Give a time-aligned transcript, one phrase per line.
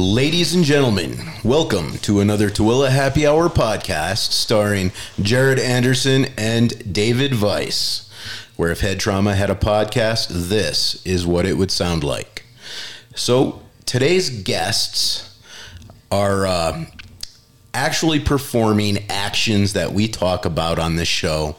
[0.00, 7.42] Ladies and gentlemen, welcome to another Tooele Happy Hour podcast starring Jared Anderson and David
[7.42, 8.08] Weiss,
[8.54, 12.44] where if head trauma had a podcast, this is what it would sound like.
[13.16, 15.36] So today's guests
[16.12, 16.84] are uh,
[17.74, 21.56] actually performing actions that we talk about on this show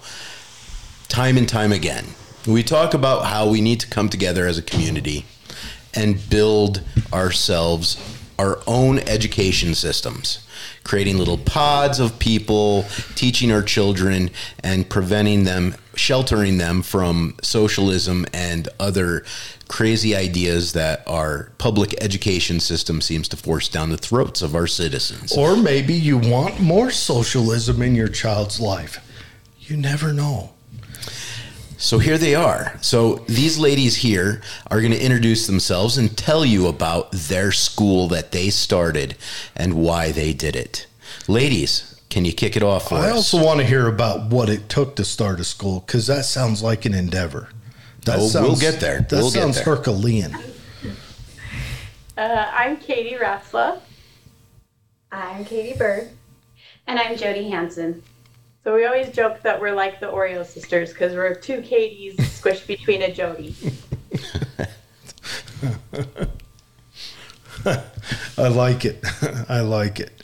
[1.09, 2.05] time and time again.
[2.47, 5.25] We talk about how we need to come together as a community
[5.93, 7.97] and build ourselves
[8.39, 10.47] our own education systems,
[10.85, 12.85] creating little pods of people,
[13.15, 14.31] teaching our children
[14.63, 19.25] and preventing them, sheltering them from socialism and other
[19.67, 24.67] crazy ideas that our public education system seems to force down the throats of our
[24.67, 25.37] citizens.
[25.37, 29.05] Or maybe you want more socialism in your child's life.
[29.59, 30.53] You never know.
[31.81, 32.77] So here they are.
[32.81, 38.09] So these ladies here are going to introduce themselves and tell you about their school
[38.09, 39.15] that they started
[39.55, 40.87] and why they did it.
[41.29, 43.15] Ladies, can you kick it off for I us?
[43.33, 46.61] also want to hear about what it took to start a school because that sounds
[46.61, 47.47] like an endeavor.
[48.05, 48.99] That Oh, we'll get there.
[49.01, 49.63] That We'll sounds there.
[49.75, 50.35] Herculean.
[52.17, 53.79] Uh, I'm Katie Ratzla.
[55.13, 56.09] I'm Katie Bird.
[56.87, 58.03] And I'm Jody Hansen.
[58.69, 62.67] So we always joke that we're like the Oreo sisters because we're two Katies squished
[62.67, 63.55] between a Jody.
[68.37, 69.03] I like it.
[69.49, 70.23] I like it.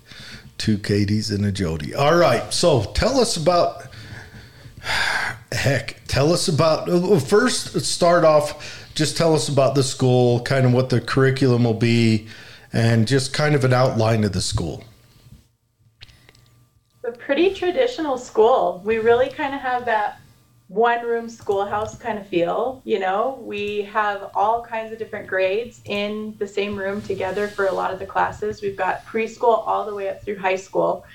[0.60, 1.96] Two Katies and a Jody.
[1.96, 2.54] All right.
[2.54, 3.88] So tell us about.
[5.52, 6.86] Heck, tell us about.
[7.24, 8.88] First, start off.
[8.94, 12.28] Just tell us about the school, kind of what the curriculum will be,
[12.72, 14.84] and just kind of an outline of the school.
[17.06, 18.82] A pretty traditional school.
[18.84, 20.20] We really kind of have that
[20.70, 22.82] one room schoolhouse kind of feel.
[22.84, 27.68] You know, we have all kinds of different grades in the same room together for
[27.68, 28.64] a lot of the classes.
[28.64, 31.06] We've got preschool all the way up through high school.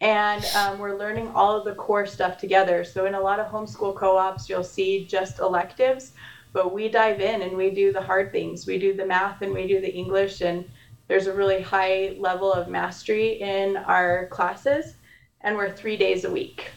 [0.00, 2.82] And um, we're learning all of the core stuff together.
[2.82, 6.12] So, in a lot of homeschool co ops, you'll see just electives,
[6.54, 8.66] but we dive in and we do the hard things.
[8.66, 10.64] We do the math and we do the English, and
[11.06, 14.94] there's a really high level of mastery in our classes
[15.40, 16.70] and we're three days a week.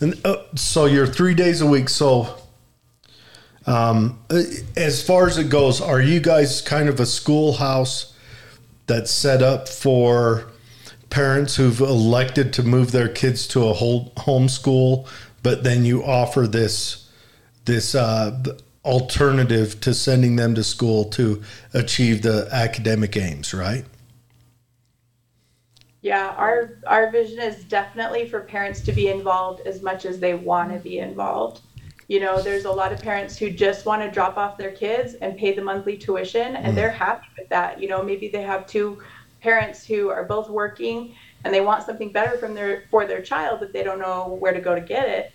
[0.00, 1.88] And uh, so you're three days a week.
[1.88, 2.36] So,
[3.66, 4.42] um, uh,
[4.76, 8.14] as far as it goes, are you guys kind of a schoolhouse
[8.86, 10.46] that's set up for
[11.10, 15.08] parents who've elected to move their kids to a whole homeschool,
[15.42, 17.08] but then you offer this
[17.66, 18.42] this uh,
[18.84, 23.84] alternative to sending them to school to achieve the academic aims, right?
[26.04, 30.34] Yeah, our our vision is definitely for parents to be involved as much as they
[30.34, 31.62] want to be involved.
[32.08, 35.14] You know, there's a lot of parents who just want to drop off their kids
[35.14, 36.74] and pay the monthly tuition and mm.
[36.74, 37.80] they're happy with that.
[37.80, 39.02] You know, maybe they have two
[39.40, 43.60] parents who are both working and they want something better from their for their child
[43.60, 45.32] but they don't know where to go to get it.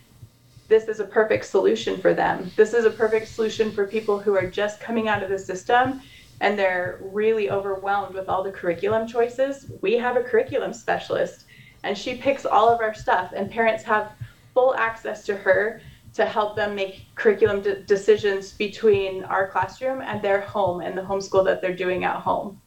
[0.68, 2.52] This is a perfect solution for them.
[2.56, 6.04] This is a perfect solution for people who are just coming out of the system
[6.42, 9.72] and they're really overwhelmed with all the curriculum choices.
[9.82, 11.46] We have a curriculum specialist
[11.84, 14.12] and she picks all of our stuff and parents have
[14.54, 15.82] full access to her
[16.14, 21.02] to help them make curriculum de- decisions between our classroom and their home and the
[21.02, 22.60] homeschool that they're doing at home.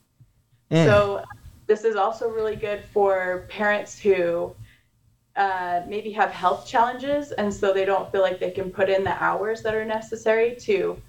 [0.86, 1.24] So
[1.66, 4.54] this is also really good for parents who
[5.36, 9.02] uh, maybe have health challenges and so they don't feel like they can put in
[9.02, 11.00] the hours that are necessary to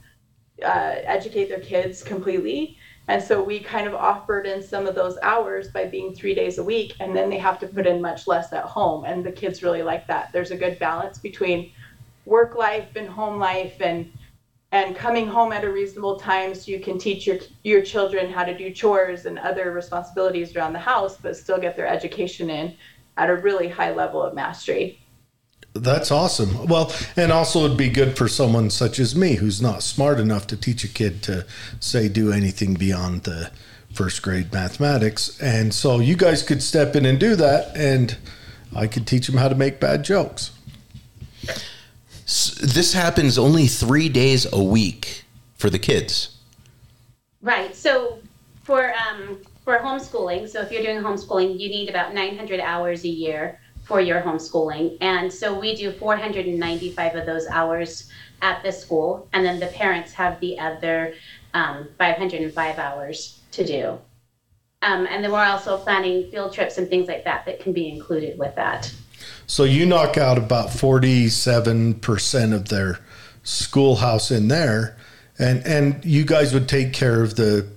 [0.61, 2.75] uh, educate their kids completely.
[3.07, 6.57] And so we kind of offered in some of those hours by being three days
[6.57, 9.03] a week, and then they have to put in much less at home.
[9.05, 10.29] And the kids really like that.
[10.31, 11.65] There's a good balance between
[12.25, 14.07] work life and home life, and
[14.71, 18.43] and coming home at a reasonable time so you can teach your your children how
[18.43, 22.73] to do chores and other responsibilities around the house, but still get their education in
[23.17, 24.95] at a really high level of mastery.
[25.75, 26.67] That's awesome.
[26.67, 30.45] Well, and also it'd be good for someone such as me who's not smart enough
[30.47, 31.45] to teach a kid to
[31.79, 33.51] say do anything beyond the
[33.91, 35.39] first grade mathematics.
[35.41, 38.15] And so you guys could step in and do that and
[38.75, 40.51] I could teach them how to make bad jokes.
[42.25, 45.25] S- This happens only three days a week
[45.55, 46.37] for the kids.
[47.41, 47.75] Right.
[47.75, 48.19] So
[48.63, 53.09] for um, for homeschooling, so if you're doing homeschooling, you need about 900 hours a
[53.09, 58.09] year for your homeschooling, and so we do 495 of those hours
[58.41, 61.13] at the school, and then the parents have the other
[61.53, 63.99] um, 505 hours to do.
[64.81, 67.89] Um, and then we're also planning field trips and things like that that can be
[67.89, 68.93] included with that.
[69.47, 72.99] So you knock out about 47% of their
[73.43, 74.97] schoolhouse in there
[75.39, 77.67] and and you guys would take care of the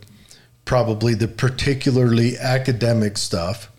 [0.64, 3.70] probably the particularly academic stuff.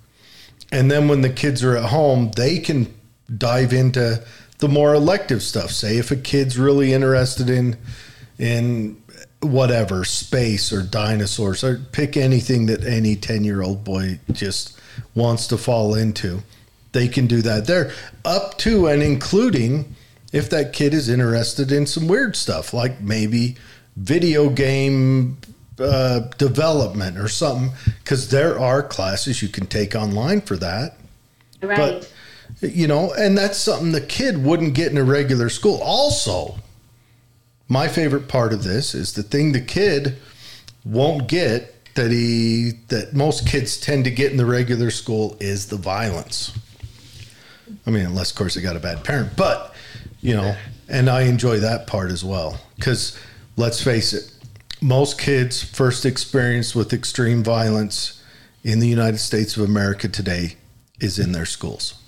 [0.72, 2.94] And then when the kids are at home, they can
[3.36, 4.24] dive into
[4.60, 5.72] the more elective stuff.
[5.72, 7.78] Say if a kid's really interested in
[8.38, 9.02] in
[9.42, 14.80] whatever space or dinosaurs or pick anything that any 10-year-old boy just
[15.14, 16.42] wants to fall into.
[16.92, 17.68] They can do that.
[17.68, 17.92] They're
[18.26, 19.96] up to and including
[20.34, 23.56] if that kid is interested in some weird stuff like maybe
[23.96, 25.38] video game
[25.80, 27.72] uh, development or something
[28.04, 30.98] because there are classes you can take online for that.
[31.62, 31.78] Right.
[31.78, 32.12] but
[32.62, 35.80] you know and that's something the kid wouldn't get in a regular school.
[35.84, 36.56] Also
[37.68, 40.18] my favorite part of this is the thing the kid
[40.86, 45.68] won't get that he that most kids tend to get in the regular school is
[45.68, 46.58] the violence.
[47.86, 49.74] I mean unless of course they got a bad parent but
[50.22, 50.56] you know
[50.90, 52.60] and i enjoy that part as well.
[52.76, 53.18] Because
[53.58, 54.32] let's face it
[54.82, 58.24] most kids first experience with extreme violence
[58.64, 60.56] in the united states of america today
[61.00, 62.04] is in their schools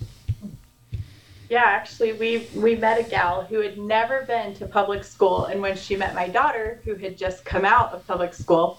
[1.50, 5.60] Yeah, actually, we we met a gal who had never been to public school, and
[5.60, 8.78] when she met my daughter, who had just come out of public school,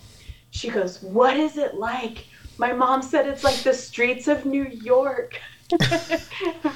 [0.52, 2.20] she goes, "What is it like?"
[2.58, 5.38] My mom said it's like the streets of New York.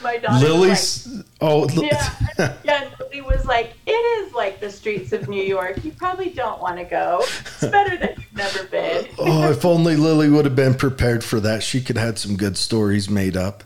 [0.04, 2.90] My daughter, lily's oh Like, yeah, yeah.
[3.00, 5.84] Lily was like, "It is like the streets of New York.
[5.84, 7.20] You probably don't want to go.
[7.22, 11.40] It's better that you've never been." oh if only lily would have been prepared for
[11.40, 13.64] that she could have had some good stories made up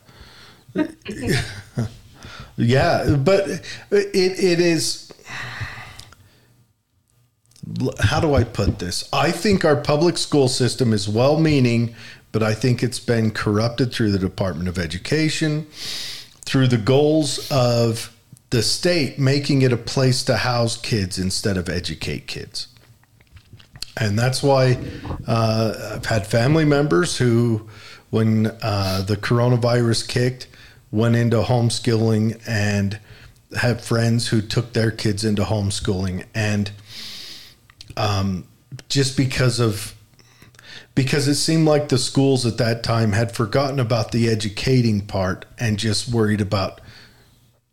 [2.55, 3.47] yeah but
[3.91, 5.11] it it is
[7.99, 11.95] how do i put this i think our public school system is well meaning
[12.31, 15.65] but i think it's been corrupted through the department of education
[16.45, 18.15] through the goals of
[18.49, 22.67] the state making it a place to house kids instead of educate kids
[23.99, 24.77] and that's why
[25.27, 27.67] uh, I've had family members who,
[28.09, 30.47] when uh, the coronavirus kicked,
[30.89, 32.97] went into homeschooling and
[33.57, 36.25] have friends who took their kids into homeschooling.
[36.33, 36.71] And
[37.97, 38.47] um,
[38.87, 39.93] just because of
[40.99, 45.45] because it seemed like the schools at that time had forgotten about the educating part
[45.57, 46.81] and just worried about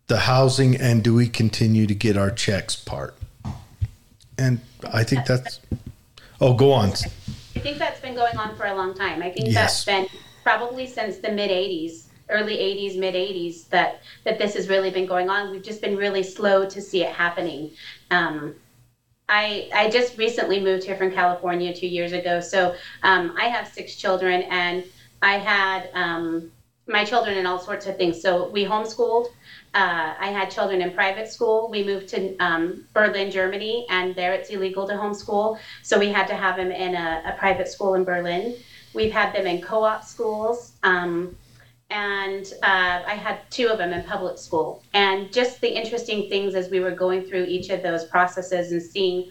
[0.07, 3.17] the housing and do we continue to get our checks part.
[4.37, 4.61] And
[4.93, 5.59] I think that's
[6.39, 6.91] Oh, go on.
[6.91, 9.21] I think that's been going on for a long time.
[9.21, 9.55] I think Yes.
[9.55, 10.07] that's been
[10.43, 15.05] probably since the mid 80s, early 80s, mid 80s that that this has really been
[15.05, 15.51] going on.
[15.51, 17.71] We've just been really slow to see it happening.
[18.09, 18.55] Um,
[19.29, 23.67] I I just recently moved here from California two years ago, so um, I have
[23.67, 24.83] six children, and
[25.21, 26.51] I had um,
[26.87, 28.21] my children in all sorts of things.
[28.21, 29.27] So we homeschooled.
[29.73, 31.69] Uh, I had children in private school.
[31.69, 35.59] We moved to um, Berlin, Germany, and there it's illegal to homeschool.
[35.83, 38.55] So we had to have them in a, a private school in Berlin.
[38.93, 40.73] We've had them in co op schools.
[40.83, 41.35] Um,
[41.89, 44.81] and uh, I had two of them in public school.
[44.93, 48.81] And just the interesting things as we were going through each of those processes and
[48.81, 49.25] seeing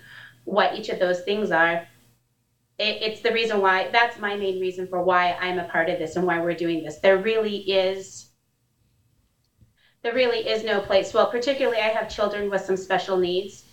[0.45, 1.83] what each of those things are,
[2.79, 5.99] it, it's the reason why, that's my main reason for why I'm a part of
[5.99, 6.99] this and why we're doing this.
[6.99, 8.27] There really is
[10.03, 11.13] there really is no place.
[11.13, 13.65] Well, particularly, I have children with some special needs,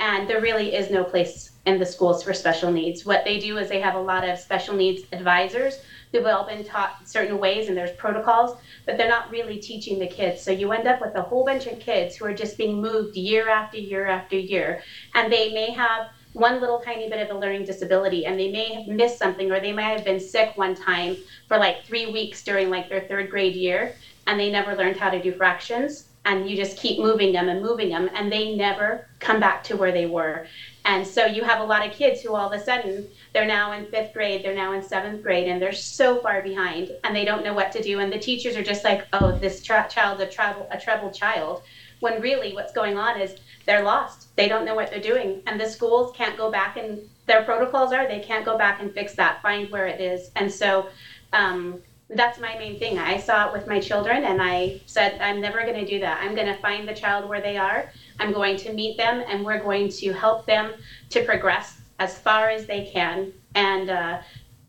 [0.00, 3.06] and there really is no place in the schools for special needs.
[3.06, 5.80] What they do is they have a lot of special needs advisors
[6.10, 10.06] who've all been taught certain ways, and there's protocols, but they're not really teaching the
[10.06, 10.42] kids.
[10.42, 13.16] So you end up with a whole bunch of kids who are just being moved
[13.16, 14.82] year after year after year,
[15.14, 18.72] and they may have one little tiny bit of a learning disability and they may
[18.72, 21.14] have missed something or they may have been sick one time
[21.46, 23.92] for like three weeks during like their third grade year
[24.26, 27.60] and they never learned how to do fractions and you just keep moving them and
[27.60, 30.46] moving them and they never come back to where they were
[30.84, 33.72] and so you have a lot of kids who all of a sudden they're now
[33.72, 37.24] in fifth grade they're now in seventh grade and they're so far behind and they
[37.24, 40.22] don't know what to do and the teachers are just like oh this tra- child's
[40.22, 41.62] a travel a troubled child
[42.00, 43.36] when really what's going on is
[43.66, 46.98] they're lost they don't know what they're doing and the schools can't go back and
[47.26, 50.52] their protocols are they can't go back and fix that find where it is and
[50.52, 50.88] so
[51.32, 51.80] um,
[52.14, 52.98] that's my main thing.
[52.98, 56.20] I saw it with my children and I said, I'm never going to do that.
[56.22, 57.90] I'm going to find the child where they are.
[58.18, 60.72] I'm going to meet them and we're going to help them
[61.10, 63.32] to progress as far as they can.
[63.54, 64.20] And uh,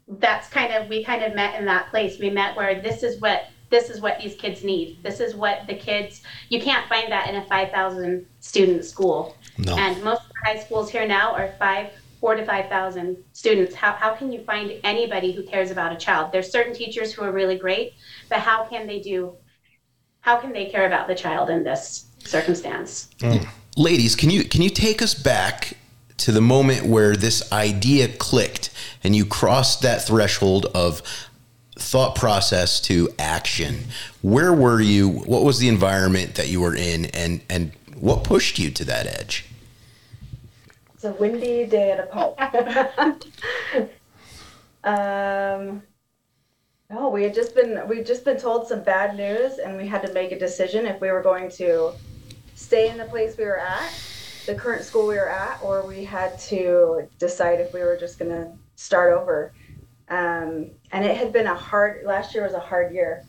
[0.07, 2.19] that's kind of, we kind of met in that place.
[2.19, 3.45] We met where this is what.
[3.69, 5.01] This is what these kids need.
[5.01, 9.35] This is what the kids, you can't find that in a 5,000 student school.
[9.57, 9.75] No.
[9.75, 11.89] And most of the high schools here now are five,
[12.23, 13.73] four to 5,000 students.
[13.73, 16.31] How, how can you find anybody who cares about a child?
[16.31, 17.95] There's certain teachers who are really great,
[18.29, 19.35] but how can they do,
[20.21, 23.10] how can they care about the child in this circumstance?
[23.75, 25.77] Ladies, can you can you take us back
[26.18, 28.70] to the moment where this idea clicked
[29.03, 31.01] and you crossed that threshold of
[31.75, 33.86] thought process to action.
[34.22, 35.10] Where were you?
[35.10, 39.08] What was the environment that you were in and and what pushed you to that
[39.08, 39.46] edge?
[40.94, 42.39] It's a windy day at a pulp.
[44.84, 45.84] um,
[46.89, 50.06] no, we had just been we just been told some bad news, and we had
[50.06, 51.94] to make a decision if we were going to
[52.55, 53.91] stay in the place we were at,
[54.45, 58.19] the current school we were at, or we had to decide if we were just
[58.19, 59.53] going to start over.
[60.10, 62.05] Um, and it had been a hard.
[62.05, 63.24] Last year was a hard year.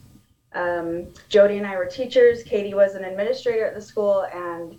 [0.53, 2.43] Um, Jody and I were teachers.
[2.43, 4.79] Katie was an administrator at the school, and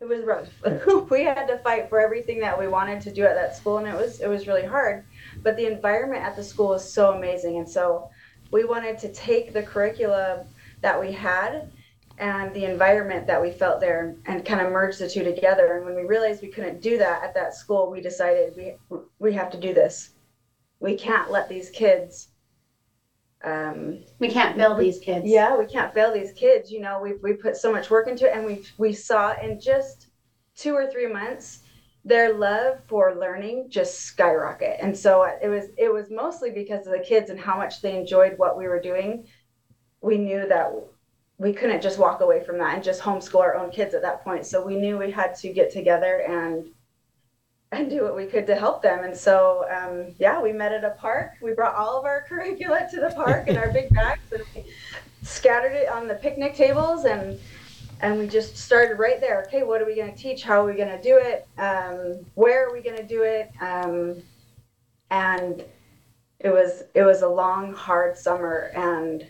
[0.00, 0.48] it was rough.
[1.10, 3.86] we had to fight for everything that we wanted to do at that school, and
[3.86, 5.04] it was it was really hard.
[5.42, 8.10] But the environment at the school was so amazing, and so
[8.50, 10.46] we wanted to take the curriculum
[10.80, 11.70] that we had
[12.20, 15.76] and the environment that we felt there and kind of merge the two together.
[15.76, 19.32] And when we realized we couldn't do that at that school, we decided we we
[19.32, 20.10] have to do this.
[20.80, 22.28] We can't let these kids.
[23.42, 25.24] Um, we can't fail these kids.
[25.26, 26.70] Yeah, we can't fail these kids.
[26.70, 29.58] You know, we we put so much work into it, and we we saw in
[29.58, 30.08] just
[30.54, 31.60] two or three months
[32.04, 34.76] their love for learning just skyrocket.
[34.80, 37.96] And so it was it was mostly because of the kids and how much they
[37.96, 39.26] enjoyed what we were doing.
[40.02, 40.70] We knew that
[41.40, 44.22] we couldn't just walk away from that and just homeschool our own kids at that
[44.22, 44.44] point.
[44.44, 46.68] So we knew we had to get together and
[47.72, 49.04] and do what we could to help them.
[49.04, 51.34] And so, um, yeah, we met at a park.
[51.40, 54.64] We brought all of our curricula to the park in our big bags and we
[55.22, 57.38] scattered it on the picnic tables and
[58.02, 59.42] and we just started right there.
[59.46, 60.42] Okay, what are we going to teach?
[60.42, 61.46] How are we going to do it?
[61.58, 63.50] Um, where are we going to do it?
[63.60, 64.22] Um,
[65.10, 65.64] and
[66.38, 69.26] it was it was a long, hard summer, and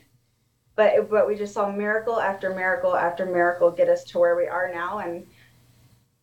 [0.80, 4.46] but but we just saw miracle after miracle after miracle get us to where we
[4.46, 5.26] are now and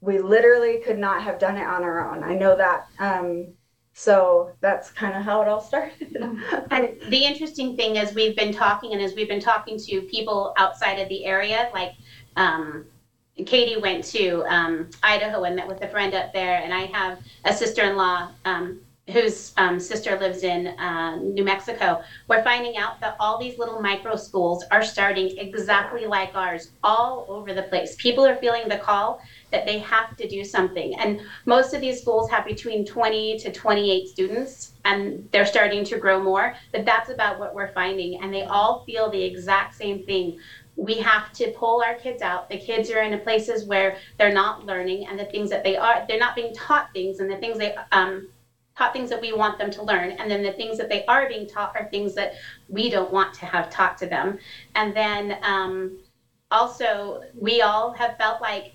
[0.01, 2.23] we literally could not have done it on our own.
[2.23, 3.53] I know that um,
[3.93, 6.17] so that's kind of how it all started.
[6.71, 10.53] And the interesting thing is we've been talking and as we've been talking to people
[10.57, 11.93] outside of the area like
[12.35, 12.85] um,
[13.45, 17.19] Katie went to um, Idaho and met with a friend up there, and I have
[17.45, 23.15] a sister-in-law um, whose um, sister lives in uh, New Mexico, we're finding out that
[23.19, 27.95] all these little micro schools are starting exactly like ours all over the place.
[27.97, 29.19] People are feeling the call
[29.51, 30.93] that they have to do something.
[30.99, 35.97] And most of these schools have between 20 to 28 students, and they're starting to
[35.97, 36.53] grow more.
[36.73, 38.19] But that's about what we're finding.
[38.21, 40.37] And they all feel the exact same thing
[40.75, 42.47] we have to pull our kids out.
[42.49, 46.05] The kids are in places where they're not learning, and the things that they are,
[46.07, 48.27] they're not being taught things, and the things they um,
[48.77, 51.27] taught things that we want them to learn and then the things that they are
[51.27, 52.33] being taught are things that
[52.67, 54.37] we don't want to have taught to them.
[54.75, 55.97] And then um,
[56.51, 58.73] also we all have felt like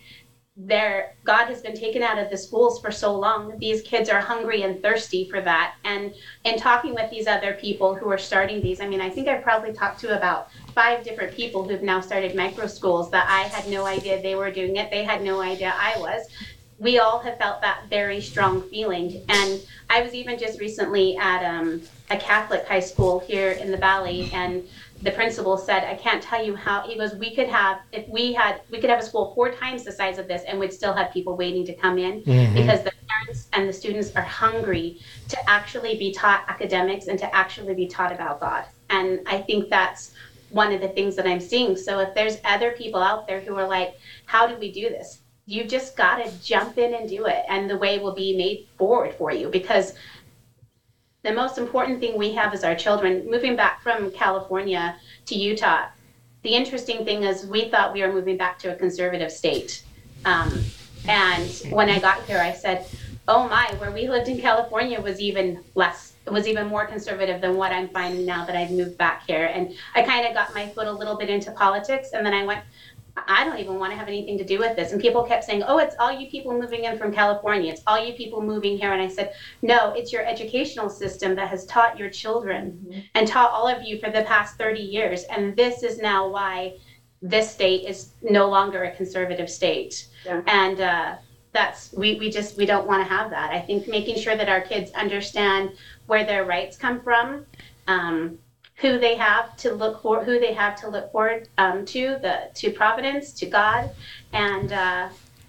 [0.55, 3.59] their god has been taken out of the schools for so long.
[3.59, 5.77] These kids are hungry and thirsty for that.
[5.85, 6.13] And
[6.45, 9.43] in talking with these other people who are starting these i mean i think i've
[9.43, 13.67] probably talked to about five different people who've now started micro schools that i had
[13.71, 14.91] no idea they were doing it.
[14.91, 16.29] They had no idea i was
[16.83, 19.25] we all have felt that very strong feeling.
[19.29, 23.77] And I was even just recently at um, a Catholic high school here in the
[23.77, 24.69] Valley, and
[25.01, 28.33] the principal said, "I can't tell you how." He goes, "We could have if we
[28.33, 30.93] had we could have a school four times the size of this, and we'd still
[30.93, 32.55] have people waiting to come in mm-hmm.
[32.55, 34.99] because the parents and the students are hungry
[35.29, 39.71] to actually be taught academics and to actually be taught about God." And I think
[39.71, 40.15] that's
[40.51, 41.77] one of the things that I'm seeing.
[41.77, 43.95] So if there's other people out there who are like,
[44.27, 47.69] "How do we do this?" You just got to jump in and do it and
[47.69, 49.93] the way will be made forward for you because
[51.23, 53.29] the most important thing we have is our children.
[53.29, 54.97] Moving back from california
[55.27, 55.87] to utah
[56.43, 59.83] the interesting thing is we thought we were moving back to a conservative state.
[60.25, 60.65] Um,
[61.09, 62.87] and when i got here i said
[63.27, 67.57] oh my where we lived in california was even less was even more conservative than
[67.57, 69.51] what i'm finding now that i've moved back here.
[69.53, 72.45] And i kind of got my foot a little bit into politics and then i
[72.45, 72.63] went
[73.17, 74.93] I don't even want to have anything to do with this.
[74.93, 77.71] And people kept saying, oh, it's all you people moving in from California.
[77.71, 78.93] It's all you people moving here.
[78.93, 83.01] And I said, no, it's your educational system that has taught your children mm-hmm.
[83.15, 85.25] and taught all of you for the past 30 years.
[85.25, 86.79] And this is now why
[87.21, 90.09] this state is no longer a conservative state.
[90.25, 90.41] Yeah.
[90.47, 91.17] And uh,
[91.53, 93.53] that's, we, we just, we don't want to have that.
[93.53, 95.73] I think making sure that our kids understand
[96.07, 97.47] where their rights come from.
[97.87, 98.39] Um,
[98.83, 102.51] who they have to look for, who they have to look forward um, to, the
[102.55, 103.91] to Providence, to God,
[104.33, 105.09] and uh,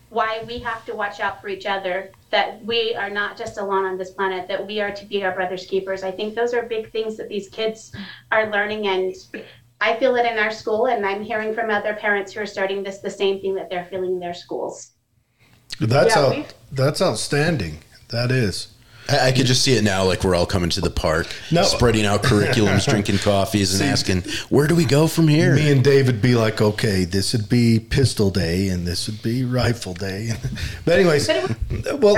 [0.10, 2.12] why we have to watch out for each other.
[2.30, 4.48] That we are not just alone on this planet.
[4.48, 6.04] That we are to be our brother's keepers.
[6.04, 7.92] I think those are big things that these kids
[8.32, 9.16] are learning, and
[9.82, 12.84] I feel it in our school, and I'm hearing from other parents who are starting
[12.84, 14.92] this the same thing that they're feeling in their schools.
[15.80, 17.80] That's Yeah, out, that's outstanding.
[18.10, 18.73] That is.
[19.10, 21.63] I, I could just see it now, like we're all coming to the park, No.
[21.63, 25.83] spreading out curriculums, drinking coffees, and asking, "Where do we go from here?" Me and
[25.83, 30.31] David be like, okay, this would be pistol day and this would be rifle day.
[30.86, 31.27] but anyways,
[31.98, 32.17] well,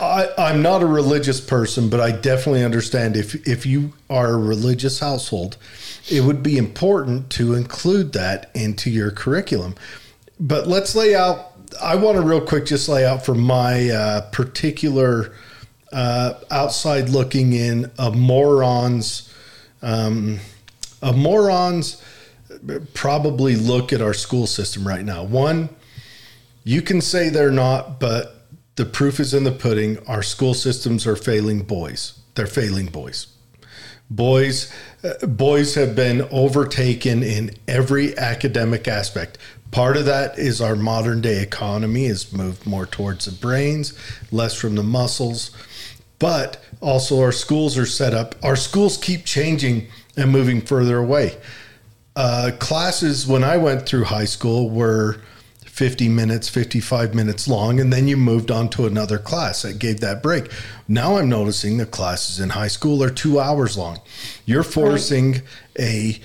[0.00, 4.38] I, I'm not a religious person, but I definitely understand if if you are a
[4.38, 5.56] religious household,
[6.10, 9.74] it would be important to include that into your curriculum.
[10.38, 11.52] But let's lay out.
[11.82, 15.32] I want to real quick just lay out for my uh, particular
[15.92, 19.32] uh, outside looking in of morons.
[19.82, 20.40] Um,
[21.02, 22.02] of morons
[22.94, 25.22] probably look at our school system right now.
[25.22, 25.68] One,
[26.64, 29.98] you can say they're not, but the proof is in the pudding.
[30.06, 32.18] Our school systems are failing boys.
[32.34, 33.28] They're failing boys.
[34.08, 39.38] Boys, uh, boys have been overtaken in every academic aspect.
[39.72, 43.98] Part of that is our modern day economy has moved more towards the brains,
[44.30, 45.50] less from the muscles.
[46.18, 48.34] But also, our schools are set up.
[48.42, 51.36] Our schools keep changing and moving further away
[52.16, 55.20] uh, classes when I went through high school were
[55.66, 60.00] 50 minutes, 55 minutes long, and then you moved on to another class that gave
[60.00, 60.50] that break.
[60.88, 64.00] Now I'm noticing the classes in high school are two hours long.
[64.46, 65.42] You're forcing
[65.78, 66.18] a,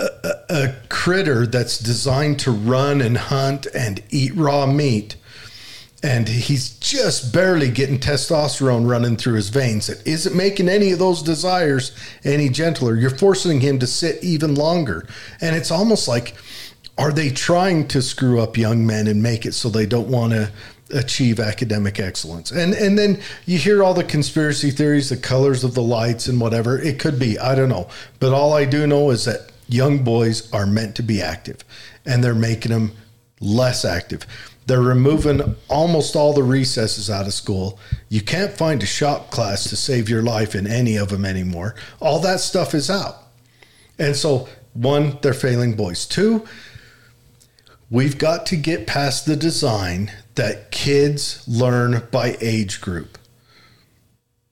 [0.00, 0.08] a,
[0.50, 5.14] a critter that's designed to run and hunt and eat raw meat.
[6.04, 9.88] And he's just barely getting testosterone running through his veins.
[9.88, 11.92] It isn't making any of those desires
[12.24, 12.94] any gentler.
[12.94, 15.08] You're forcing him to sit even longer.
[15.40, 16.34] And it's almost like,
[16.98, 20.34] are they trying to screw up young men and make it so they don't want
[20.34, 20.52] to
[20.90, 22.50] achieve academic excellence?
[22.50, 26.38] And and then you hear all the conspiracy theories, the colors of the lights and
[26.38, 26.78] whatever.
[26.78, 27.88] It could be, I don't know.
[28.20, 31.64] But all I do know is that young boys are meant to be active
[32.04, 32.92] and they're making them
[33.40, 34.26] less active.
[34.66, 37.78] They're removing almost all the recesses out of school.
[38.08, 41.74] You can't find a shop class to save your life in any of them anymore.
[42.00, 43.16] All that stuff is out.
[43.98, 46.06] And so, one, they're failing boys.
[46.06, 46.46] Two,
[47.90, 53.18] we've got to get past the design that kids learn by age group.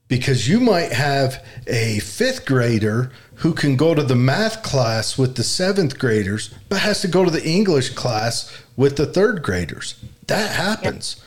[0.07, 5.35] Because you might have a fifth grader who can go to the math class with
[5.35, 9.95] the seventh graders, but has to go to the English class with the third graders.
[10.27, 11.21] That happens.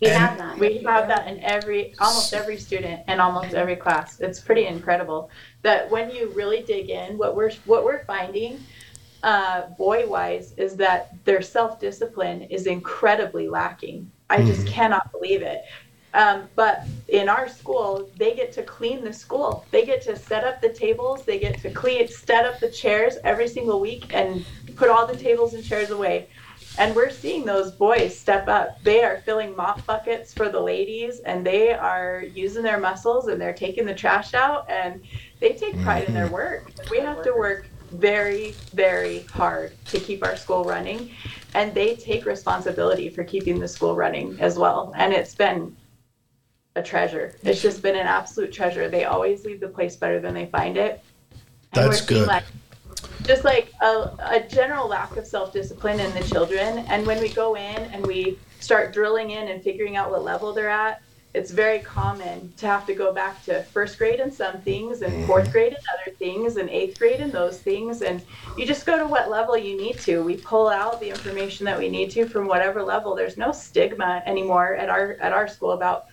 [0.00, 0.58] We And have that.
[0.58, 4.18] We have that in every, almost every student and almost every class.
[4.20, 5.30] It's pretty incredible
[5.62, 8.60] that when you really dig in, what we're what we're finding,
[9.22, 14.10] uh, boy wise, is that their self discipline is incredibly lacking.
[14.30, 15.64] I just cannot believe it.
[16.12, 19.64] Um, but in our school, they get to clean the school.
[19.70, 21.24] They get to set up the tables.
[21.24, 24.44] They get to clean, set up the chairs every single week, and
[24.76, 26.28] put all the tables and chairs away.
[26.80, 28.82] And we're seeing those boys step up.
[28.82, 33.38] They are filling mop buckets for the ladies and they are using their muscles and
[33.38, 35.02] they're taking the trash out and
[35.40, 36.32] they take pride in their mm-hmm.
[36.32, 36.72] work.
[36.90, 41.10] We have to work very, very hard to keep our school running
[41.52, 44.94] and they take responsibility for keeping the school running as well.
[44.96, 45.76] And it's been
[46.76, 47.36] a treasure.
[47.42, 48.88] It's just been an absolute treasure.
[48.88, 51.04] They always leave the place better than they find it.
[51.74, 52.26] And That's good.
[52.26, 52.44] Like,
[53.30, 56.78] just like a, a general lack of self-discipline in the children.
[56.88, 60.52] And when we go in and we start drilling in and figuring out what level
[60.52, 61.00] they're at
[61.32, 65.24] it's very common to have to go back to first grade in some things and
[65.26, 68.02] fourth grade in other things and eighth grade in those things.
[68.02, 68.20] And
[68.58, 70.24] you just go to what level you need to.
[70.24, 73.14] We pull out the information that we need to from whatever level.
[73.14, 76.06] There's no stigma anymore at our at our school about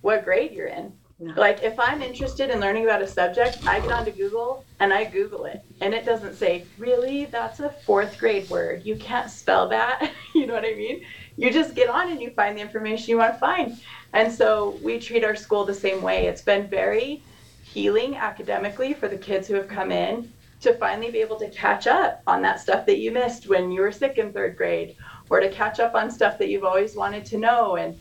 [0.00, 3.90] what grade you're in like if I'm interested in learning about a subject, I get
[3.90, 8.48] onto Google and I Google it, and it doesn't say really that's a fourth grade
[8.48, 8.82] word.
[8.84, 10.12] You can't spell that.
[10.34, 11.02] you know what I mean?
[11.36, 13.76] You just get on and you find the information you want to find.
[14.12, 16.26] And so we treat our school the same way.
[16.26, 17.24] It's been very
[17.62, 21.86] healing academically for the kids who have come in to finally be able to catch
[21.86, 24.96] up on that stuff that you missed when you were sick in third grade,
[25.30, 27.96] or to catch up on stuff that you've always wanted to know and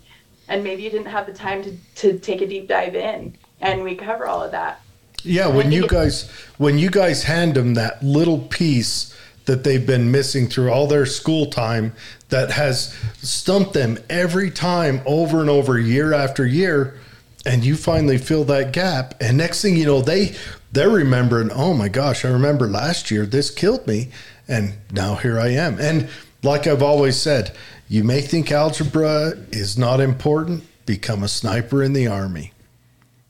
[0.48, 3.84] and maybe you didn't have the time to, to take a deep dive in and
[3.84, 4.82] we cover all of that.
[5.24, 10.12] Yeah, when you guys when you guys hand them that little piece that they've been
[10.12, 11.94] missing through all their school time
[12.30, 17.00] that has stumped them every time over and over year after year
[17.46, 20.36] and you finally fill that gap and next thing you know they
[20.74, 24.10] they're remembering oh my gosh i remember last year this killed me
[24.50, 25.80] and now here i am.
[25.80, 26.10] And
[26.44, 27.56] like i've always said
[27.88, 32.52] you may think algebra is not important become a sniper in the army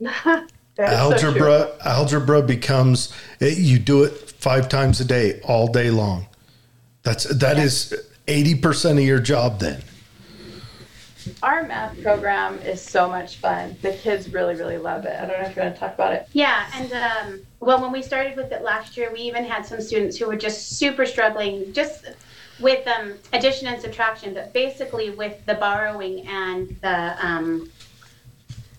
[0.00, 5.90] That's so algebra algebra becomes it, you do it five times a day all day
[5.90, 6.26] long
[7.02, 7.94] that's that is
[8.26, 9.82] 80% of your job then
[11.42, 13.76] our math program is so much fun.
[13.82, 15.14] The kids really, really love it.
[15.20, 16.28] I don't know if you want to talk about it.
[16.32, 19.80] Yeah, and um, well, when we started with it last year, we even had some
[19.80, 22.06] students who were just super struggling, just
[22.60, 27.70] with um, addition and subtraction, but basically with the borrowing and the um,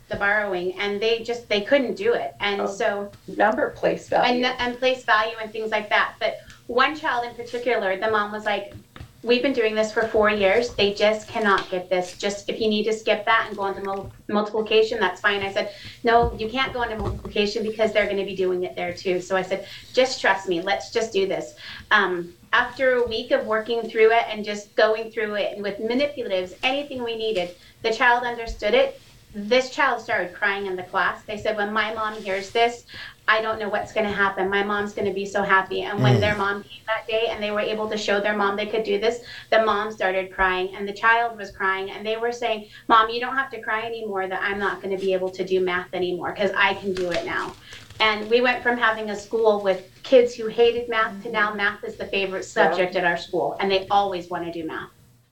[0.09, 2.67] the borrowing, and they just they couldn't do it, and Oh.
[2.67, 4.43] so Number place value.
[4.45, 6.15] and and place value and things like that.
[6.19, 8.73] But one child in particular, the mom was like,
[9.21, 10.73] "We've been doing this for four years.
[10.73, 12.17] They just cannot get this.
[12.17, 15.53] Just if you need to skip that and go into mul- multiplication, that's fine." I
[15.53, 15.71] said,
[16.03, 19.21] "No, you can't go into multiplication because they're going to be doing it there too."
[19.21, 20.59] So I said, "Just trust me.
[20.61, 21.53] Let's just do this."
[21.91, 25.77] Um, after a week of working through it and just going through it and with
[25.77, 28.99] manipulatives, anything we needed, the child understood it.
[29.35, 31.23] This child started crying in the class.
[31.23, 32.85] They said, "When my mom hears this,
[33.29, 34.49] I don't know what's going to happen.
[34.49, 35.83] My mom's going to be so happy.
[35.83, 36.19] And when mm.
[36.19, 38.83] their mom came that day and they were able to show their mom they could
[38.83, 41.91] do this, the mom started crying and the child was crying.
[41.91, 44.97] And they were saying, Mom, you don't have to cry anymore that I'm not going
[44.97, 47.53] to be able to do math anymore because I can do it now.
[47.99, 51.57] And we went from having a school with kids who hated math to now mm-hmm.
[51.57, 53.57] math is the favorite subject at our school.
[53.59, 54.89] And they always want to do math.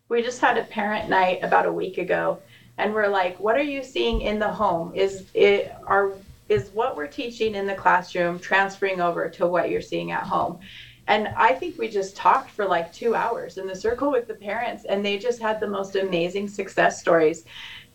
[0.09, 2.39] we just had a parent night about a week ago
[2.77, 6.11] and we're like what are you seeing in the home is it are
[6.49, 10.59] is what we're teaching in the classroom transferring over to what you're seeing at home
[11.07, 14.33] and i think we just talked for like two hours in the circle with the
[14.33, 17.45] parents and they just had the most amazing success stories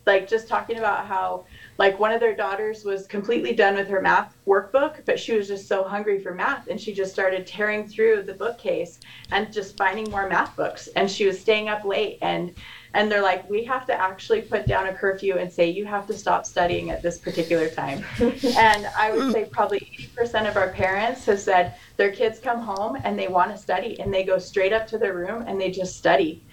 [0.05, 1.45] like just talking about how
[1.77, 5.47] like one of their daughters was completely done with her math workbook but she was
[5.47, 8.99] just so hungry for math and she just started tearing through the bookcase
[9.31, 10.87] and just finding more math books.
[10.95, 12.53] And she was staying up late and
[12.95, 16.05] and they're like we have to actually put down a curfew and say you have
[16.07, 18.03] to stop studying at this particular time.
[18.55, 19.79] And i would say probably
[20.17, 23.99] 80% of our parents have said their kids come home and they want to study
[23.99, 26.43] and they go straight up to their room and they just study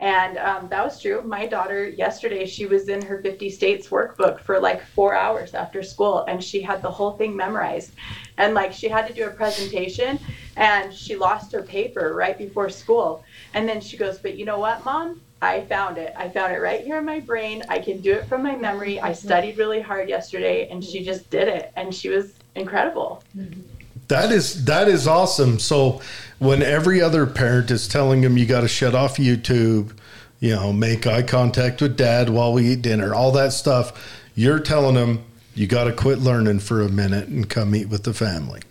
[0.00, 1.22] and um, that was true.
[1.22, 5.82] My daughter, yesterday, she was in her 50 states workbook for like four hours after
[5.82, 7.92] school, and she had the whole thing memorized.
[8.36, 10.18] And like she had to do a presentation,
[10.56, 13.24] and she lost her paper right before school.
[13.54, 15.20] And then she goes, But you know what, mom?
[15.40, 16.14] I found it.
[16.16, 17.62] I found it right here in my brain.
[17.68, 18.98] I can do it from my memory.
[18.98, 21.70] I studied really hard yesterday, and she just did it.
[21.76, 23.22] And she was incredible.
[24.08, 25.58] That is that is awesome.
[25.58, 26.00] So
[26.38, 29.96] when every other parent is telling them you got to shut off YouTube,
[30.40, 34.60] you know, make eye contact with dad while we eat dinner, all that stuff, you're
[34.60, 38.12] telling them you got to quit learning for a minute and come eat with the
[38.12, 38.60] family.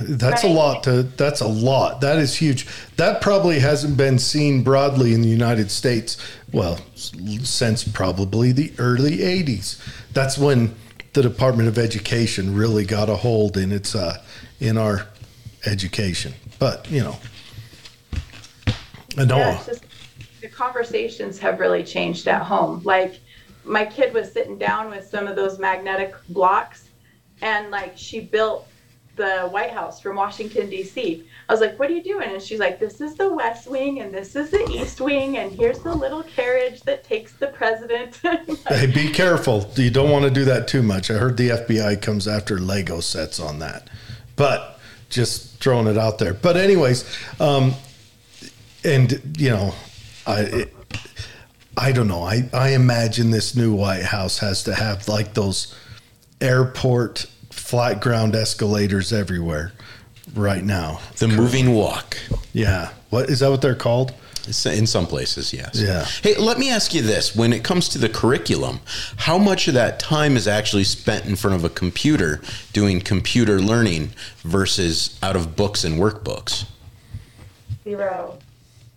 [0.00, 2.00] That's a lot to that's a lot.
[2.00, 2.66] That is huge.
[2.96, 6.16] That probably hasn't been seen broadly in the United States
[6.52, 9.78] well since probably the early 80s.
[10.14, 10.74] That's when
[11.12, 14.22] the Department of Education really got a hold in its uh
[14.60, 15.06] in our
[15.66, 16.34] education.
[16.58, 17.18] But, you know,
[19.16, 19.38] I know.
[19.38, 19.84] Yeah, it's just
[20.40, 22.82] the conversations have really changed at home.
[22.84, 23.20] Like
[23.64, 26.88] my kid was sitting down with some of those magnetic blocks
[27.42, 28.66] and like she built
[29.16, 31.24] the White House from Washington D.C.
[31.48, 34.00] I was like, "What are you doing?" And she's like, "This is the West Wing
[34.00, 38.20] and this is the East Wing and here's the little carriage that takes the president."
[38.68, 39.70] Hey, be careful.
[39.76, 41.10] You don't want to do that too much.
[41.10, 43.88] I heard the FBI comes after Lego sets on that.
[44.36, 46.32] But just throwing it out there.
[46.32, 47.04] But anyways,
[47.40, 47.74] um,
[48.84, 49.74] and you know,
[50.26, 50.74] I it,
[51.76, 52.22] I don't know.
[52.22, 55.74] I I imagine this new White House has to have like those
[56.40, 57.26] airport
[57.70, 59.70] flat ground escalators everywhere
[60.34, 61.00] right now.
[61.18, 62.16] The moving walk.
[62.52, 62.90] Yeah.
[63.10, 64.12] What is that what they're called?
[64.66, 65.80] In some places, yes.
[65.80, 66.04] Yeah.
[66.22, 67.36] Hey, let me ask you this.
[67.36, 68.80] When it comes to the curriculum,
[69.18, 72.40] how much of that time is actually spent in front of a computer
[72.72, 76.64] doing computer learning versus out of books and workbooks?
[77.84, 78.36] Zero.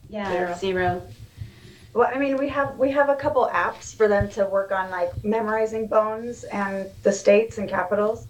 [0.10, 0.56] Yeah, Zero.
[0.58, 1.02] zero.
[1.94, 4.90] Well, I mean, we have we have a couple apps for them to work on
[4.90, 8.26] like memorizing bones and the states and capitals,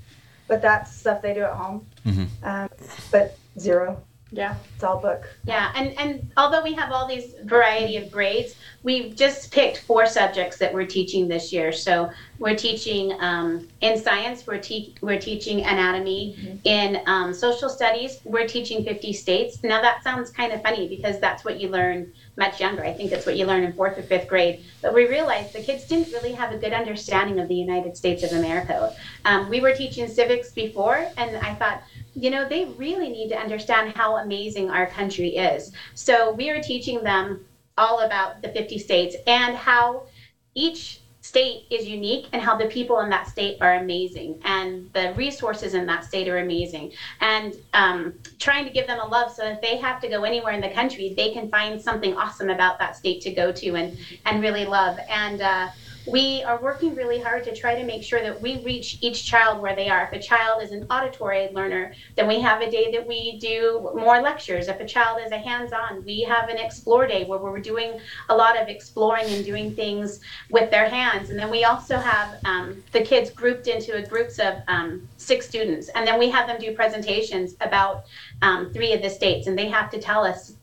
[0.47, 1.85] but that's stuff they do at home.
[2.05, 2.27] Mhm.
[2.43, 2.69] Um,
[3.11, 4.01] but zero.
[4.31, 4.55] yeah.
[4.73, 5.23] It's all book.
[5.45, 10.07] Yeah, and, and although we have all these variety of grades, we've just picked four
[10.07, 11.71] subjects that we're teaching this year.
[11.71, 16.59] So we're teaching um, in science, we're, te- we're teaching anatomy.
[16.63, 19.61] In um, social studies, we're teaching 50 states.
[19.63, 22.83] Now that sounds kind of funny because that's what you learn much younger.
[22.83, 24.63] I think that's what you learn in fourth or fifth grade.
[24.81, 28.23] But we realized the kids didn't really have a good understanding of the United States
[28.23, 28.93] of America.
[29.25, 31.83] Um, we were teaching civics before, and I thought,
[32.15, 35.71] you know, they really need to understand how amazing our country is.
[35.93, 37.45] So we are teaching them
[37.77, 40.07] all about the 50 states and how
[40.55, 40.99] each
[41.33, 44.39] state is unique and how the people in that state are amazing.
[44.43, 46.91] And the resources in that state are amazing.
[47.21, 50.53] And um, trying to give them a love so that they have to go anywhere
[50.53, 53.97] in the country they can find something awesome about that state to go to and
[54.27, 54.99] and really love.
[55.09, 55.69] And uh,
[56.05, 59.61] we are working really hard to try to make sure that we reach each child
[59.61, 60.09] where they are.
[60.11, 63.89] If a child is an auditory learner, then we have a day that we do
[63.95, 64.67] more lectures.
[64.67, 67.99] If a child is a hands on, we have an explore day where we're doing
[68.29, 70.19] a lot of exploring and doing things
[70.51, 71.29] with their hands.
[71.29, 75.87] And then we also have um, the kids grouped into groups of um, six students.
[75.89, 78.05] And then we have them do presentations about
[78.41, 80.53] um, three of the states, and they have to tell us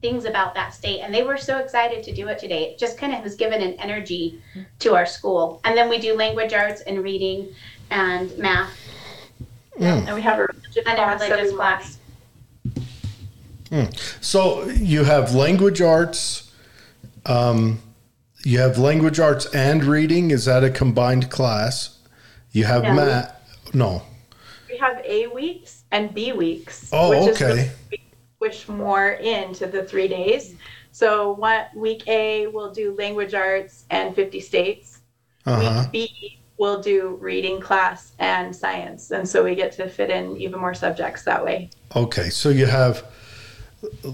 [0.00, 2.96] things about that state and they were so excited to do it today it just
[2.98, 4.40] kind of has given an energy
[4.78, 7.48] to our school and then we do language arts and reading
[7.90, 8.76] and math
[9.78, 11.98] and we have a religion and a class religious every class
[14.20, 16.52] So you have language arts.
[17.26, 17.80] Um,
[18.44, 20.30] you have language arts and reading.
[20.30, 21.98] Is that a combined class?
[22.52, 22.94] You have No.
[22.94, 23.74] math.
[23.74, 24.02] No.
[24.68, 26.88] We have A weeks and B weeks.
[26.92, 27.50] Oh, which okay.
[27.50, 27.99] Is really,
[28.40, 30.54] push more into the three days.
[30.92, 35.02] So what week A will do language arts and 50 states.
[35.46, 35.88] Uh huh.
[35.92, 39.10] Week B will do reading class and science.
[39.10, 41.70] And so we get to fit in even more subjects that way.
[41.94, 42.30] Okay.
[42.30, 43.04] So you have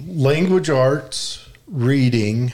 [0.07, 2.53] language arts, reading,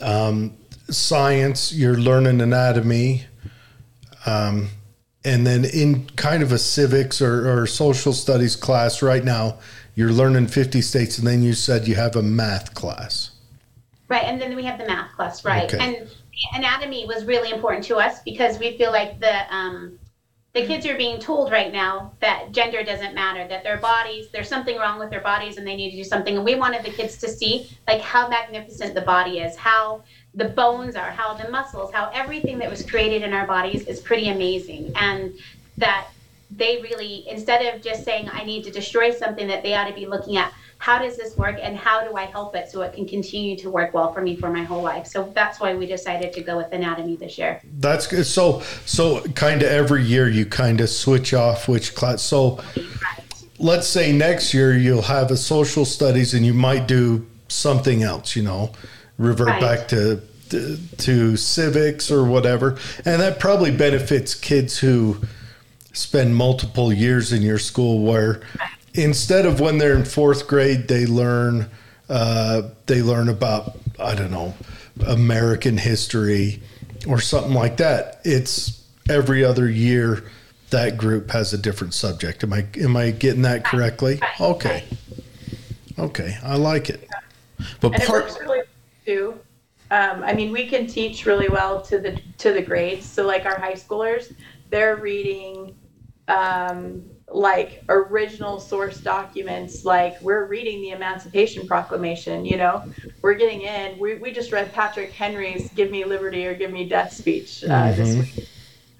[0.00, 0.56] um,
[0.88, 1.72] science.
[1.72, 3.26] You're learning anatomy.
[4.26, 4.68] Um,
[5.24, 9.58] and then in kind of a civics or, or social studies class right now,
[9.94, 11.18] you're learning 50 states.
[11.18, 13.30] And then you said you have a math class.
[14.08, 15.72] Right, and then we have the math class, right?
[15.72, 15.78] Okay.
[15.78, 16.08] And
[16.54, 19.98] anatomy was really important to us because we feel like the um,
[20.52, 24.50] the kids are being told right now that gender doesn't matter, that their bodies, there's
[24.50, 26.36] something wrong with their bodies, and they need to do something.
[26.36, 30.02] And we wanted the kids to see like how magnificent the body is, how
[30.34, 33.98] the bones are, how the muscles, how everything that was created in our bodies is
[34.00, 35.32] pretty amazing, and
[35.78, 36.08] that
[36.56, 39.94] they really instead of just saying I need to destroy something, that they ought to
[39.94, 42.92] be looking at how does this work and how do I help it so it
[42.92, 45.06] can continue to work well for me for my whole life.
[45.06, 47.60] So that's why we decided to go with anatomy this year.
[47.78, 48.26] That's good.
[48.26, 52.20] So, so kind of every year you kind of switch off which class.
[52.20, 52.58] So,
[53.60, 58.34] let's say next year you'll have a social studies and you might do something else.
[58.34, 58.72] You know,
[59.18, 59.60] revert Right.
[59.60, 65.18] back to, to to civics or whatever, and that probably benefits kids who
[65.92, 68.40] spend multiple years in your school where
[68.94, 71.68] instead of when they're in fourth grade they learn
[72.08, 74.54] uh, they learn about i don't know
[75.06, 76.62] american history
[77.06, 78.20] or something like that.
[78.24, 80.24] It's every other year
[80.70, 82.42] that group has a different subject.
[82.44, 84.20] Am i am i getting that correctly?
[84.40, 84.84] Okay.
[85.98, 86.36] Okay.
[86.42, 87.08] I like it.
[87.80, 88.62] But and it part works really
[89.04, 89.38] too.
[89.90, 93.04] Um, I mean, we can teach really well to the to the grades.
[93.04, 94.34] So, like our high schoolers,
[94.70, 95.74] they're reading
[96.28, 99.84] um, like original source documents.
[99.84, 102.44] Like we're reading the Emancipation Proclamation.
[102.44, 103.98] You know, we're getting in.
[103.98, 107.92] We we just read Patrick Henry's "Give Me Liberty" or "Give Me Death" speech uh,
[107.92, 108.48] this week.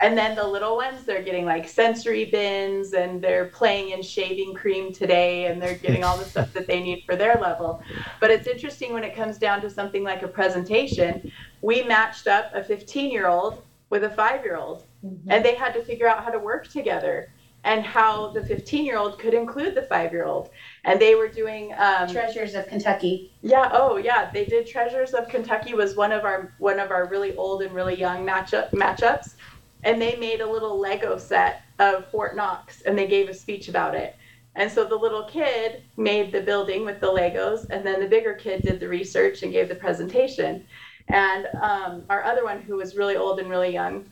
[0.02, 4.52] And then the little ones, they're getting like sensory bins and they're playing in shaving
[4.52, 7.80] cream today and they're getting all the stuff that they need for their level.
[8.18, 11.30] But it's interesting when it comes down to something like a presentation.
[11.60, 15.74] We matched up a 15 year old with a five year old and they had
[15.74, 17.32] to figure out how to work together
[17.64, 20.50] and how the 15 year old could include the five year old.
[20.84, 23.32] And they were doing um, Treasures of Kentucky.
[23.42, 27.08] yeah, oh yeah, they did Treasures of Kentucky was one of our one of our
[27.08, 29.34] really old and really young matchup matchups,
[29.84, 33.68] and they made a little Lego set of Fort Knox and they gave a speech
[33.68, 34.16] about it.
[34.54, 38.34] And so the little kid made the building with the Legos, and then the bigger
[38.34, 40.66] kid did the research and gave the presentation.
[41.08, 44.10] And um, our other one, who was really old and really young,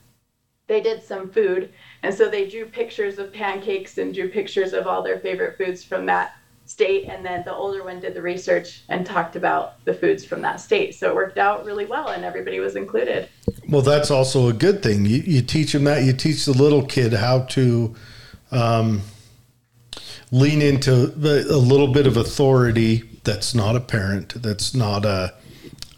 [0.70, 1.72] they did some food,
[2.04, 5.82] and so they drew pictures of pancakes and drew pictures of all their favorite foods
[5.82, 9.92] from that state and then the older one did the research and talked about the
[9.92, 13.28] foods from that state so it worked out really well and everybody was included
[13.68, 15.04] Well, that's also a good thing.
[15.04, 16.04] You, you teach them that.
[16.04, 17.96] You teach the little kid how to
[18.52, 19.02] um,
[20.30, 25.34] lean into the, a little bit of authority that's not a parent, that's not a,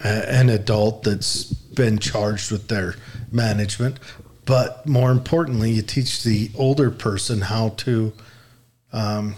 [0.02, 2.94] a an adult that's been charged with their
[3.30, 3.98] management.
[4.44, 8.12] But more importantly, you teach the older person how to
[8.92, 9.37] um,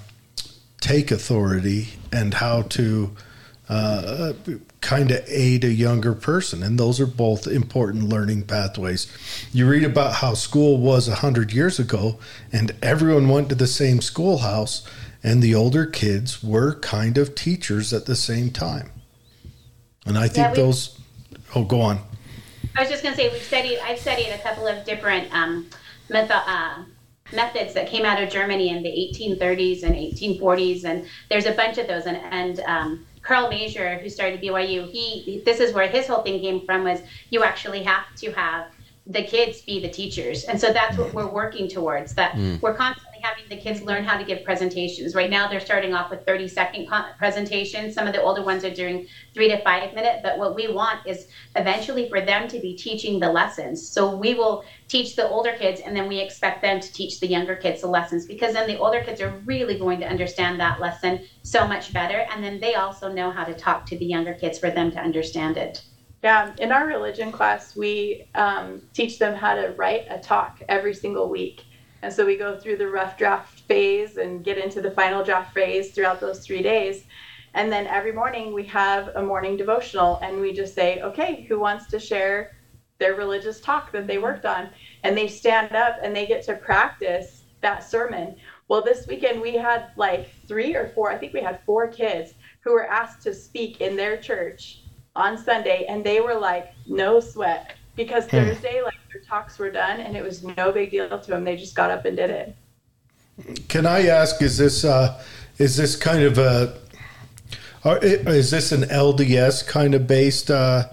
[0.80, 3.10] take authority and how to
[3.68, 4.32] uh,
[4.80, 6.62] kind of aid a younger person.
[6.62, 9.06] And those are both important learning pathways.
[9.52, 12.18] You read about how school was 100 years ago,
[12.52, 14.86] and everyone went to the same schoolhouse,
[15.22, 18.90] and the older kids were kind of teachers at the same time.
[20.06, 20.98] And I think we- those,
[21.54, 22.00] oh, go on.
[22.76, 23.78] I was just going to say we've studied.
[23.80, 25.68] I've studied a couple of different um,
[26.08, 26.82] method, uh,
[27.32, 31.78] methods that came out of Germany in the 1830s and 1840s, and there's a bunch
[31.78, 32.06] of those.
[32.06, 36.40] And, and um, Karl Maeser, who started BYU, he this is where his whole thing
[36.40, 38.66] came from was you actually have to have
[39.06, 42.14] the kids be the teachers, and so that's what we're working towards.
[42.14, 42.60] That mm.
[42.60, 45.14] we're constantly having the kids learn how to give presentations.
[45.14, 47.94] Right now, they're starting off with 30 second presentations.
[47.94, 50.20] Some of the older ones are doing three to five minute.
[50.22, 53.88] But what we want is eventually for them to be teaching the lessons.
[53.88, 57.26] So we will teach the older kids, and then we expect them to teach the
[57.26, 60.78] younger kids the lessons because then the older kids are really going to understand that
[60.78, 62.26] lesson so much better.
[62.30, 64.98] And then they also know how to talk to the younger kids for them to
[64.98, 65.82] understand it.
[66.22, 70.94] Yeah, in our religion class, we um, teach them how to write a talk every
[70.94, 71.62] single week.
[72.04, 75.54] And so we go through the rough draft phase and get into the final draft
[75.54, 77.06] phase throughout those three days.
[77.54, 81.58] And then every morning we have a morning devotional and we just say, okay, who
[81.58, 82.58] wants to share
[82.98, 84.68] their religious talk that they worked on?
[85.02, 88.36] And they stand up and they get to practice that sermon.
[88.68, 92.34] Well, this weekend we had like three or four, I think we had four kids
[92.60, 94.82] who were asked to speak in their church
[95.16, 98.26] on Sunday and they were like, no sweat because.
[98.26, 101.44] Thursday, like their talks were done and it was no big deal to them.
[101.44, 102.56] They just got up and did it.
[103.68, 104.40] Can I ask?
[104.42, 105.22] Is this uh,
[105.58, 106.78] is this kind of a
[107.84, 110.84] is this an LDS kind of based uh,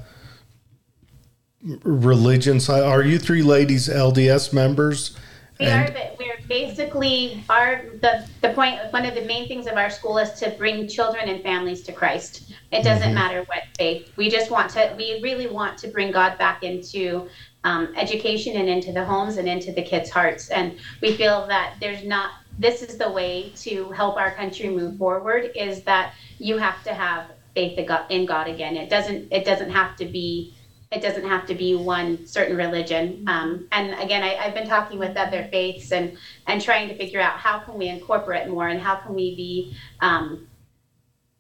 [1.84, 2.60] religion?
[2.70, 5.18] Are you three ladies LDS members?
[5.62, 6.12] We and- are.
[6.18, 8.80] We're basically our the the point.
[8.92, 11.94] One of the main things of our school is to bring children and families to
[11.94, 12.52] Christ.
[12.72, 13.14] It doesn't mm-hmm.
[13.14, 14.12] matter what faith.
[14.18, 14.94] We just want to.
[14.98, 17.28] We really want to bring God back into
[17.64, 20.50] um, education and into the homes and into the kids' hearts.
[20.50, 22.32] And we feel that there's not.
[22.58, 25.52] This is the way to help our country move forward.
[25.56, 27.78] Is that you have to have faith
[28.10, 28.76] in God again.
[28.76, 29.32] It doesn't.
[29.32, 30.56] It doesn't have to be
[30.92, 33.24] it doesn't have to be one certain religion.
[33.28, 37.22] Um, and again, I, have been talking with other faiths and and trying to figure
[37.22, 40.48] out how can we incorporate more and how can we be um,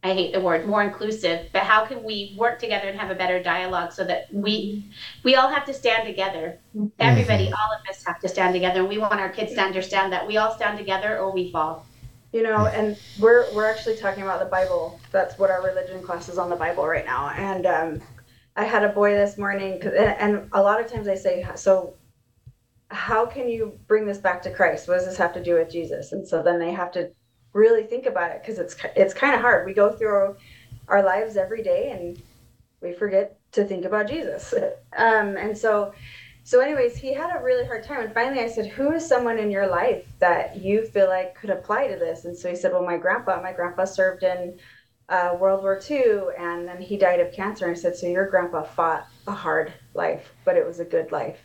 [0.03, 3.15] I hate the word more inclusive, but how can we work together and have a
[3.15, 4.83] better dialogue so that we
[5.23, 6.57] we all have to stand together.
[6.97, 7.53] Everybody, mm-hmm.
[7.53, 10.25] all of us have to stand together, and we want our kids to understand that
[10.25, 11.85] we all stand together or we fall.
[12.33, 14.99] You know, and we're we're actually talking about the Bible.
[15.11, 18.01] That's what our religion class is on the Bible right now, and um,
[18.55, 21.93] I had a boy this morning, and a lot of times I say, so
[22.89, 24.87] how can you bring this back to Christ?
[24.87, 26.11] What does this have to do with Jesus?
[26.11, 27.11] And so then they have to
[27.53, 29.65] really think about it because it's it's kind of hard.
[29.65, 30.35] We go through
[30.87, 32.21] our lives every day and
[32.81, 34.53] we forget to think about Jesus.
[34.97, 35.93] Um, and so,
[36.43, 38.01] so anyways, he had a really hard time.
[38.01, 41.49] And finally, I said, "Who is someone in your life that you feel like could
[41.49, 43.41] apply to this?" And so he said, "Well, my grandpa.
[43.41, 44.59] My grandpa served in."
[45.11, 47.65] Uh, World War II, and then he died of cancer.
[47.65, 51.11] And I said, So your grandpa fought a hard life, but it was a good
[51.11, 51.37] life.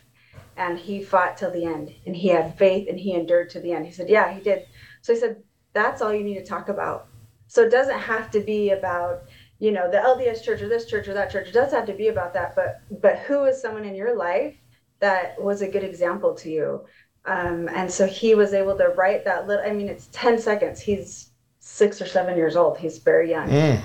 [0.55, 3.73] And he fought till the end, and he had faith, and he endured to the
[3.73, 3.85] end.
[3.85, 4.65] He said, Yeah, he did.
[5.01, 7.07] So he said, That's all you need to talk about.
[7.47, 9.23] So it doesn't have to be about,
[9.59, 11.49] you know, the LDS church or this church or that church.
[11.49, 14.55] It does have to be about that, but but who is someone in your life
[14.99, 16.85] that was a good example to you?
[17.25, 19.65] Um, and so he was able to write that little.
[19.65, 20.79] I mean, it's ten seconds.
[20.79, 21.31] He's
[21.77, 22.77] six or seven years old.
[22.79, 23.47] He's very young.
[23.47, 23.81] Mm.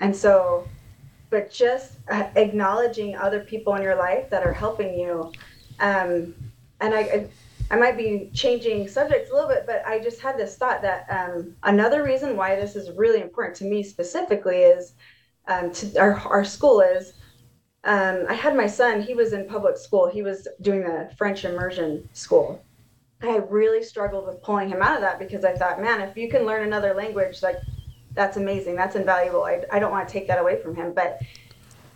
[0.00, 0.66] And so,
[1.30, 5.32] but just uh, acknowledging other people in your life that are helping you.
[5.78, 6.34] Um,
[6.80, 7.28] and I, I,
[7.70, 11.06] I, might be changing subjects a little bit, but I just had this thought that
[11.08, 14.94] um, another reason why this is really important to me specifically is
[15.46, 17.12] um, to our, our school is
[17.84, 20.08] um, I had my son, he was in public school.
[20.08, 22.63] He was doing the French immersion school.
[23.28, 26.28] I really struggled with pulling him out of that because I thought, man, if you
[26.28, 27.56] can learn another language, like
[28.12, 28.76] that's amazing.
[28.76, 29.44] That's invaluable.
[29.44, 30.92] I, I don't want to take that away from him.
[30.94, 31.20] But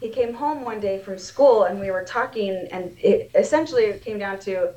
[0.00, 4.04] he came home one day from school and we were talking, and it essentially it
[4.04, 4.72] came down to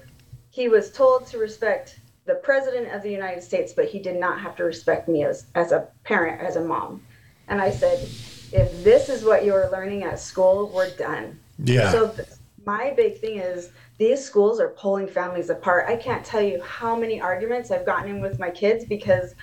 [0.50, 4.40] he was told to respect the president of the United States, but he did not
[4.40, 7.02] have to respect me as, as a parent, as a mom.
[7.48, 8.08] And I said,
[8.52, 11.40] if this is what you're learning at school, we're done.
[11.58, 11.92] Yeah.
[11.92, 12.28] So th-
[12.66, 15.86] my big thing is these schools are pulling families apart.
[15.88, 19.36] I can't tell you how many arguments I've gotten in with my kids because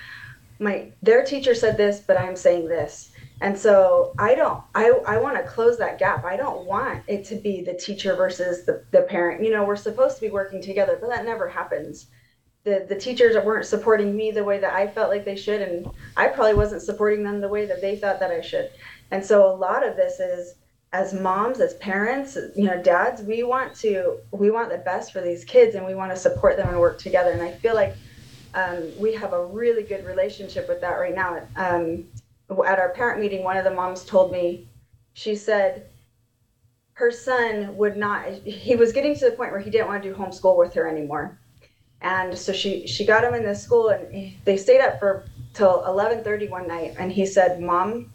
[0.59, 3.11] my their teacher said this, but I'm saying this.
[3.41, 6.25] And so I don't I, I want to close that gap.
[6.25, 9.43] I don't want it to be the teacher versus the, the parent.
[9.43, 12.07] You know, we're supposed to be working together, but that never happens.
[12.65, 15.89] The the teachers weren't supporting me the way that I felt like they should, and
[16.17, 18.69] I probably wasn't supporting them the way that they thought that I should.
[19.11, 20.55] And so a lot of this is
[20.91, 25.21] as moms as parents you know dads we want to we want the best for
[25.21, 27.31] these kids and we want to support them and work together.
[27.31, 27.95] And i feel like
[28.55, 31.47] um, we have a really good relationship with that right now.
[31.55, 32.05] Um,
[32.65, 34.67] at our parent meeting one of the moms told me
[35.13, 35.85] she said
[36.93, 40.09] her son would not he was getting to the point where he didn't want to
[40.09, 41.37] do homeschool with her anymore.
[42.01, 45.83] And so she she got him in this school and they stayed up for till
[45.83, 46.95] 11:30 one night.
[46.97, 48.11] And he said mom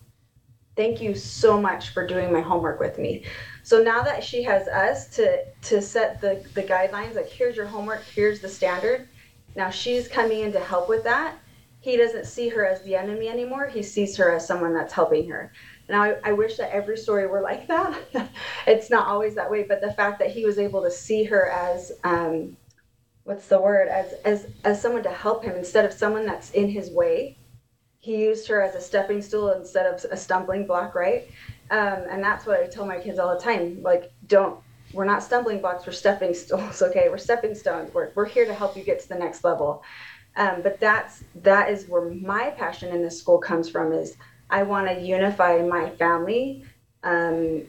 [0.76, 3.24] thank you so much for doing my homework with me.
[3.62, 7.66] So now that she has us to to set the the guidelines like here's your
[7.66, 9.08] homework here's the standard.
[9.56, 11.38] Now she's coming in to help with that.
[11.80, 13.68] He doesn't see her as the enemy anymore.
[13.68, 15.52] He sees her as someone that's helping her.
[15.88, 17.98] Now I, I wish that every story were like that.
[18.66, 21.50] It's not always that way but the fact that he was able to see her
[21.50, 22.56] as um,
[23.24, 23.88] what's the word?
[23.88, 27.38] As as as someone to help him instead of someone that's in his way
[28.05, 31.28] he used her as a stepping stool instead of a stumbling block right?
[31.70, 34.61] Um, and that's what i tell my kids all the time like don't
[34.92, 37.09] we're not stumbling blocks we're stepping stools okay?
[37.09, 39.82] We're stepping stones we're, we're here to help you get to the next level.
[40.36, 44.16] Um, but that's that is where my passion in this school comes from is
[44.50, 46.64] i want to unify my family
[47.05, 47.62] um,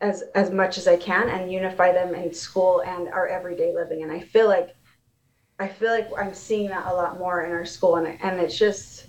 [0.00, 4.02] as as much as I can and unify them in school and our everyday living.
[4.02, 4.74] And I feel like
[5.58, 8.58] I feel like I'm seeing that a lot more in our school, and and it's
[8.58, 8.99] just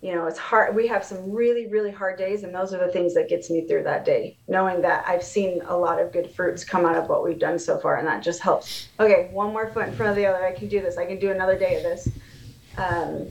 [0.00, 2.92] you know it's hard we have some really really hard days and those are the
[2.92, 6.30] things that gets me through that day knowing that i've seen a lot of good
[6.30, 8.88] fruits come out of what we've done so far and that just helps.
[9.00, 11.18] Okay one more foot in front of the other i can do this i can
[11.18, 12.08] do another day of this.
[12.76, 13.26] Um,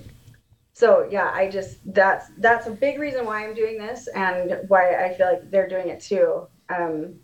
[0.73, 5.05] so yeah i just that's that's a big reason why i'm doing this and why
[5.05, 7.15] i feel like they're doing it too um,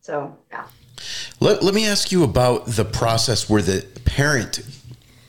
[0.00, 0.66] so yeah.
[1.40, 4.60] Let, let me ask you about the process where the parent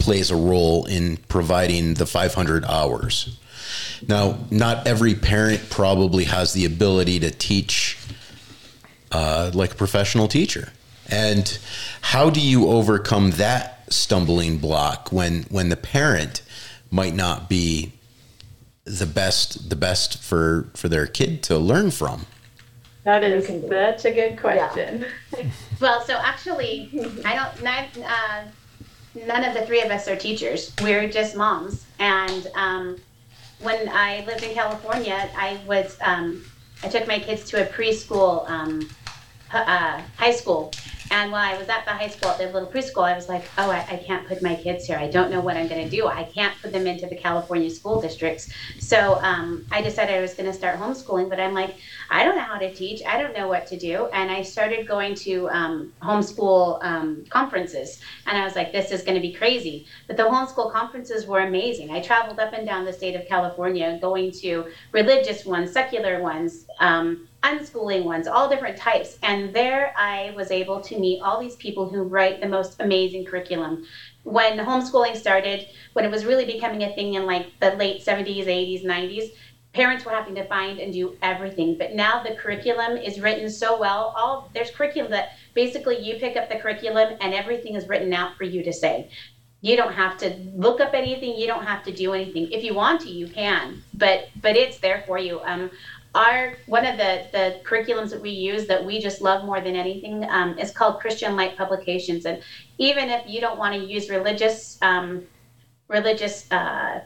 [0.03, 3.39] plays a role in providing the 500 hours.
[4.05, 7.97] Now, not every parent probably has the ability to teach
[9.13, 10.73] uh, like a professional teacher.
[11.09, 11.57] And
[12.01, 16.41] how do you overcome that stumbling block when when the parent
[16.91, 17.93] might not be
[18.83, 22.25] the best the best for for their kid to learn from?
[23.05, 25.05] That is such a good question.
[25.79, 26.89] Well, so actually,
[27.25, 27.63] I don't.
[27.63, 28.43] Not, uh,
[29.15, 30.73] none of the three of us are teachers.
[30.81, 31.85] We're just moms.
[31.99, 32.97] And um,
[33.59, 36.43] when I lived in California, I was um,
[36.83, 38.89] I took my kids to a preschool, um,
[39.53, 40.71] uh, high school.
[41.13, 43.43] And while I was at the high school, at the little preschool, I was like,
[43.59, 44.97] oh, I, I can't put my kids here.
[44.97, 46.07] I don't know what I'm going to do.
[46.07, 48.51] I can't put them into the California school districts.
[48.79, 51.29] So um, I decided I was going to start homeschooling.
[51.29, 51.75] But I'm like,
[52.09, 53.03] I don't know how to teach.
[53.05, 54.07] I don't know what to do.
[54.07, 57.99] And I started going to um, homeschool um, conferences.
[58.25, 59.85] And I was like, this is going to be crazy.
[60.07, 61.91] But the homeschool conferences were amazing.
[61.91, 66.65] I traveled up and down the state of California going to religious ones, secular ones,
[66.79, 69.17] um, unschooling ones, all different types.
[69.21, 73.25] And there I was able to meet all these people who write the most amazing
[73.25, 73.85] curriculum.
[74.23, 78.45] When homeschooling started, when it was really becoming a thing in like the late 70s,
[78.45, 79.31] 80s, 90s,
[79.73, 83.79] parents were having to find and do everything but now the curriculum is written so
[83.79, 88.13] well all there's curriculum that basically you pick up the curriculum and everything is written
[88.13, 89.09] out for you to say
[89.61, 92.73] you don't have to look up anything you don't have to do anything if you
[92.73, 95.71] want to you can but but it's there for you um
[96.15, 99.75] our one of the the curriculums that we use that we just love more than
[99.75, 102.41] anything um, is called christian light publications and
[102.77, 105.23] even if you don't want to use religious um,
[105.87, 106.99] religious uh,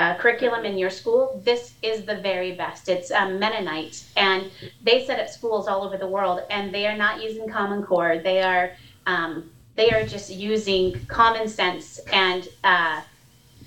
[0.00, 2.88] uh, curriculum in your school, this is the very best.
[2.88, 4.50] It's um, Mennonite, and
[4.82, 8.18] they set up schools all over the world, and they are not using Common Core.
[8.18, 8.72] They are
[9.06, 13.02] um, they are just using common sense, and uh,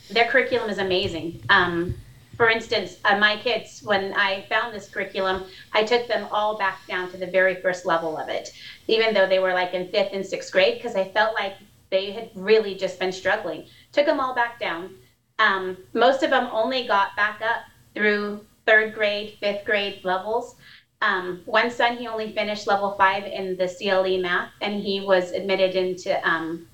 [0.10, 1.40] their curriculum is amazing.
[1.50, 1.94] Um,
[2.36, 6.86] for instance, uh, my kids, when I found this curriculum, I took them all back
[6.88, 8.52] down to the very first level of it,
[8.88, 11.54] even though they were like in fifth and sixth grade, because I felt like
[11.90, 13.68] they had really just been struggling.
[13.92, 14.96] Took them all back down
[15.40, 17.62] um, most of them only got back up
[17.94, 20.56] through third grade, fifth grade levels.
[21.02, 25.32] Um, one son, he only finished level five in the CLE math, and he was
[25.32, 26.68] admitted into um,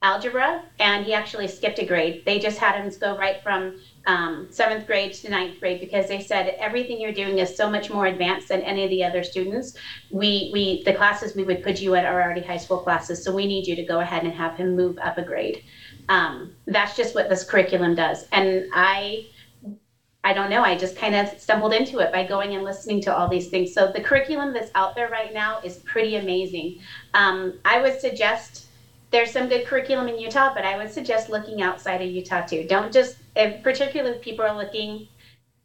[0.00, 2.22] algebra, and he actually skipped a grade.
[2.24, 6.22] They just had him go right from um, seventh grade to ninth grade because they
[6.22, 9.76] said everything you're doing is so much more advanced than any of the other students.
[10.10, 13.34] We, we, the classes we would put you at are already high school classes, so
[13.34, 15.62] we need you to go ahead and have him move up a grade.
[16.08, 18.26] Um, that's just what this curriculum does.
[18.32, 19.26] And i
[20.24, 23.16] i don't know i just kind of stumbled into it by going and listening to
[23.16, 23.72] all these things.
[23.72, 26.80] So the curriculum that's out there right now is pretty amazing.
[27.14, 28.66] Um, i would suggest
[29.10, 32.66] there's some good curriculum in utah but i would suggest looking outside of utah too.
[32.68, 35.08] Don't just if particularly if people are looking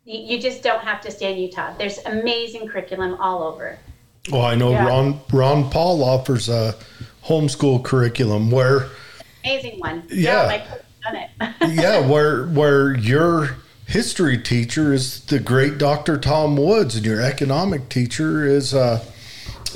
[0.04, 3.78] you, you just don't have to stay in utah there's amazing curriculum all over
[4.32, 4.88] Well, I know Yeah.
[4.88, 6.76] Ron Ron Paul offers a
[7.26, 8.88] homeschool curriculum where
[9.44, 10.52] amazing one Yeah.
[10.52, 11.30] it
[11.70, 13.58] yeah, where where your
[13.88, 16.18] history teacher is the great Dr.
[16.18, 19.04] Tom Woods and your economic teacher is uh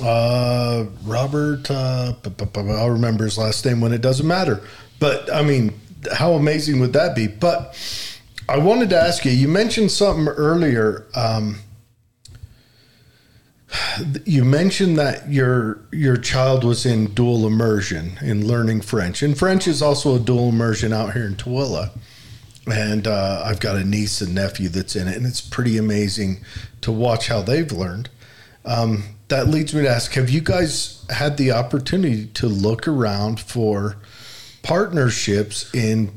[0.04, 1.72] Uh, Robert.
[1.72, 2.14] Uh,
[2.56, 4.62] I'll remember his last name when it doesn't matter.
[5.00, 5.74] But I mean,
[6.14, 7.28] how amazing would that be?
[7.28, 7.76] But
[8.48, 9.32] I wanted to ask you.
[9.32, 11.06] You mentioned something earlier.
[11.16, 11.58] Um,
[14.26, 19.68] you mentioned that your your child was in dual immersion in learning French, and French
[19.68, 21.90] is also a dual immersion out here in Tooele.
[22.68, 26.44] And uh, I've got a niece and nephew that's in it, and it's pretty amazing
[26.82, 28.10] to watch how they've learned.
[28.64, 33.40] Um, that leads me to ask: Have you guys had the opportunity to look around
[33.40, 33.98] for
[34.66, 36.12] partnerships in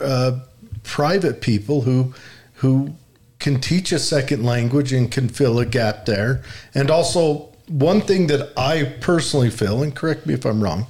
[0.00, 0.38] uh,
[0.84, 2.14] private people who
[2.54, 2.94] who
[3.40, 6.42] can teach a second language and can fill a gap there.
[6.76, 10.86] And also, one thing that I personally feel, and correct me if I'm wrong,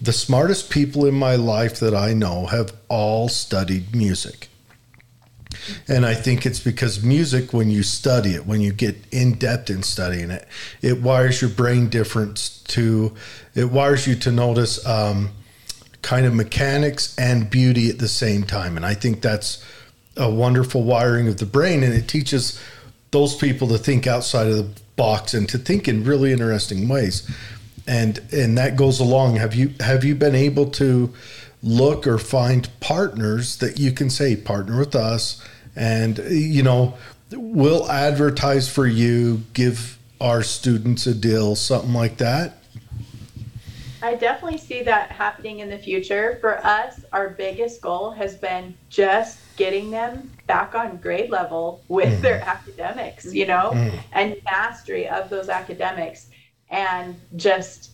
[0.00, 4.48] the smartest people in my life that I know have all studied music.
[5.86, 9.68] And I think it's because music, when you study it, when you get in depth
[9.68, 10.48] in studying it,
[10.80, 13.14] it wires your brain different to,
[13.54, 15.30] it wires you to notice um,
[16.04, 18.76] kind of mechanics and beauty at the same time.
[18.76, 19.64] And I think that's
[20.16, 22.60] a wonderful wiring of the brain, and it teaches
[23.10, 27.28] those people to think outside of the box and to think in really interesting ways.
[27.86, 29.36] And and that goes along.
[29.36, 31.12] Have you have you been able to
[31.62, 35.42] look or find partners that you can say partner with us,
[35.74, 36.94] and you know
[37.32, 42.63] we'll advertise for you, give our students a deal, something like that.
[44.04, 46.36] I definitely see that happening in the future.
[46.42, 52.18] For us, our biggest goal has been just getting them back on grade level with
[52.18, 52.20] mm.
[52.20, 53.98] their academics, you know, mm.
[54.12, 56.28] and mastery of those academics
[56.68, 57.92] and just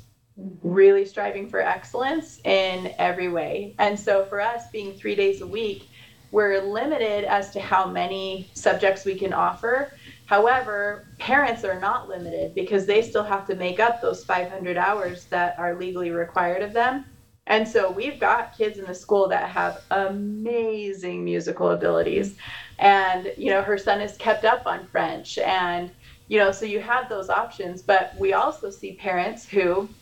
[0.64, 3.76] really striving for excellence in every way.
[3.78, 5.88] And so for us being 3 days a week,
[6.32, 9.92] we're limited as to how many subjects we can offer.
[10.30, 15.26] However, parents are not limited because they still have to make up those 500 hours
[15.32, 17.04] that are legally required of them.
[17.48, 22.36] And so we've got kids in the school that have amazing musical abilities.
[22.78, 25.36] And, you know, her son is kept up on French.
[25.38, 25.90] And,
[26.28, 27.82] you know, so you have those options.
[27.82, 29.96] But we also see parents who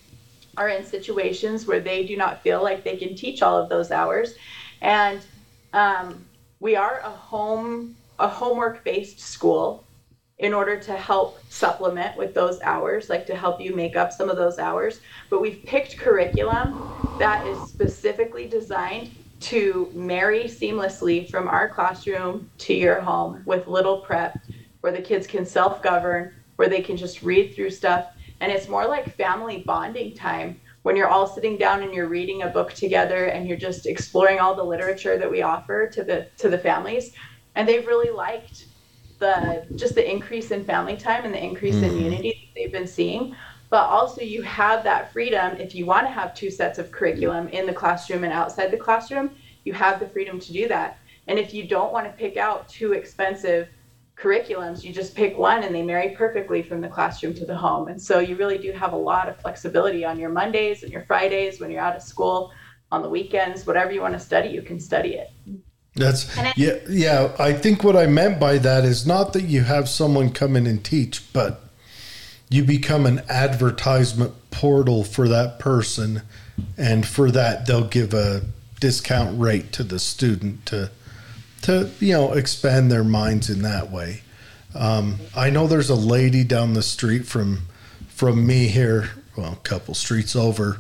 [0.59, 3.91] are in situations where they do not feel like they can teach all of those
[3.91, 4.35] hours.
[4.83, 5.26] And
[5.72, 6.26] um,
[6.61, 9.88] we are a home, a homework based school
[10.39, 14.30] in order to help supplement with those hours, like to help you make up some
[14.30, 15.01] of those hours.
[15.30, 16.80] But we've picked curriculum
[17.18, 19.11] that is specifically designed
[19.41, 24.39] to marry seamlessly from our classroom to your home with little prep,
[24.80, 28.07] where the kids can self govern, where they can just read through stuff.
[28.41, 32.43] And it's more like family bonding time when you're all sitting down and you're reading
[32.43, 36.28] a book together and you're just exploring all the literature that we offer to the
[36.39, 37.12] to the families
[37.57, 38.66] and they've really liked
[39.19, 41.97] the just the increase in family time and the increase mm-hmm.
[41.97, 43.35] in unity that they've been seeing.
[43.71, 47.49] But also you have that freedom if you want to have two sets of curriculum
[47.49, 49.31] in the classroom and outside the classroom
[49.64, 50.99] you have the freedom to do that.
[51.27, 53.69] And if you don't want to pick out two expensive
[54.16, 57.89] curriculums you just pick one and they marry perfectly from the classroom to the home.
[57.89, 61.05] And so you really do have a lot of flexibility on your mondays and your
[61.05, 62.53] fridays when you're out of school
[62.91, 65.29] on the weekends whatever you want to study you can study it
[65.99, 67.34] that's yeah, yeah.
[67.38, 70.66] I think what I meant by that is not that you have someone come in
[70.66, 71.61] and teach, but
[72.49, 76.22] you become an advertisement portal for that person,
[76.76, 78.42] and for that they'll give a
[78.80, 80.90] discount rate to the student to
[81.62, 84.22] to you know expand their minds in that way.
[84.74, 87.66] Um, I know there's a lady down the street from
[88.09, 90.78] from me here, well, a couple streets over,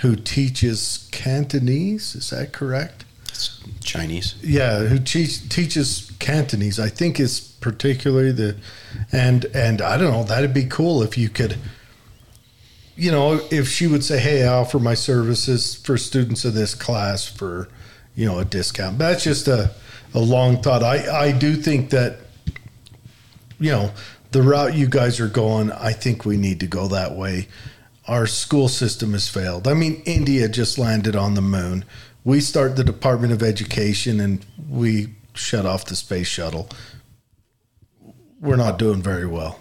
[0.00, 2.14] who teaches Cantonese.
[2.14, 3.03] Is that correct?
[3.80, 4.34] Chinese.
[4.42, 6.78] Yeah, who te- teaches Cantonese.
[6.80, 8.56] I think is particularly the,
[9.12, 10.24] and and I don't know.
[10.24, 11.56] That'd be cool if you could.
[12.96, 16.74] You know, if she would say, "Hey, I offer my services for students of this
[16.74, 17.68] class for,
[18.14, 19.72] you know, a discount." But that's just a
[20.14, 20.82] a long thought.
[20.82, 22.18] I I do think that,
[23.58, 23.90] you know,
[24.34, 27.48] the route you guys are going, I think we need to go that way.
[28.06, 29.66] Our school system has failed.
[29.66, 31.84] I mean, India just landed on the moon
[32.24, 36.68] we start the Department of Education and we shut off the space shuttle.
[38.40, 39.60] We're not doing very well.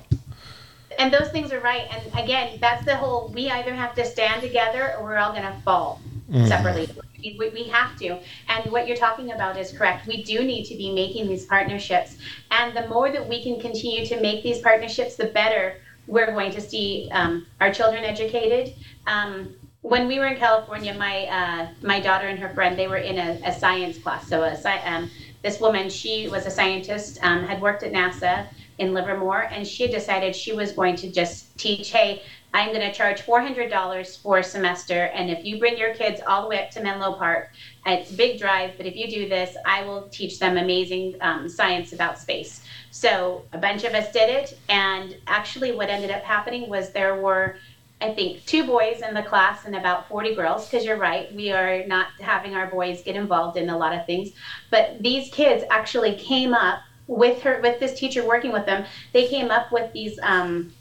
[0.99, 1.87] And those things are right.
[1.91, 5.43] And again, that's the whole we either have to stand together or we're all going
[5.43, 6.47] to fall mm-hmm.
[6.47, 6.89] separately.
[7.21, 8.19] We, we have to.
[8.49, 10.07] And what you're talking about is correct.
[10.07, 12.17] We do need to be making these partnerships.
[12.51, 16.51] And the more that we can continue to make these partnerships, the better we're going
[16.51, 18.75] to see um, our children educated.
[19.07, 22.97] Um, when we were in California, my uh, my daughter and her friend they were
[22.97, 24.27] in a, a science class.
[24.27, 25.09] So a, um,
[25.43, 29.87] this woman, she was a scientist, um, had worked at NASA in Livermore, and she
[29.87, 31.91] decided she was going to just teach.
[31.91, 32.23] Hey,
[32.53, 35.05] I'm going to charge $400 for a semester.
[35.05, 37.51] And if you bring your kids all the way up to Menlo Park,
[37.85, 41.49] it's a big drive, but if you do this, I will teach them amazing um,
[41.49, 42.63] science about space.
[42.91, 44.57] So a bunch of us did it.
[44.69, 47.57] And actually, what ended up happening was there were
[48.03, 51.51] I think two boys in the class and about 40 girls, because you're right, we
[51.51, 54.31] are not having our boys get involved in a lot of things.
[54.69, 59.25] But these kids actually came up with her, with this teacher working with them, they
[59.27, 60.73] came up with these um,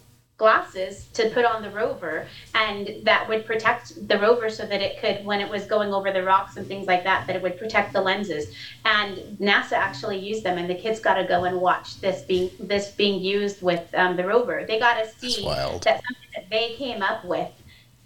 [0.43, 2.27] glasses to put on the rover
[2.57, 6.11] and that would protect the rover so that it could when it was going over
[6.13, 8.53] the rocks and things like that that it would protect the lenses.
[8.85, 12.51] And nasa actually used them and the kids got to go and watch this being
[12.59, 14.65] this being used with um, the rover.
[14.67, 17.53] They got to see that something that they came up with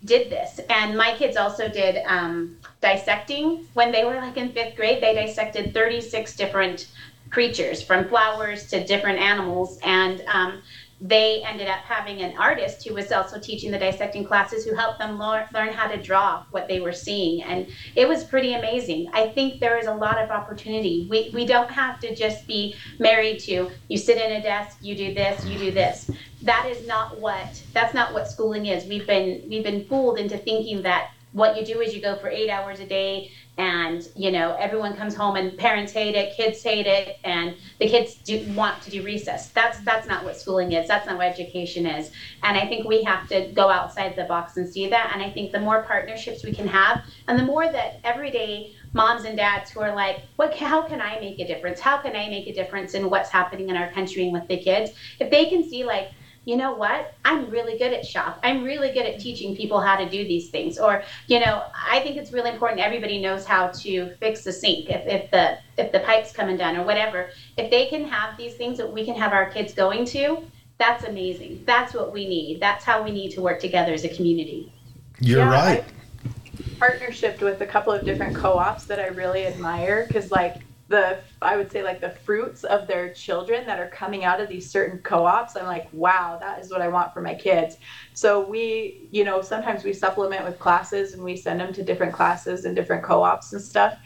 [0.04, 0.60] did this.
[0.68, 3.66] And my kids also did um, dissecting.
[3.72, 6.88] When they were like in fifth grade they dissected 36 different
[7.30, 9.78] creatures from flowers to different animals.
[9.82, 10.62] And um,
[11.00, 14.98] they ended up having an artist who was also teaching the dissecting classes who helped
[14.98, 17.42] them learn, learn how to draw what they were seeing.
[17.42, 19.10] And it was pretty amazing.
[19.12, 21.06] I think there is a lot of opportunity.
[21.10, 24.94] We, we don't have to just be married to you sit in a desk you
[24.96, 26.10] do this you do this.
[26.42, 28.84] That is not what that's not what schooling is.
[28.86, 32.28] We've been we've been fooled into thinking that what you do is you go for
[32.28, 36.62] eight hours a day and you know everyone comes home and parents hate it kids
[36.62, 39.48] hate it and the kids do want to do recess.
[39.50, 40.86] That's that's not what schooling is.
[40.88, 42.10] That's not what education is.
[42.42, 45.10] And i think we have to go outside the box and see that.
[45.12, 49.24] And i think the more partnerships we can have and the more that everyday moms
[49.24, 51.80] and dads who are like what how can i make a difference?
[51.80, 54.58] How can i make a difference in what's happening in our country and with the
[54.58, 54.90] kids?
[55.18, 56.10] If they can see like
[56.46, 57.12] you know what?
[57.24, 58.38] I'm really good at shop.
[58.44, 60.78] I'm really good at teaching people how to do these things.
[60.78, 64.88] Or, you know, I think it's really important everybody knows how to fix the sink
[64.88, 67.30] if, if the if the pipe's coming down or whatever.
[67.56, 70.38] If they can have these things that we can have our kids going to,
[70.78, 71.64] that's amazing.
[71.66, 72.60] That's what we need.
[72.60, 74.72] That's how we need to work together as a community.
[75.18, 75.84] You're yeah, right.
[75.84, 81.18] I partnershiped with a couple of different co-ops that I really admire because like the
[81.42, 84.70] I would say like the fruits of their children that are coming out of these
[84.70, 85.56] certain co-ops.
[85.56, 87.76] I'm like, wow, that is what I want for my kids.
[88.14, 92.12] So we, you know, sometimes we supplement with classes and we send them to different
[92.12, 93.98] classes and different co-ops and stuff.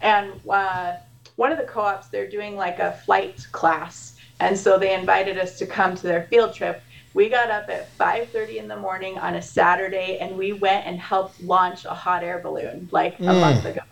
[0.00, 0.94] And uh,
[1.36, 5.58] one of the co-ops, they're doing like a flight class, and so they invited us
[5.58, 6.82] to come to their field trip.
[7.14, 10.98] We got up at 5:30 in the morning on a Saturday, and we went and
[10.98, 13.40] helped launch a hot air balloon like a mm.
[13.40, 13.82] month ago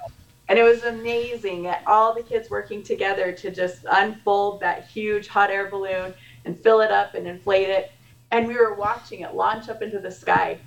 [0.53, 5.27] and it was amazing at all the kids working together to just unfold that huge
[5.27, 6.13] hot air balloon
[6.45, 7.91] and fill it up and inflate it.
[8.31, 10.59] And we were watching it launch up into the sky.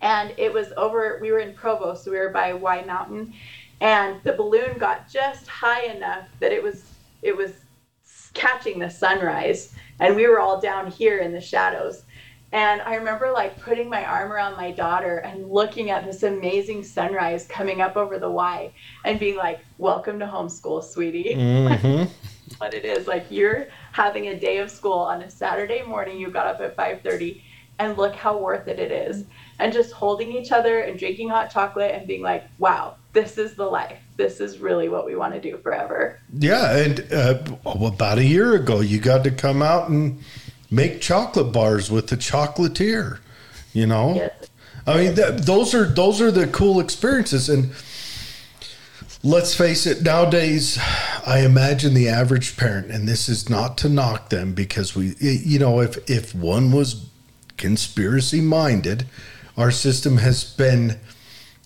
[0.00, 3.34] And it was over we were in provo so we were by y mountain.
[3.82, 6.90] And the balloon got just high enough that it was
[7.20, 7.52] it was
[8.32, 9.74] catching the sunrise.
[10.00, 12.04] And we were all down here in the shadows
[12.52, 16.84] and I remember like putting my arm around my daughter and looking at this amazing
[16.84, 18.72] sunrise coming up over the Y
[19.04, 21.34] and being like, Welcome to homeschool, sweetie.
[21.34, 22.12] Mm-hmm.
[22.58, 23.06] what it is.
[23.06, 26.76] Like you're having a day of school on a Saturday morning, you got up at
[26.76, 27.42] 5:30
[27.78, 29.24] and look how worth it it is.
[29.58, 33.54] And just holding each other and drinking hot chocolate and being like, wow, this is
[33.54, 33.98] the life.
[34.16, 36.20] This is really what we want to do forever.
[36.38, 36.76] Yeah.
[36.76, 40.22] And uh, about a year ago, you got to come out and
[40.72, 43.18] make chocolate bars with the chocolatier.
[43.72, 44.48] You know, yes.
[44.86, 47.48] I mean, that, those are those are the cool experiences.
[47.48, 47.72] And
[49.22, 50.78] let's face it, nowadays,
[51.26, 55.58] I imagine the average parent, and this is not to knock them because we, you
[55.58, 57.06] know, if if one was
[57.56, 59.06] conspiracy minded,
[59.56, 60.98] our system has been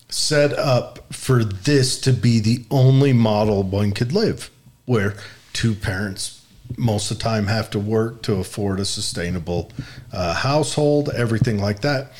[0.09, 4.49] set up for this to be the only model one could live,
[4.85, 5.15] where
[5.51, 6.36] two parents
[6.75, 9.71] most of the time have to work to afford a sustainable
[10.11, 12.11] uh, household, everything like that.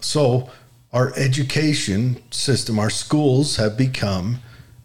[0.00, 0.50] So,
[0.92, 4.38] our education system, our schools have become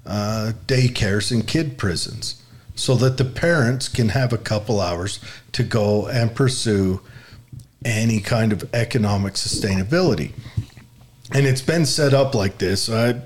[0.06, 2.42] uh, daycares and kid prisons
[2.74, 5.20] so that the parents can have a couple hours
[5.52, 7.02] to go and pursue
[7.86, 10.32] any kind of economic sustainability.
[11.32, 12.90] And it's been set up like this.
[12.90, 13.22] I,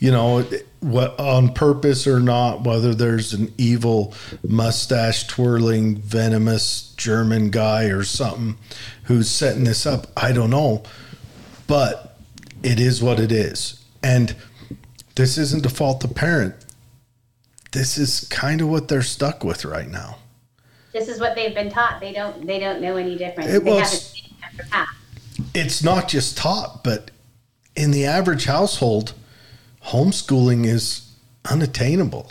[0.00, 0.44] you know,
[0.80, 8.02] what on purpose or not, whether there's an evil mustache twirling, venomous German guy or
[8.02, 8.56] something
[9.04, 10.82] who's setting this up, I don't know.
[11.66, 12.18] But
[12.62, 13.84] it is what it is.
[14.02, 14.34] And
[15.16, 16.54] this isn't to fault the parent.
[17.72, 20.16] This is kind of what they're stuck with right now.
[20.92, 22.00] This is what they've been taught.
[22.00, 23.50] They don't they don't know any different.
[23.50, 24.20] It was,
[25.54, 27.12] it's not just taught, but
[27.76, 29.12] in the average household,
[29.90, 31.10] homeschooling is
[31.50, 32.30] unattainable.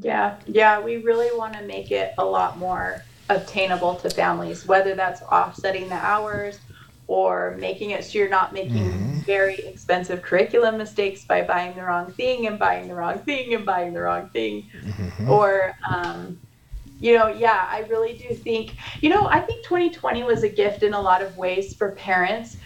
[0.00, 4.94] Yeah, yeah, we really want to make it a lot more obtainable to families, whether
[4.94, 6.58] that's offsetting the hours
[7.06, 9.20] or making it so you're not making mm-hmm.
[9.20, 13.66] very expensive curriculum mistakes by buying the wrong thing and buying the wrong thing and
[13.66, 14.68] buying the wrong thing.
[14.82, 15.30] Mm-hmm.
[15.30, 16.40] Or, um,
[17.00, 20.82] you know, yeah, I really do think, you know, I think 2020 was a gift
[20.82, 22.56] in a lot of ways for parents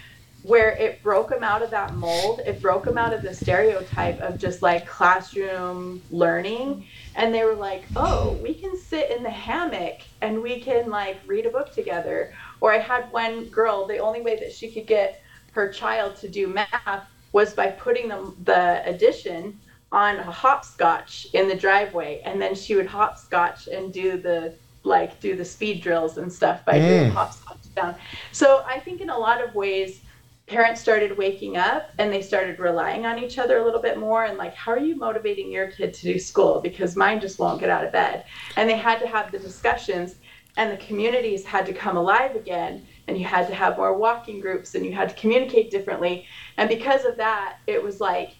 [0.48, 2.40] where it broke them out of that mold.
[2.46, 6.86] It broke them out of the stereotype of just like classroom learning.
[7.16, 11.18] And they were like, oh, we can sit in the hammock and we can like
[11.26, 12.32] read a book together.
[12.62, 15.20] Or I had one girl, the only way that she could get
[15.52, 19.60] her child to do math was by putting the, the addition
[19.92, 22.22] on a hopscotch in the driveway.
[22.24, 26.64] And then she would hopscotch and do the like do the speed drills and stuff
[26.64, 26.88] by mm.
[26.88, 27.94] doing hopscotch down.
[28.32, 30.00] So I think in a lot of ways,
[30.48, 34.24] parents started waking up and they started relying on each other a little bit more
[34.24, 36.60] and like how are you motivating your kid to do school?
[36.60, 38.24] Because mine just won't get out of bed.
[38.56, 40.16] And they had to have the discussions
[40.56, 44.40] and the communities had to come alive again and you had to have more walking
[44.40, 46.26] groups and you had to communicate differently.
[46.56, 48.30] And because of that it was like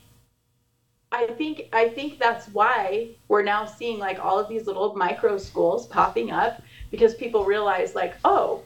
[1.11, 5.38] i think i think that's why we're now seeing like all of these little micro
[5.38, 8.62] schools popping up because people realize like oh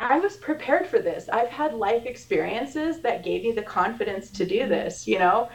[0.00, 1.28] I was prepared for this.
[1.28, 5.06] I've had life experiences that gave me the confidence to do this.
[5.06, 5.48] You know,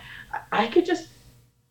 [0.51, 1.09] I could just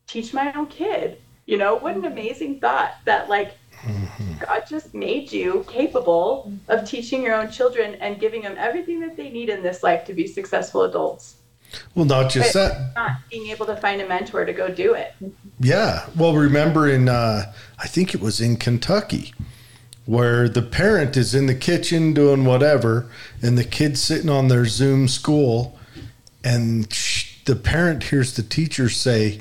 [0.07, 1.21] teach my own kid.
[1.47, 4.45] You know, what an amazing thought that, like, mm-hmm.
[4.45, 9.17] God just made you capable of teaching your own children and giving them everything that
[9.17, 11.37] they need in this life to be successful adults.
[11.95, 12.93] Well, not just but that.
[12.97, 15.15] Not being able to find a mentor to go do it.
[15.61, 16.07] Yeah.
[16.17, 19.33] Well, remember in, uh, I think it was in Kentucky
[20.09, 23.11] where the parent is in the kitchen doing whatever
[23.43, 25.79] and the kid's sitting on their Zoom school
[26.43, 26.85] and
[27.45, 29.39] the parent hears the teacher say,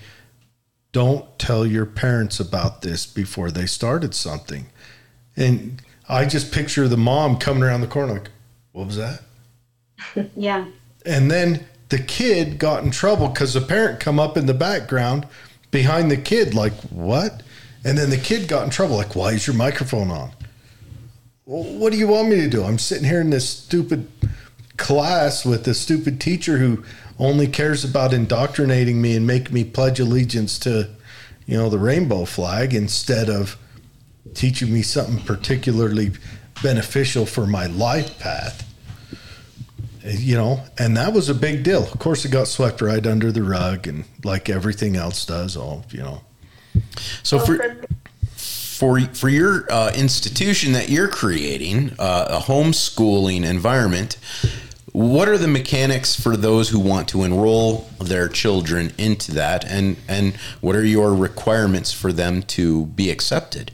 [0.92, 4.66] Don't tell your parents about this before they started something.
[5.38, 8.30] And I just picture the mom coming around the corner like,
[8.74, 9.22] What was that?
[10.36, 10.66] Yeah.
[11.06, 15.28] And then the kid got in trouble because the parent come up in the background
[15.72, 17.42] behind the kid like, What?
[17.86, 20.32] And then the kid got in trouble like, Why is your microphone on?
[21.48, 22.64] Well, what do you want me to do?
[22.64, 24.12] I'm sitting here in this stupid
[24.76, 26.84] class with a stupid teacher who
[27.18, 30.90] only cares about indoctrinating me and make me pledge allegiance to,
[31.46, 33.58] you know, the rainbow flag instead of
[34.34, 36.12] teaching me something particularly
[36.62, 38.66] beneficial for my life path.
[40.04, 41.84] You know, and that was a big deal.
[41.84, 45.86] Of course, it got swept right under the rug, and like everything else does, all
[45.90, 46.22] you know.
[47.24, 47.82] So for
[48.78, 54.18] for for your uh, institution that you're creating, uh, a homeschooling environment,
[54.92, 59.98] what are the mechanics for those who want to enroll their children into that, and
[60.08, 63.72] and what are your requirements for them to be accepted?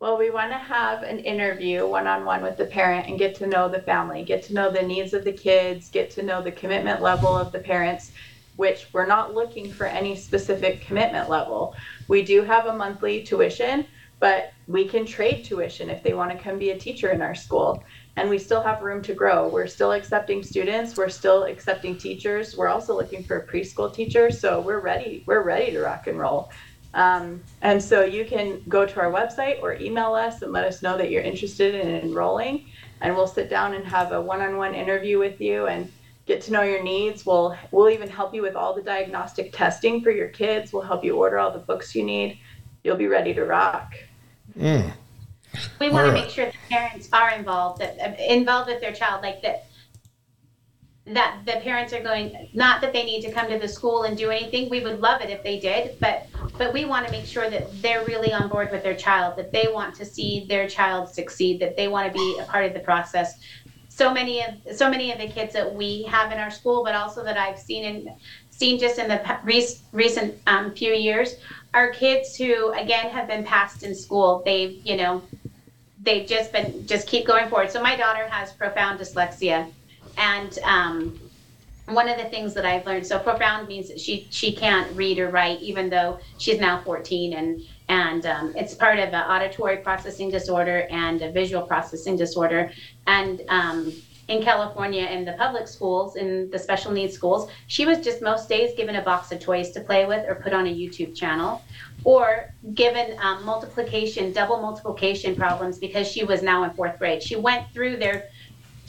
[0.00, 3.34] Well, we want to have an interview one on one with the parent and get
[3.36, 6.42] to know the family, get to know the needs of the kids, get to know
[6.42, 8.10] the commitment level of the parents,
[8.56, 11.74] which we're not looking for any specific commitment level.
[12.10, 13.86] We do have a monthly tuition,
[14.18, 17.36] but we can trade tuition if they want to come be a teacher in our
[17.36, 17.84] school.
[18.16, 19.46] And we still have room to grow.
[19.46, 22.56] We're still accepting students, we're still accepting teachers.
[22.56, 25.22] We're also looking for a preschool teacher, so we're ready.
[25.24, 26.50] We're ready to rock and roll.
[26.94, 30.82] Um, and so you can go to our website or email us and let us
[30.82, 32.66] know that you're interested in enrolling,
[33.02, 35.88] and we'll sit down and have a one-on-one interview with you and
[36.30, 37.26] get to know your needs.
[37.26, 40.72] We'll we'll even help you with all the diagnostic testing for your kids.
[40.72, 42.38] We'll help you order all the books you need.
[42.84, 43.94] You'll be ready to rock.
[44.56, 44.92] Mm.
[45.80, 49.22] We want to make sure the parents are involved, that uh, involved with their child,
[49.22, 49.66] like that.
[51.06, 54.16] That the parents are going, not that they need to come to the school and
[54.16, 54.70] do anything.
[54.70, 57.64] We would love it if they did, but but we want to make sure that
[57.82, 61.58] they're really on board with their child, that they want to see their child succeed,
[61.62, 63.40] that they want to be a part of the process
[64.00, 66.94] so many of so many of the kids that we have in our school, but
[66.94, 68.16] also that I've seen in
[68.48, 69.20] seen just in the
[69.92, 71.34] recent um, few years,
[71.74, 74.42] are kids who again have been passed in school.
[74.42, 75.22] They've you know
[76.02, 77.70] they've just been just keep going forward.
[77.70, 79.70] So my daughter has profound dyslexia,
[80.16, 81.20] and um,
[81.84, 85.18] one of the things that I've learned so profound means that she she can't read
[85.18, 87.60] or write even though she's now 14 and
[87.90, 92.70] and um, it's part of an auditory processing disorder and a visual processing disorder.
[93.08, 93.92] And um,
[94.28, 98.48] in California, in the public schools, in the special needs schools, she was just most
[98.48, 101.62] days given a box of toys to play with or put on a YouTube channel,
[102.04, 107.20] or given um, multiplication, double multiplication problems because she was now in fourth grade.
[107.20, 108.28] She went through their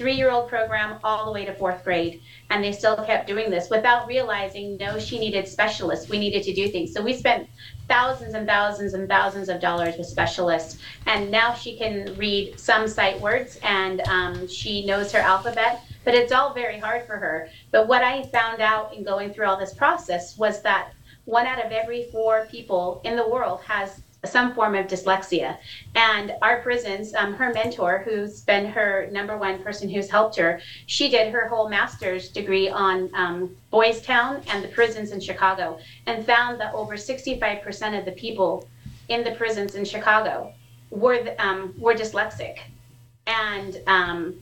[0.02, 2.24] three year old program all the way to fourth grade.
[2.50, 6.10] And they still kept doing this without realizing, no, she needed specialists.
[6.10, 6.92] We needed to do things.
[6.92, 7.48] So we spent
[7.88, 10.80] thousands and thousands and thousands of dollars with specialists.
[11.06, 16.16] And now she can read some sight words and um, she knows her alphabet, but
[16.16, 17.50] it's all very hard for her.
[17.70, 20.94] But what I found out in going through all this process was that
[21.26, 25.58] one out of every four people in the world has some form of dyslexia.
[25.96, 30.62] And our prisons, um, her mentor, who's been her number one person who's helped her,
[30.86, 35.80] she did her whole master's degree on um, Boys Town and the prisons in Chicago
[36.06, 38.68] and found that over 65% of the people
[39.10, 40.54] in the prisons in Chicago
[40.90, 42.60] were, um, were dyslexic.
[43.26, 44.36] And um,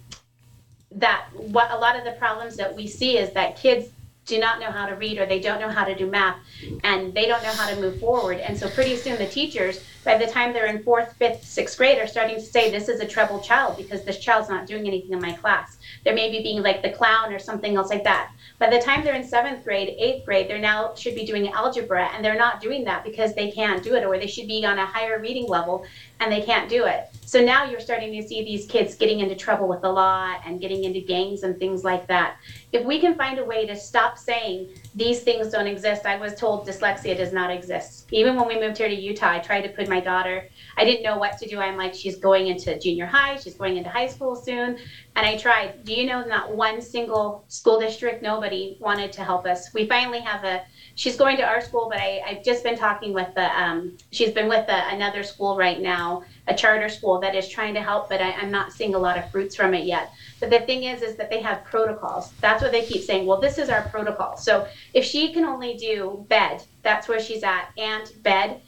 [0.92, 3.90] that what a lot of the problems that we see is that kids
[4.30, 6.38] do not know how to read or they don't know how to do math
[6.84, 8.38] and they don't know how to move forward.
[8.38, 11.98] And so pretty soon the teachers, by the time they're in fourth, fifth, sixth grade,
[11.98, 15.12] are starting to say this is a troubled child because this child's not doing anything
[15.12, 15.78] in my class.
[16.04, 18.32] They're maybe being like the clown or something else like that.
[18.60, 22.10] By the time they're in seventh grade, eighth grade, they're now should be doing algebra
[22.14, 24.78] and they're not doing that because they can't do it or they should be on
[24.78, 25.86] a higher reading level
[26.20, 27.08] and they can't do it.
[27.26, 30.60] So now you're starting to see these kids getting into trouble with the law and
[30.60, 32.36] getting into gangs and things like that.
[32.74, 36.36] If we can find a way to stop saying these things don't exist, I was
[36.36, 38.08] told dyslexia does not exist.
[38.12, 40.50] Even when we moved here to Utah, I tried to put my daughter,
[40.80, 41.60] I didn't know what to do.
[41.60, 44.78] I'm like, she's going into junior high, she's going into high school soon.
[45.16, 45.84] And I tried.
[45.84, 49.74] Do you know not one single school district, nobody wanted to help us?
[49.74, 50.64] We finally have a
[51.00, 54.32] she's going to our school, but I, I've just been talking with the, um, she's
[54.32, 58.10] been with the, another school right now, a charter school that is trying to help,
[58.10, 60.12] but I, I'm not seeing a lot of fruits from it yet.
[60.42, 62.34] But the thing is, is that they have protocols.
[62.42, 63.26] That's what they keep saying.
[63.26, 64.36] Well, this is our protocol.
[64.36, 68.60] So if she can only do bed, that's where she's at, and bed,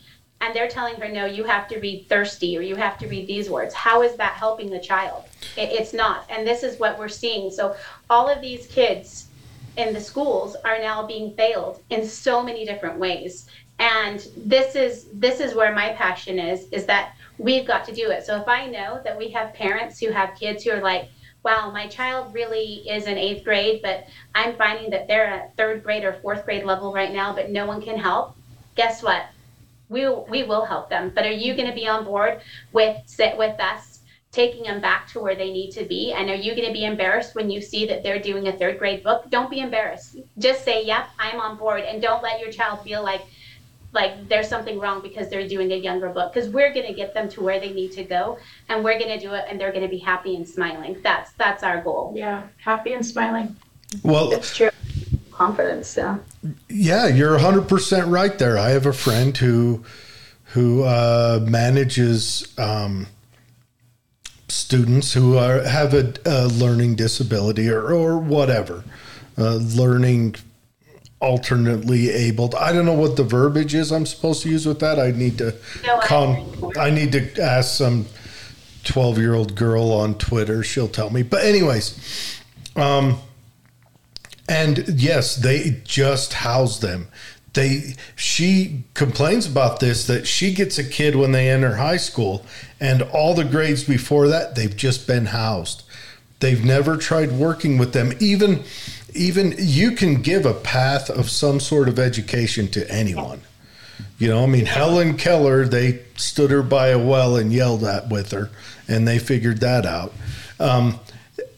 [0.41, 3.27] and they're telling her, no, you have to read thirsty or you have to read
[3.27, 3.73] these words.
[3.73, 5.25] How is that helping the child?
[5.55, 6.25] It, it's not.
[6.29, 7.51] And this is what we're seeing.
[7.51, 7.75] So
[8.09, 9.27] all of these kids
[9.77, 13.47] in the schools are now being failed in so many different ways
[13.79, 18.11] and this is this is where my passion is is that we've got to do
[18.11, 21.09] it so if i know that we have parents who have kids who are like
[21.43, 25.83] wow my child really is in eighth grade but i'm finding that they're at third
[25.83, 28.35] grade or fourth grade level right now but no one can help
[28.75, 29.25] guess what
[29.91, 33.37] we, we will help them but are you going to be on board with sit
[33.37, 33.91] with us
[34.31, 36.13] taking them back to where they need to be.
[36.13, 38.79] And are you going to be embarrassed when you see that they're doing a third
[38.79, 39.29] grade book?
[39.29, 40.17] Don't be embarrassed.
[40.37, 43.21] Just say, "Yep, I'm on board," and don't let your child feel like
[43.93, 47.13] like there's something wrong because they're doing a younger book because we're going to get
[47.13, 48.37] them to where they need to go
[48.69, 51.33] and we're going to do it and they're going to be happy and smiling that's
[51.33, 53.53] that's our goal yeah happy and smiling
[54.03, 54.69] well it's true
[55.45, 56.17] confidence yeah
[56.69, 59.83] yeah you're 100% right there i have a friend who
[60.53, 63.07] who uh, manages um,
[64.51, 68.83] students who are have a, a learning disability or, or whatever,
[69.37, 70.35] uh, learning
[71.21, 72.53] alternately abled.
[72.55, 74.99] I don't know what the verbiage is I'm supposed to use with that.
[74.99, 78.07] I need to No, I con- I need to ask some
[78.83, 80.63] 12 year old girl on Twitter.
[80.63, 81.23] She'll tell me.
[81.23, 82.41] But anyways,
[82.75, 83.19] um,
[84.51, 87.07] and yes, they just house them.
[87.53, 92.45] They she complains about this that she gets a kid when they enter high school,
[92.79, 95.83] and all the grades before that they've just been housed.
[96.41, 98.11] They've never tried working with them.
[98.19, 98.63] Even
[99.13, 103.41] even you can give a path of some sort of education to anyone.
[104.17, 108.09] You know, I mean, Helen Keller, they stood her by a well and yelled at
[108.09, 108.49] with her,
[108.89, 110.13] and they figured that out.
[110.59, 110.99] Um,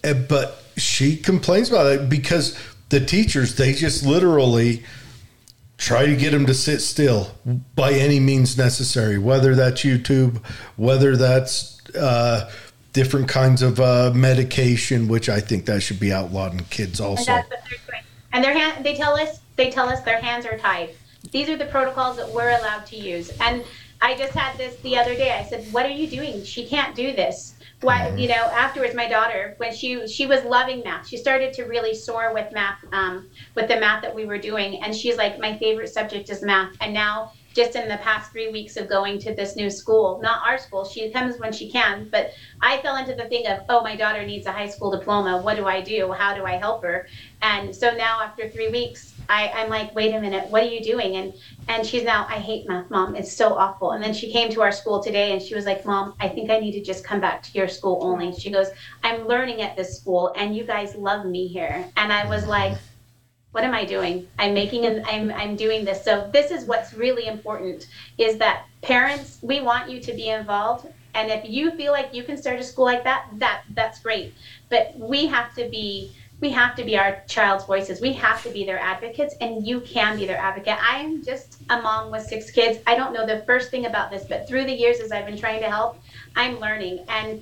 [0.03, 2.57] eh, but she complains about it because
[2.93, 4.83] the teachers, they just literally
[5.77, 7.31] try to get them to sit still
[7.75, 10.37] by any means necessary, whether that's YouTube,
[10.75, 12.51] whether that's uh,
[12.93, 17.09] different kinds of uh, medication, which I think that should be outlawed in kids and
[17.09, 17.25] also.
[17.25, 18.03] that's what they're doing.
[18.31, 20.91] And their hand they tell us they tell us their hands are tied.
[21.31, 23.31] These are the protocols that we're allowed to use.
[23.41, 23.63] And
[24.01, 25.31] i just had this the other day.
[25.31, 26.43] I said what are you doing?
[26.43, 27.52] She can't do this
[27.83, 31.07] why you know afterwards my daughter when she she was loving math.
[31.07, 34.81] She started to really soar with math um, with the math that we were doing.
[34.81, 36.71] And she's like my favorite subject is math.
[36.81, 40.41] And now just in the past three weeks of going to this new school not
[40.43, 42.31] our school she comes when she can but
[42.61, 45.39] i fell into the thing of oh my daughter needs a high school diploma.
[45.41, 46.11] What do i do?
[46.11, 47.05] How do i help her?
[47.41, 50.83] And so now after three weeks I, i'm like wait a minute what are you
[50.83, 51.15] doing?
[51.15, 51.33] And
[51.67, 53.91] and she's now i hate math mom it's so awful.
[53.91, 56.49] And then she came to our school today and she was like mom i think
[56.49, 58.33] i need to just come back to your school only.
[58.33, 58.67] She goes
[59.03, 61.85] i'm learning at this school and you guys love me here.
[61.97, 62.77] And i was like
[63.53, 64.27] what am i doing?
[64.39, 66.03] I'm making an i'm i'm doing this.
[66.03, 70.87] So this is what's really important is that parents we want you to be involved.
[71.15, 74.33] And if you feel like you can start a school like that, that that's great.
[74.69, 76.11] But we have to be
[76.43, 78.01] we have to be our child's voices.
[78.01, 80.75] We have to be their advocates, and you can be their advocate.
[80.77, 82.79] I'm just a mom with six kids.
[82.85, 85.37] I don't know the first thing about this, but through the years as I've been
[85.37, 85.95] trying to help,
[86.35, 87.05] I'm learning.
[87.07, 87.41] And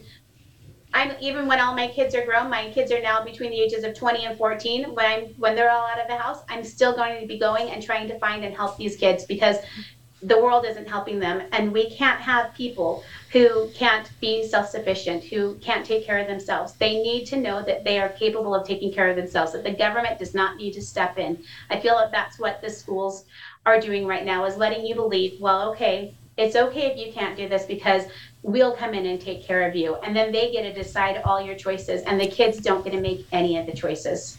[0.94, 3.84] I'm even when all my kids are grown, my kids are now between the ages
[3.84, 4.94] of 20 and 14.
[4.94, 7.72] When I'm when they're all out of the house, I'm still going to be going
[7.72, 9.58] and trying to find and help these kids because
[10.22, 15.56] the world isn't helping them and we can't have people who can't be self-sufficient who
[15.56, 16.74] can't take care of themselves.
[16.74, 19.72] They need to know that they are capable of taking care of themselves that the
[19.72, 21.42] government does not need to step in.
[21.70, 23.26] I feel that that's what the schools
[23.66, 27.38] are doing right now is letting you believe well okay it's okay if you can't
[27.38, 28.06] do this because
[28.42, 29.96] we'll come in and take care of you.
[29.98, 33.02] And then they get to decide all your choices and the kids don't get to
[33.02, 34.38] make any of the choices.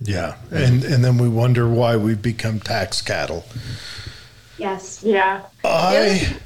[0.00, 3.44] Yeah, and and then we wonder why we've become tax cattle.
[4.58, 5.02] yes.
[5.04, 5.42] Yeah.
[5.64, 6.36] I,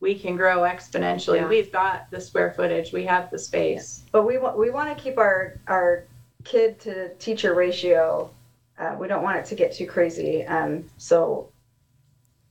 [0.00, 1.38] we can grow exponentially.
[1.38, 1.48] Yeah.
[1.48, 4.04] We've got the square footage, we have the space.
[4.12, 6.04] But we want we want to keep our our
[6.44, 8.30] kid to teacher ratio.
[8.78, 10.44] Uh, we don't want it to get too crazy.
[10.44, 11.50] Um, so,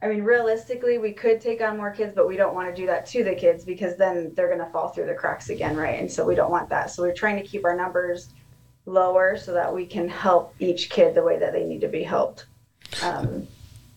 [0.01, 2.85] I mean, realistically, we could take on more kids, but we don't want to do
[2.87, 5.97] that to the kids because then they're going to fall through the cracks again, right?
[5.97, 6.91] And so we don't want that.
[6.91, 8.27] So we're trying to keep our numbers
[8.85, 12.03] lower so that we can help each kid the way that they need to be
[12.03, 12.45] helped.
[13.01, 13.47] Um,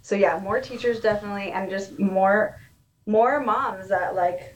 [0.03, 2.61] so yeah, more teachers definitely, and just more
[3.11, 4.55] more moms that like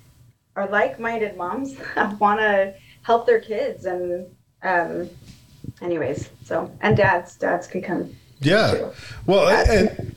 [0.57, 4.27] are like-minded moms that want to help their kids and
[4.63, 5.09] um
[5.83, 8.71] anyways so and dads dads can come Yeah.
[8.73, 8.91] too.
[9.27, 10.15] Well, and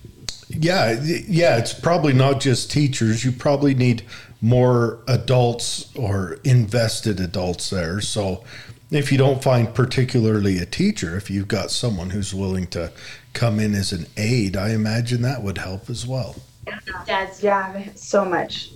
[0.50, 3.24] yeah, yeah, it's probably not just teachers.
[3.26, 4.04] You probably need
[4.42, 8.00] more adults or invested adults there.
[8.02, 8.44] So
[8.92, 12.92] if you don't find particularly a teacher, if you've got someone who's willing to
[13.34, 16.36] come in as an aide, I imagine that would help as well.
[17.06, 18.70] Dads yeah so much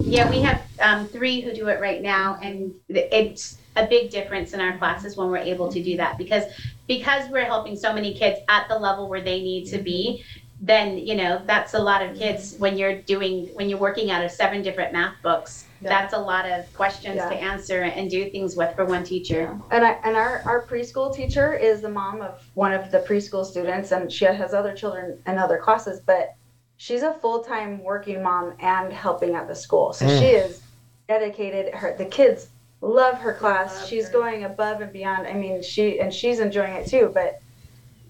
[0.00, 4.52] Yeah, we have um, three who do it right now, and it's a big difference
[4.54, 6.44] in our classes when we're able to do that because
[6.86, 10.24] because we're helping so many kids at the level where they need to be.
[10.60, 14.24] Then you know that's a lot of kids when you're doing when you're working out
[14.24, 15.66] of seven different math books.
[15.80, 15.90] Yeah.
[15.90, 17.28] That's a lot of questions Yeah.
[17.28, 19.56] to answer and do things with for one teacher.
[19.70, 23.44] and I and our our preschool teacher is the mom of one of the preschool
[23.44, 26.34] students and she has other children in other classes but
[26.78, 30.18] she's a full-time working mom and helping at the school so Mm.
[30.18, 30.62] she is
[31.08, 32.48] dedicated her the kids
[32.80, 34.12] love her class Love she's her.
[34.12, 37.40] going above and beyond i mean she and she's enjoying it too but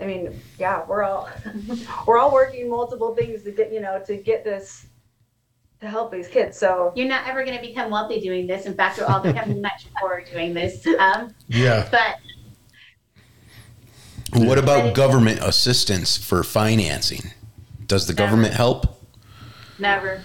[0.01, 1.29] i mean yeah we're all
[2.07, 4.87] we're all working multiple things to get you know to get this
[5.81, 8.67] to help these kids so You're not ever going to become wealthy doing this.
[8.67, 10.85] In fact, we're all becoming much poorer doing this.
[10.99, 11.87] Um, Yeah.
[11.93, 12.17] but
[14.33, 17.31] What about government assistance for financing?
[17.89, 18.87] Does the government help?
[19.79, 20.23] Never,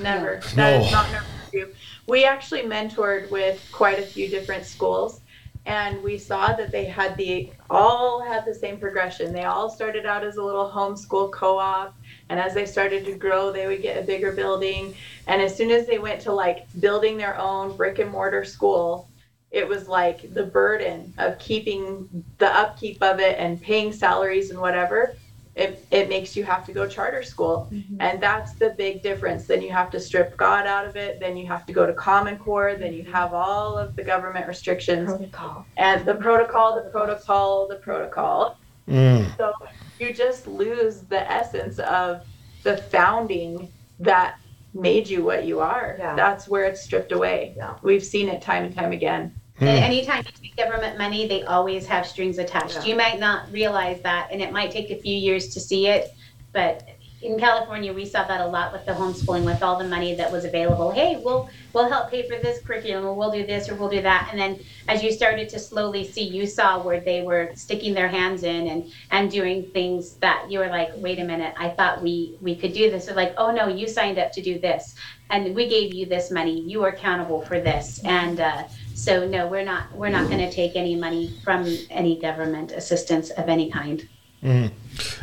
[0.00, 0.40] never.
[0.56, 0.84] That No.
[0.84, 1.68] is not never do.
[2.08, 5.20] We actually mentored with quite a few different schools,
[5.64, 9.32] and we saw that they had the all had the same progression.
[9.32, 11.94] They all started out as a little homeschool co-op,
[12.30, 14.92] and as they started to grow, they would get a bigger building.
[15.28, 19.08] And as soon as they went to like building their own brick and mortar school,
[19.52, 24.58] it was like the burden of keeping the upkeep of it and paying salaries and
[24.58, 25.14] whatever.
[25.56, 27.70] It, it makes you have to go charter school.
[28.00, 29.46] And that's the big difference.
[29.46, 31.20] Then you have to strip God out of it.
[31.20, 32.74] Then you have to go to Common Core.
[32.74, 37.76] Then you have all of the government restrictions protocol and the protocol, the protocol, the
[37.76, 38.58] protocol.
[38.88, 39.36] Mm.
[39.36, 39.52] So
[39.98, 42.26] you just lose the essence of
[42.64, 44.38] the founding that
[44.74, 45.96] made you what you are.
[45.98, 46.16] Yeah.
[46.16, 47.54] That's where it's stripped away.
[47.56, 47.76] Yeah.
[47.82, 49.34] We've seen it time and time again.
[49.60, 52.74] And anytime you take government money, they always have strings attached.
[52.74, 52.84] Yeah.
[52.84, 56.12] You might not realize that, and it might take a few years to see it,
[56.52, 56.88] but
[57.24, 60.30] in California, we saw that a lot with the homeschooling, with all the money that
[60.30, 60.90] was available.
[60.90, 64.02] Hey, we'll we'll help pay for this curriculum, or we'll do this, or we'll do
[64.02, 64.28] that.
[64.30, 68.08] And then as you started to slowly see, you saw where they were sticking their
[68.08, 72.02] hands in and and doing things that you were like, wait a minute, I thought
[72.02, 73.08] we we could do this.
[73.08, 74.94] Or like, oh no, you signed up to do this,
[75.30, 76.60] and we gave you this money.
[76.60, 78.40] You are accountable for this, and.
[78.40, 78.64] Uh,
[78.94, 79.94] so no, we're not.
[79.94, 84.08] We're not going to take any money from any government assistance of any kind.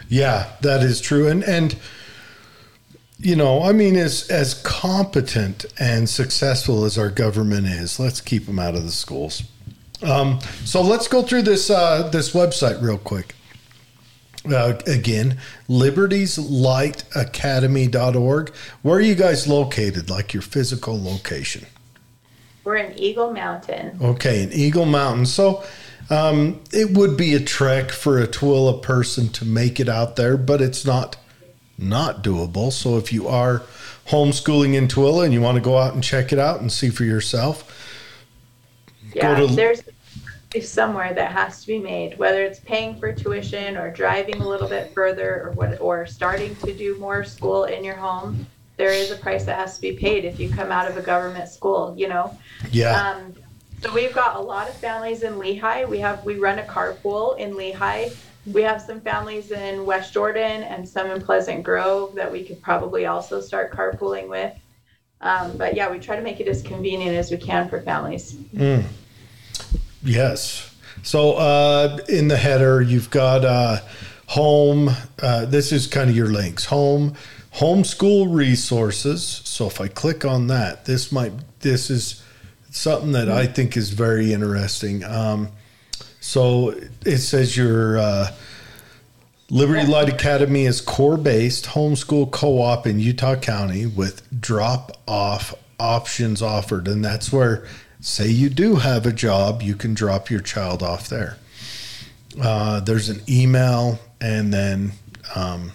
[0.09, 1.27] Yeah, that is true.
[1.27, 1.75] And and
[3.19, 8.45] you know, I mean, as as competent and successful as our government is, let's keep
[8.45, 9.43] them out of the schools.
[10.01, 13.35] Um, so let's go through this uh, this website real quick.
[14.51, 15.37] Uh, again,
[15.69, 18.55] libertyslightacademy.org.
[18.81, 20.09] Where are you guys located?
[20.09, 21.67] Like your physical location?
[22.63, 23.97] We're in Eagle Mountain.
[24.01, 25.25] Okay, in Eagle Mountain.
[25.25, 25.63] So
[26.09, 30.37] um, it would be a trek for a Tooele person to make it out there,
[30.37, 31.17] but it's not
[31.77, 32.71] not doable.
[32.71, 33.63] So if you are
[34.07, 36.89] homeschooling in Tooele and you want to go out and check it out and see
[36.89, 37.67] for yourself,
[39.13, 39.81] Yeah, to- there's
[40.61, 44.67] somewhere that has to be made, whether it's paying for tuition or driving a little
[44.67, 48.45] bit further or what, or starting to do more school in your home.
[48.81, 51.03] There is a price that has to be paid if you come out of a
[51.03, 52.35] government school, you know?
[52.71, 53.35] yeah, Um,
[53.83, 55.87] so we've got a lot of families in Lehi.
[55.87, 58.11] We have we run a carpool in Lehi.
[58.51, 62.59] We have some families in West Jordan and some in Pleasant Grove that we could
[62.63, 64.51] probably also start carpooling with.
[65.21, 68.35] Um, but yeah, we try to make it as convenient as we can for families.
[70.01, 70.75] yes.
[71.03, 73.77] So uh, in the header, you've got uh,
[74.25, 74.89] home.
[75.21, 76.65] Uh, this is kind of your links.
[76.65, 77.13] Home,
[77.55, 79.23] homeschool resources.
[79.23, 81.33] So if I click on that, this might.
[81.59, 82.23] This is
[82.71, 85.03] something that I think is very interesting.
[85.03, 85.49] Um,
[86.19, 86.73] so
[87.05, 88.31] it says your uh,
[89.49, 95.53] Liberty Light Academy is core based homeschool co op in Utah County with drop off
[95.79, 96.87] options offered.
[96.87, 97.65] And that's where,
[97.99, 101.37] say, you do have a job, you can drop your child off there.
[102.41, 104.93] Uh, there's an email, and then
[105.35, 105.73] um,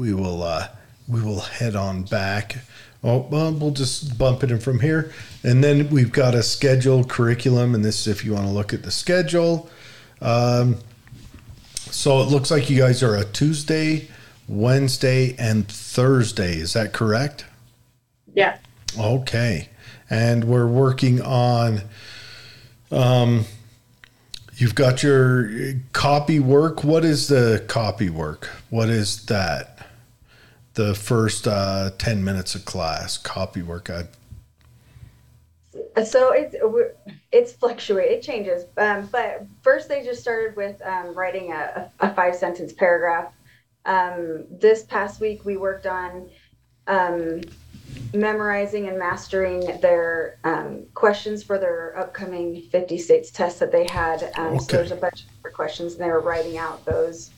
[0.00, 0.66] we will uh,
[1.06, 2.56] we will head on back.
[3.04, 7.10] Oh, well, we'll just bump it in from here, and then we've got a scheduled
[7.10, 9.68] curriculum, and this is if you want to look at the schedule.
[10.22, 10.78] Um,
[11.74, 14.08] so it looks like you guys are a Tuesday,
[14.48, 16.54] Wednesday, and Thursday.
[16.56, 17.44] Is that correct?
[18.32, 18.56] Yeah.
[18.98, 19.68] Okay.
[20.08, 21.82] And we're working on
[22.90, 23.44] um
[24.56, 25.50] you've got your
[25.92, 26.84] copy work.
[26.84, 28.50] What is the copy work?
[28.68, 29.69] What is that?
[30.74, 33.90] The first uh 10 minutes of class copy work.
[33.90, 34.06] I,
[36.02, 36.56] So it's
[37.32, 38.10] it's fluctuate.
[38.10, 38.64] It changes.
[38.76, 43.32] Um, but first, they just started with um, writing a, a five sentence paragraph.
[43.84, 46.28] Um, this past week, we worked on
[46.86, 47.40] um,
[48.12, 54.32] memorizing and mastering their um, questions for their upcoming 50 states test that they had.
[54.36, 57.30] Um, So there's a bunch of questions, and they were writing out those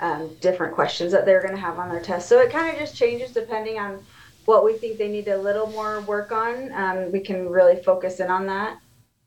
[0.00, 2.28] um, different questions that they're going to have on their test.
[2.28, 4.04] So it kind of just changes depending on
[4.44, 6.72] what we think they need a little more work on.
[6.72, 8.78] Um, we can really focus in on that.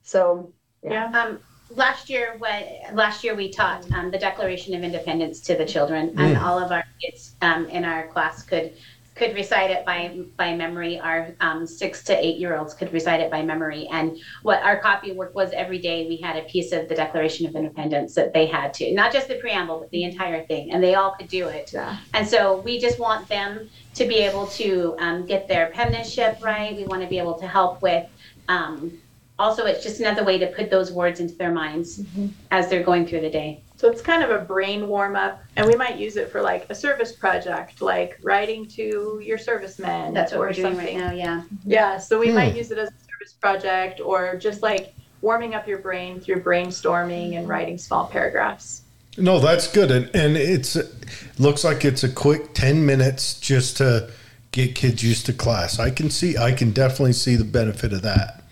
[0.04, 1.12] So Yeah.
[1.12, 1.40] Um,
[1.76, 6.14] last year, what last year we taught um, the Declaration of Independence to the children,
[6.18, 8.74] and all of our kids um, in our class could
[9.20, 11.00] could recite it by by memory.
[11.00, 13.88] Our um, six to eight year olds could recite it by memory.
[13.92, 17.46] And what our copy work was every day, we had a piece of the Declaration
[17.46, 20.82] of Independence that they had to, not just the preamble, but the entire thing, and
[20.82, 21.72] they all could do it.
[21.74, 21.98] yeah.
[22.14, 26.76] And so we just want them to be able to um, get their penmanship right.
[26.76, 28.08] We want to be able to help with.
[28.48, 28.98] Um,
[29.38, 32.02] also, it's just another way to put those words into their minds
[32.52, 33.64] as they're going through the day.
[33.80, 36.66] So it's kind of a brain warm up, and we might use it for like
[36.70, 40.14] a service project, like writing to your servicemen.
[40.14, 40.98] That's what or we're doing something.
[41.00, 41.12] right now.
[41.14, 41.44] Yeah.
[41.64, 42.36] Yeah, so we Hmm.
[42.36, 46.44] might use it as a service project or just like warming up your brain through
[46.44, 48.82] brainstorming and writing small paragraphs.
[49.18, 49.92] no, that's good.
[49.92, 50.78] And, and it's
[51.40, 54.12] looks like it's a quick 10 minutes just to
[54.52, 55.80] get kids used to class.
[55.80, 58.44] I can see, I can definitely see the benefit of that.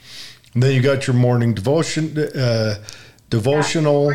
[0.54, 2.76] And then you got your morning devotion, uh,
[3.30, 4.14] devotional.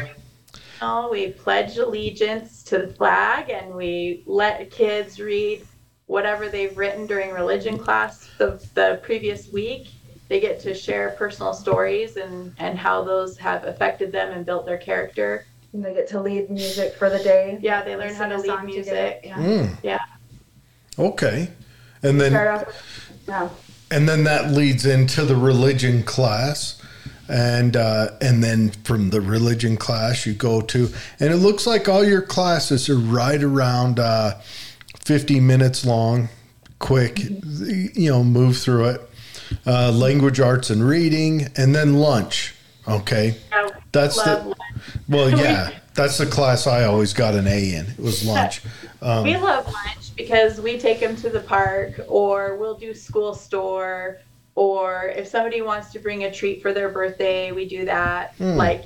[0.84, 5.64] Oh, we pledge allegiance to the flag and we let kids read
[6.06, 9.86] whatever they've written during religion class the, the previous week.
[10.28, 14.66] They get to share personal stories and, and how those have affected them and built
[14.66, 15.46] their character.
[15.72, 17.58] And they get to lead music for the day.
[17.60, 19.20] Yeah, they learn how to a lead song music.
[19.22, 19.36] Yeah.
[19.36, 20.00] Mm, Yeah.
[20.98, 21.48] okay.
[22.02, 23.48] And then with, yeah.
[23.92, 26.81] and then that leads into the religion class
[27.28, 30.88] and uh, and then from the religion class you go to
[31.20, 34.40] and it looks like all your classes are right around uh,
[35.04, 36.28] 50 minutes long,
[36.78, 39.10] quick, you know, move through it.
[39.66, 42.54] Uh, language arts and reading, and then lunch.
[42.88, 43.36] Okay.
[43.52, 44.58] I That's the, lunch.
[45.08, 47.86] well, yeah, that's the class I always got an A in.
[47.86, 48.62] It was lunch.
[49.02, 53.34] Um, we love lunch because we take them to the park or we'll do school
[53.34, 54.20] store
[54.54, 58.34] or if somebody wants to bring a treat for their birthday we do that.
[58.36, 58.56] Hmm.
[58.56, 58.84] like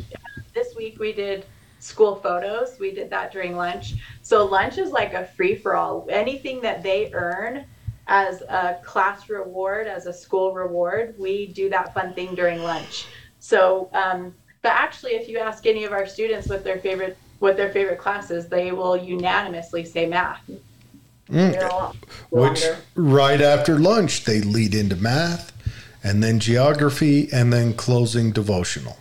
[0.55, 1.44] this week we did
[1.80, 2.78] school photos.
[2.80, 3.94] We did that during lunch.
[4.22, 7.64] So lunch is like a free for all anything that they earn
[8.09, 13.06] as a class reward as a school reward we do that fun thing during lunch.
[13.38, 17.56] So um, but actually if you ask any of our students what their favorite what
[17.56, 20.40] their favorite class is they will unanimously say math.
[21.30, 21.97] Mm, all
[22.30, 22.78] which longer.
[22.94, 25.52] right after lunch they lead into math,
[26.07, 28.97] and then geography, and then closing devotional.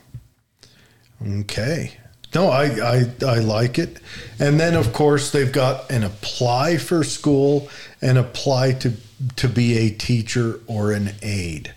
[1.41, 1.93] Okay.
[2.33, 3.99] No, I, I I like it.
[4.39, 7.69] And then of course they've got an apply for school
[8.01, 8.93] and apply to
[9.37, 11.73] to be a teacher or an aide.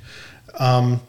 [0.59, 1.01] Um,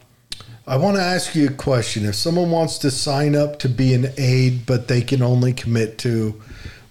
[0.66, 2.04] I want to ask you a question.
[2.04, 5.98] If someone wants to sign up to be an aide, but they can only commit
[5.98, 6.40] to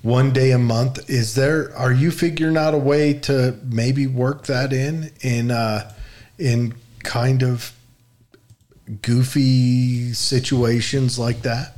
[0.02, 1.74] one day a month, is there?
[1.78, 5.94] Are you figuring out a way to maybe work that in in uh,
[6.38, 6.74] in
[7.04, 7.74] kind of
[9.02, 11.76] goofy situations like that?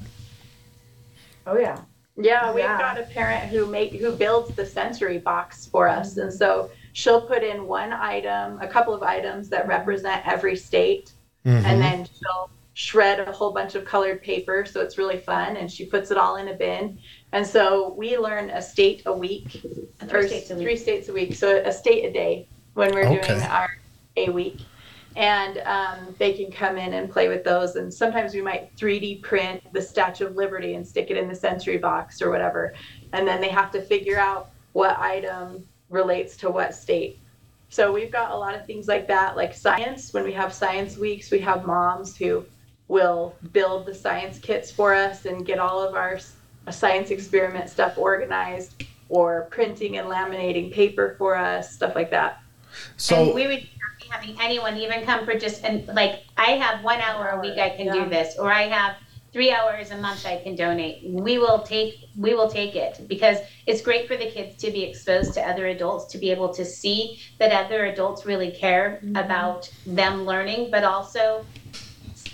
[1.48, 1.80] Oh yeah.
[2.18, 2.77] Yeah, we've Yeah.
[2.77, 7.22] got a parent who make who builds the sensory box for us, and so she'll
[7.22, 11.11] put in one item, a couple of items that represent every state,
[11.45, 11.64] Mhm.
[11.65, 15.69] and then she'll shred a whole bunch of colored paper, so it's really fun, and
[15.69, 16.98] she puts it all in a bin.
[17.34, 19.61] And so we learn a state a week,
[20.07, 20.64] Three or states a week.
[20.64, 23.27] three states a week, so a state a day when we're Okay.
[23.27, 23.69] doing our
[24.15, 24.60] a week.
[25.15, 27.75] And um, they can come in and play with those.
[27.75, 31.35] And sometimes we might 3D print the Statue of Liberty and stick it in the
[31.35, 32.73] sensory box or whatever.
[33.11, 37.19] And then they have to figure out what item relates to what state.
[37.69, 40.13] So we've got a lot of things like that, like science.
[40.13, 42.45] When we have science weeks, we have moms who
[42.88, 46.19] will build the science kits for us and get all of our
[46.69, 52.41] science experiment stuff organized, or printing and laminating paper for us, stuff like that.
[52.97, 53.67] So and we would
[54.11, 57.69] having anyone even come for just and like I have one hour a week I
[57.69, 58.03] can Yeah.
[58.03, 58.97] do this, or I have
[59.31, 61.09] three hours a month I can donate.
[61.09, 64.83] We will take we will take it because it's great for the kids to be
[64.83, 69.15] exposed to other adults to be able to see that other adults really care mm-hmm.
[69.15, 71.45] about them learning, but also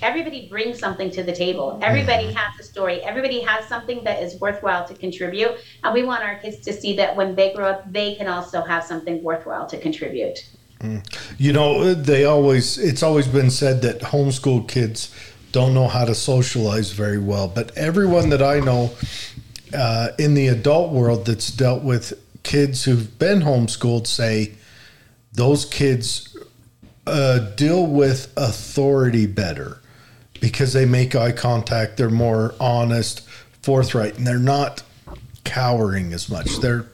[0.01, 1.79] everybody brings something to the table.
[1.81, 3.01] Everybody has a story.
[3.01, 5.53] Everybody has something that is worthwhile to contribute.
[5.83, 8.61] And we want our kids to see that when they grow up, they can also
[8.61, 10.37] have something worthwhile to contribute.
[11.37, 15.13] You know, they always, it's always been said that homeschool kids
[15.51, 17.47] don't know how to socialize very well.
[17.47, 18.91] But everyone that I know
[19.73, 22.13] uh, in the adult world that's dealt with
[22.43, 24.53] kids who've been homeschooled say
[25.33, 26.37] those kids
[27.05, 29.81] uh, deal with authority better
[30.39, 31.97] because they make eye contact.
[31.97, 33.27] They're more honest,
[33.61, 34.83] forthright, and they're not
[35.43, 36.59] cowering as much.
[36.59, 36.85] They're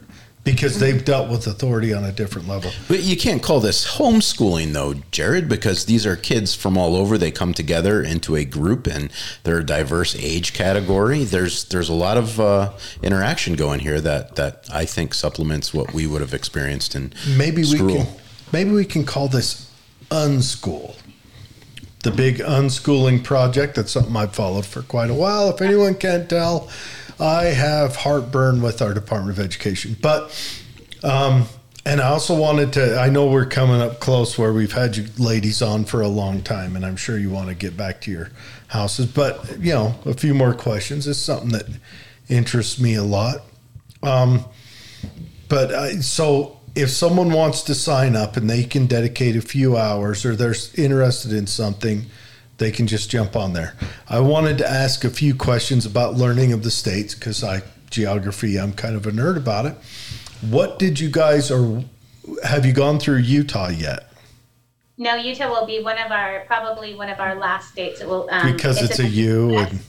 [0.44, 2.72] because they've dealt with authority on a different level.
[2.88, 7.18] But you can't call this homeschooling, though, Jared, because these are kids from all over.
[7.18, 9.10] They come together into a group, and
[9.44, 11.24] they're a diverse age category.
[11.24, 15.94] There's there's a lot of uh, interaction going here that that I think supplements what
[15.94, 18.08] we would have experienced in maybe we can
[18.52, 19.70] maybe we can call this
[20.10, 20.96] unschool
[22.04, 26.30] the big unschooling project that's something i've followed for quite a while if anyone can't
[26.30, 26.70] tell
[27.24, 30.32] i have heartburn with our department of education but
[31.04, 31.46] um
[31.86, 35.06] and i also wanted to i know we're coming up close where we've had you
[35.18, 38.12] ladies on for a long time and i'm sure you want to get back to
[38.12, 38.30] your
[38.68, 41.66] houses but you know a few more questions is something that
[42.30, 43.38] interests me a lot.
[44.02, 44.46] Um
[45.50, 49.78] but I, so if someone wants to sign up and they can dedicate a few
[49.78, 52.06] hours or they're interested in something,
[52.64, 53.76] they can just jump on there.
[54.08, 58.58] I wanted to ask a few questions about learning of the states because I geography,
[58.58, 59.76] I'm kind of a nerd about it.
[60.50, 61.84] What did you guys or
[62.46, 64.10] have you gone through Utah yet?
[64.98, 68.00] No, Utah will be one of our probably one of our last states.
[68.00, 69.80] It will um, Because it's, a in the U and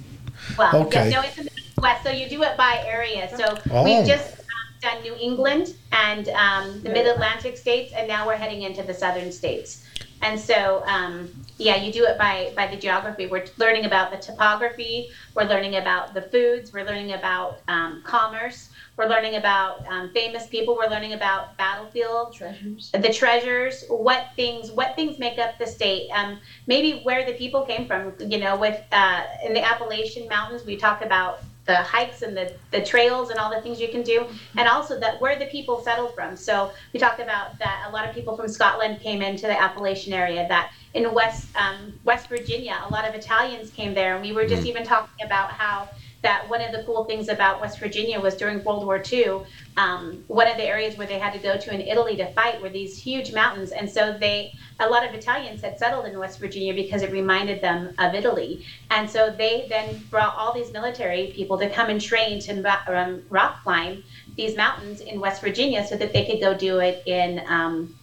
[0.59, 1.11] Well, Okay.
[1.11, 2.03] no, it's in the Midwest.
[2.03, 3.31] So you do it by area.
[3.37, 3.85] So Oh.
[3.85, 4.45] we've just um,
[4.83, 8.95] done New England and um, the Mid Atlantic states, and now we're heading into the
[8.95, 9.85] southern states.
[10.23, 11.29] And so, um,
[11.59, 13.27] yeah, you do it by by the geography.
[13.27, 15.11] We're learning about the topography.
[15.35, 16.73] We're learning about the foods.
[16.73, 18.71] We're learning about um, commerce.
[18.97, 20.77] We're learning about um, famous people.
[20.77, 22.91] We're learning about battlefields Treasures.
[22.93, 27.63] the treasures what things what things make up the state um, maybe where the people
[27.63, 32.23] came from you know with uh, in the appalachian mountains we talk about the hikes
[32.23, 34.27] and the, the trails and all the things you can do.
[34.57, 36.37] And also that where the people settled from.
[36.37, 40.13] So we talked about that a lot of people from scotland came into the appalachian
[40.13, 44.15] area that in west um, west virginia a lot of italians came there.
[44.15, 44.69] And we were just mm-hmm.
[44.69, 45.89] even talking about how
[46.25, 49.43] that one of the cool things about West Virginia was during World War II,
[49.77, 52.61] um, one of the areas where they had to go to in Italy to fight
[52.63, 56.41] were these huge mountains, and so they a lot of Italians had settled in West
[56.41, 61.31] Virginia because it reminded them of Italy, and so they then brought all these military
[61.37, 62.53] people to come and train to
[62.89, 64.03] um, rock climb
[64.35, 67.95] these mountains in West Virginia so that they could go do it in um,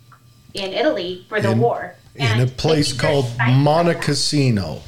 [0.53, 1.95] in Italy for the in, war.
[2.15, 4.81] In and a place called Monte Cassino.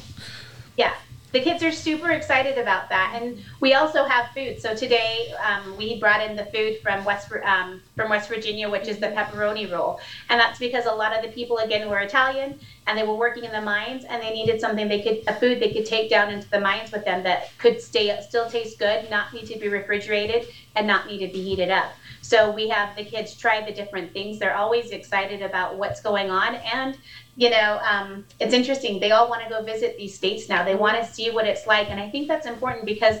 [0.76, 0.92] Yeah,
[1.34, 4.60] the kids are super excited about that, and we also have food.
[4.60, 8.86] So today um, we brought in the food from West um, from West Virginia, which
[8.86, 9.98] is the pepperoni roll,
[10.30, 13.44] and that's because a lot of the people again were Italian and they were working
[13.44, 16.30] in the mines, and they needed something they could a food they could take down
[16.30, 19.66] into the mines with them that could stay still taste good, not need to be
[19.66, 20.46] refrigerated,
[20.76, 21.92] and not need to be heated up.
[22.24, 24.38] So we have the kids try the different things.
[24.38, 26.96] They're always excited about what's going on, and
[27.36, 28.98] you know, um, it's interesting.
[28.98, 30.64] They all want to go visit these states now.
[30.64, 31.90] They want to see what it's like.
[31.90, 33.18] And I think that's important because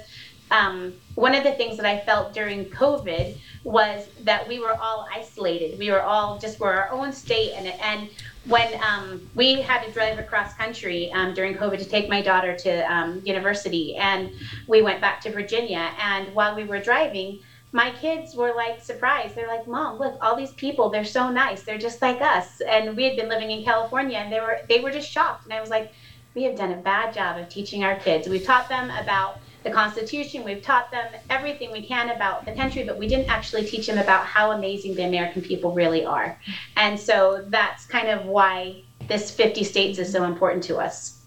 [0.50, 5.06] um, one of the things that I felt during COVID was that we were all
[5.12, 5.78] isolated.
[5.78, 7.52] We were all just for our own state.
[7.56, 8.08] And, and
[8.46, 12.56] when um, we had to drive across country um, during COVID to take my daughter
[12.56, 14.30] to um, university, and
[14.66, 15.90] we went back to Virginia.
[16.00, 17.40] And while we were driving,
[17.74, 19.34] my kids were like surprised.
[19.34, 21.64] They're like, "Mom, look, all these people, they're so nice.
[21.64, 24.80] They're just like us." And we had been living in California and they were they
[24.80, 25.44] were just shocked.
[25.44, 25.92] And I was like,
[26.34, 28.28] "We have done a bad job of teaching our kids.
[28.28, 32.84] We've taught them about the Constitution, we've taught them everything we can about the country,
[32.84, 36.38] but we didn't actually teach them about how amazing the American people really are."
[36.76, 41.22] And so that's kind of why this 50 states is so important to us.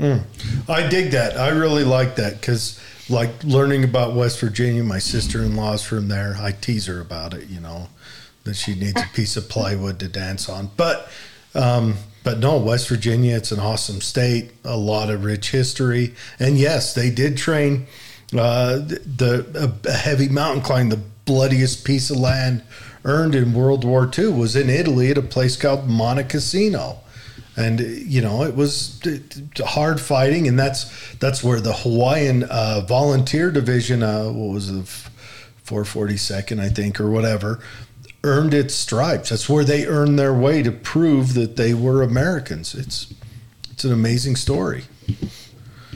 [0.00, 0.24] Mm.
[0.68, 1.38] I dig that.
[1.38, 2.80] I really like that because
[3.12, 4.82] like learning about West Virginia.
[4.82, 6.36] My sister in law's from there.
[6.40, 7.88] I tease her about it, you know,
[8.44, 10.70] that she needs a piece of plywood to dance on.
[10.76, 11.08] But,
[11.54, 16.14] um, but no, West Virginia, it's an awesome state, a lot of rich history.
[16.40, 17.86] And yes, they did train
[18.32, 22.62] uh, the a heavy mountain climb, the bloodiest piece of land
[23.04, 27.01] earned in World War II was in Italy at a place called Monte Cassino
[27.56, 29.00] and you know it was
[29.58, 34.84] hard fighting, and that's that's where the Hawaiian uh, Volunteer Division, uh, what was it,
[35.66, 37.60] 442nd, I think, or whatever,
[38.24, 39.30] earned its stripes.
[39.30, 42.74] That's where they earned their way to prove that they were Americans.
[42.74, 43.12] It's
[43.70, 44.84] it's an amazing story.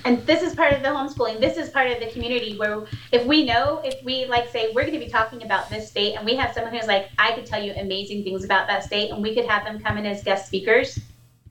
[0.05, 1.41] And this is part of the homeschooling.
[1.41, 4.83] This is part of the community where if we know, if we like say we're
[4.83, 7.47] going to be talking about this state, and we have someone who's like, I could
[7.47, 10.23] tell you amazing things about that state, and we could have them come in as
[10.23, 11.01] guest speakers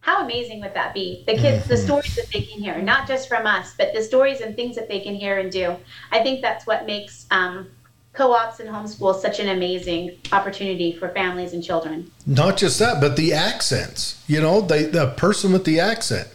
[0.06, 1.24] how amazing would that be?
[1.26, 1.70] The kids, mm-hmm.
[1.70, 4.76] the stories that they can hear, not just from us, but the stories and things
[4.76, 5.76] that they can hear and do.
[6.12, 7.70] I think that's what makes um,
[8.14, 12.12] co-ops and homeschool such an amazing opportunity for families and children.
[12.28, 14.24] Not just that, but the accents.
[14.28, 16.28] You know, they, the person with the accent.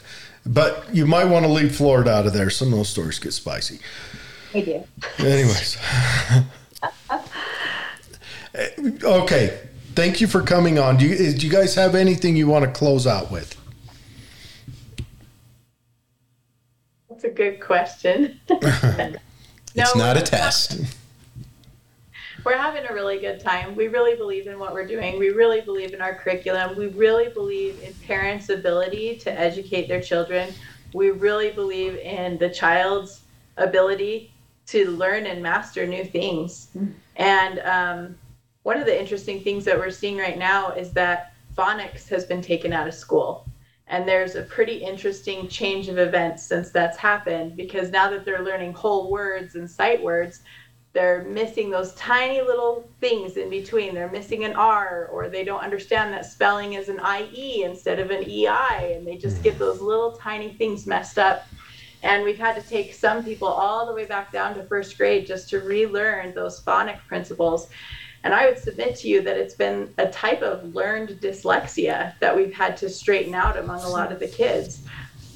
[0.45, 2.51] But you might want to leave Florida out of there.
[2.51, 3.79] Some of those stories get spicy.
[4.53, 4.83] They do.
[5.21, 5.79] Anyways.
[9.05, 9.61] okay.
[9.95, 10.97] Thank you for coming on.
[10.97, 13.60] Do you, do you guys have anything you want to close out with?
[17.21, 18.41] That's a good question.
[18.49, 20.81] it's not a test.
[22.47, 23.77] We're having a really good time.
[23.77, 25.19] We really believe in what we're doing.
[25.19, 26.79] We really believe in our curriculum.
[26.79, 30.55] We really believe in parents' ability to educate their children.
[30.95, 33.21] We really believe in the child's
[33.59, 34.33] ability
[34.69, 36.69] to learn and master new things.
[37.17, 38.19] And um,
[38.63, 42.41] one of the interesting things that we're seeing right now is that phonics has been
[42.41, 43.47] taken out of school.
[43.91, 48.45] And there's a pretty interesting change of events since that's happened because now that they're
[48.45, 50.43] learning whole words and sight words,
[50.93, 53.95] they're missing those tiny little things in between.
[53.95, 58.11] They're missing an R, or they don't understand that spelling is an IE instead of
[58.11, 59.61] an EI, and they just get hmm.
[59.61, 61.47] those little tiny things messed up.
[62.03, 65.27] And we've had to take some people all the way back down to first grade
[65.27, 67.69] just to relearn those phonic principles.
[68.23, 72.37] And I would submit to you that it's been a type of learned dyslexia that
[72.37, 74.83] we've had to straighten out among a lot of the kids.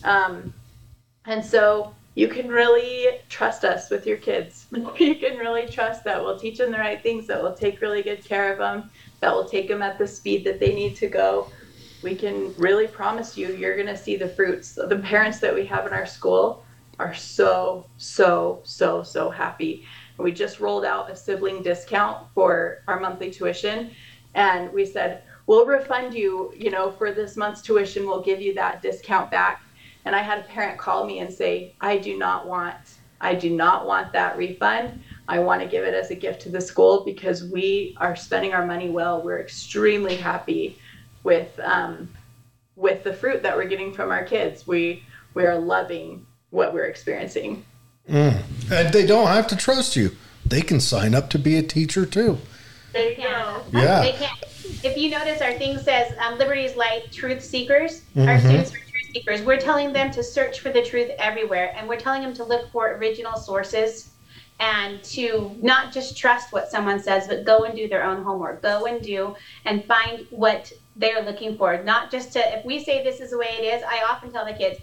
[0.05, 0.52] Um,
[1.24, 4.66] and so you can really trust us with your kids.
[4.98, 8.02] you can really trust that we'll teach them the right things, that we'll take really
[8.02, 8.90] good care of them,
[9.20, 11.51] that we'll take them at the speed that they need to go.
[12.02, 14.74] We can really promise you, you're going to see the fruits.
[14.74, 16.65] The parents that we have in our school
[16.98, 19.86] are so, so, so, so happy
[20.18, 23.90] we just rolled out a sibling discount for our monthly tuition.
[24.34, 28.54] And we said, we'll refund you, you know, for this month's tuition, we'll give you
[28.54, 29.62] that discount back.
[30.04, 32.76] And I had a parent call me and say, I do not want
[33.20, 35.00] I do not want that refund.
[35.28, 38.52] I want to give it as a gift to the school because we are spending
[38.52, 39.22] our money well.
[39.22, 40.78] We're extremely happy
[41.22, 42.10] with um,
[42.76, 44.66] with the fruit that we're getting from our kids.
[44.66, 47.64] We we are loving what we're experiencing.
[48.09, 48.43] Mm.
[48.70, 50.10] And they don't have to trust you.
[50.44, 52.39] They can sign up to be a teacher too.
[52.93, 53.62] They can.
[53.72, 54.01] Yeah.
[54.02, 54.31] They can.
[54.82, 58.02] If you notice, our thing says um, Liberty's Light Truth Seekers.
[58.16, 58.40] Our Mhm.
[58.40, 59.43] students are truth seekers.
[59.43, 62.70] We're telling them to search for the truth everywhere, and we're telling them to look
[62.70, 64.10] for original sources
[64.60, 68.62] and to not just trust what someone says, but go and do their own homework.
[68.62, 71.82] Go and do and find what they're looking for.
[71.82, 74.44] Not just to, if we say this is the way it is, I often tell
[74.44, 74.78] the kids,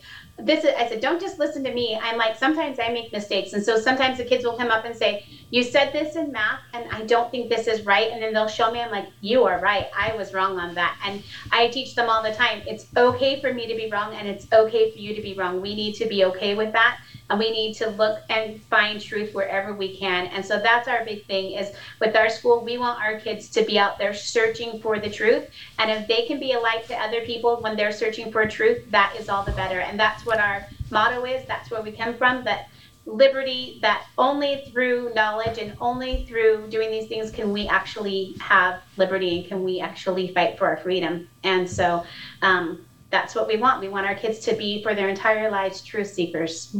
[0.45, 1.99] this is, I said, don't just listen to me.
[2.01, 3.53] I'm like, sometimes I make mistakes.
[3.53, 6.61] And so sometimes the kids will come up and say, you said this in math
[6.73, 8.09] and I don't think this is right.
[8.11, 9.87] And then they'll show me, I'm like, you are right.
[9.97, 10.97] I was wrong on that.
[11.05, 12.61] And I teach them all the time.
[12.65, 15.61] It's okay for me to be wrong and it's okay for you to be wrong.
[15.61, 16.99] We need to be okay with that.
[17.31, 20.27] And we need to look and find truth wherever we can.
[20.27, 23.63] And so that's our big thing is with our school, we want our kids to
[23.63, 25.49] be out there searching for the truth.
[25.79, 28.83] And if they can be a light to other people when they're searching for truth,
[28.91, 29.79] that is all the better.
[29.79, 31.47] And that's what our motto is.
[31.47, 32.43] That's where we come from.
[32.43, 32.67] That
[33.05, 38.81] liberty that only through knowledge and only through doing these things can we actually have
[38.97, 42.03] liberty and can we actually fight for our freedom and so
[42.43, 45.81] um, that's what we want we want our kids to be for their entire lives
[45.81, 46.75] truth seekers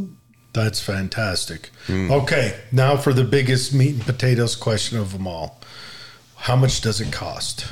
[0.52, 1.70] That's fantastic.
[1.88, 5.60] Okay, now for the biggest meat and potatoes question of them all.
[6.36, 7.66] How much does it cost?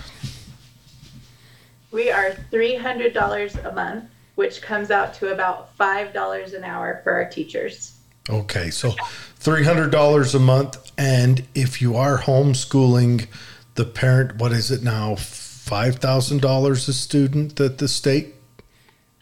[1.91, 4.05] We are $300 a month,
[4.37, 7.97] which comes out to about $5 an hour for our teachers.
[8.29, 8.93] Okay, so
[9.41, 10.93] $300 a month.
[10.97, 13.27] And if you are homeschooling
[13.75, 15.15] the parent, what is it now?
[15.15, 18.35] $5,000 a student that the state?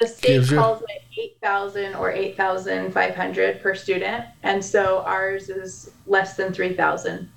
[0.01, 5.91] The state Gives you- calls it 8,000 or 8,500 per student, and so ours is
[6.07, 7.29] less than 3,000.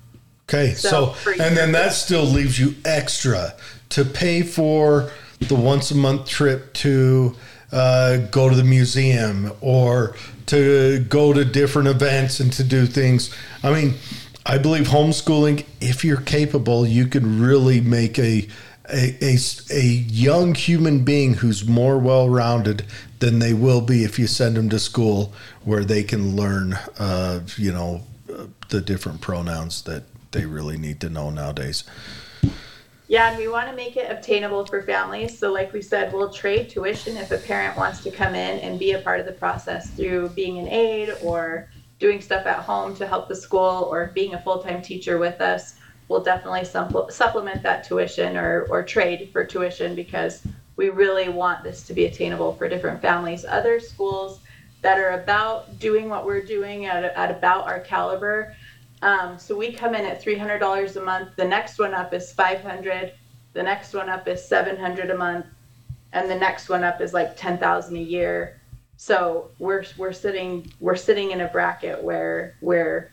[0.48, 3.54] Okay, So, so, and then that still leaves you extra
[3.90, 5.10] to pay for
[5.40, 7.34] the once a month trip to
[7.72, 10.14] uh, go to the museum or
[10.46, 13.34] to go to different events and to do things.
[13.62, 13.94] I mean,
[14.44, 18.46] I believe homeschooling, if you're capable, you could really make a
[18.92, 19.38] a, a,
[19.70, 22.84] a young human being who's more well rounded
[23.20, 25.32] than they will be if you send them to school
[25.64, 28.02] where they can learn, uh, you know,
[28.68, 31.84] the different pronouns that they really need to know nowadays.
[33.08, 35.38] Yeah, and we want to make it obtainable for families.
[35.38, 38.78] So, like we said, we'll trade tuition if a parent wants to come in and
[38.78, 42.96] be a part of the process through being an aide or doing stuff at home
[42.96, 45.74] to help the school or being a full time teacher with us.
[46.08, 50.42] We'll definitely supplement that tuition or, or trade for tuition because
[50.76, 53.44] we really want this to be attainable for different families.
[53.44, 54.40] Other schools
[54.82, 58.54] that are about doing what we're doing at, at about our caliber
[59.02, 61.30] um, so we come in at three hundred dollars a month.
[61.36, 63.12] The next one up is five hundred.
[63.52, 65.46] The next one up is seven hundred a month,
[66.12, 68.60] and the next one up is like ten thousand a year.
[68.96, 73.10] So we're we're sitting we're sitting in a bracket where we're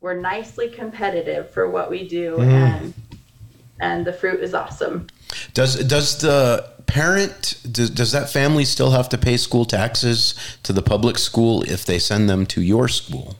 [0.00, 2.46] we're nicely competitive for what we do, mm.
[2.46, 2.94] and
[3.80, 5.06] and the fruit is awesome.
[5.54, 10.72] Does does the parent does, does that family still have to pay school taxes to
[10.72, 13.36] the public school if they send them to your school?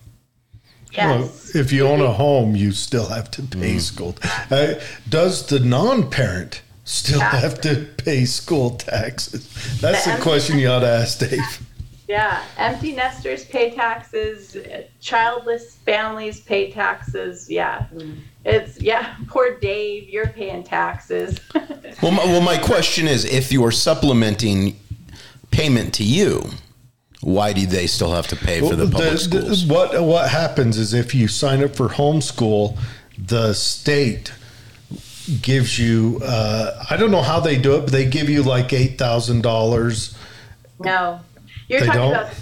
[0.93, 1.55] Yes.
[1.55, 2.15] Well, if you own a mm-hmm.
[2.15, 3.81] home, you still have to pay mm.
[3.81, 4.17] school.
[4.51, 4.75] Uh,
[5.09, 9.81] does the non-parent still Have have to pay school taxes?
[9.81, 11.67] That's The the em- question you ought to ask Dave.
[12.11, 14.57] Yeah, empty nesters pay taxes,
[15.01, 17.49] childless families pay taxes.
[17.49, 17.87] Yeah.
[18.45, 21.39] It's yeah, poor Dave, you're paying taxes.
[22.03, 24.79] Well, my, well, my question is, if you're supplementing
[25.51, 26.51] payment to you,
[27.21, 29.67] why do they still have to pay for the Well, public the- the- schools?
[29.67, 32.77] what what happens is if you sign up for homeschool,
[33.19, 34.33] the state
[35.43, 38.73] gives you uh, I don't know how they do it, but they give you like
[38.73, 40.17] eight thousand dollars.
[40.81, 41.21] no.
[41.71, 42.13] You're They talking don't?
[42.13, 42.33] about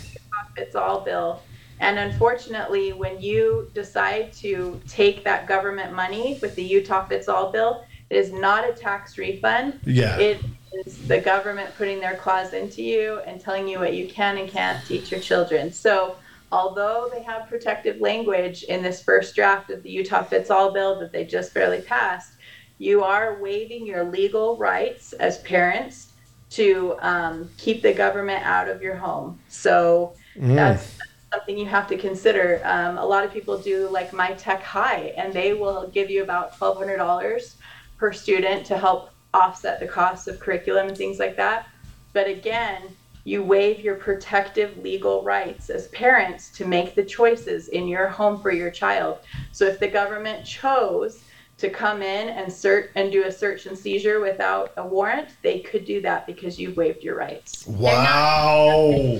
[0.57, 1.43] the it's all bill.
[1.81, 7.53] And unfortunately, when you decide to take that government money with the Utah Fits All
[7.53, 9.81] bill, it is not a tax refund.
[9.85, 10.19] Yeah.
[10.19, 10.41] It
[10.73, 14.49] is the government putting their claws into you and telling you what you can and
[14.49, 15.71] can't teach your children.
[15.71, 16.17] So,
[16.51, 20.99] although they have protective language in this first draft of the Utah Fits All bill
[21.01, 22.33] that they just barely passed,
[22.79, 26.08] you are waiving your legal rights as parents
[26.51, 29.39] to um, keep the government out of your home.
[29.49, 30.15] So,
[30.57, 30.99] that's
[31.33, 32.61] something you have to consider.
[32.65, 36.23] Um, a lot of people do like My Tech High, and they will give you
[36.23, 37.57] about twelve hundred dollars
[37.99, 41.69] per student to help offset the cost of curriculum and things like that.
[42.13, 42.83] But again,
[43.25, 48.41] you waive your protective legal rights as parents to make the choices in your home
[48.41, 49.19] for your child.
[49.53, 51.23] So if the government chose
[51.59, 55.59] to come in and search and do a search and seizure without a warrant, they
[55.61, 57.67] could do that because you waived your rights.
[57.67, 59.19] Wow.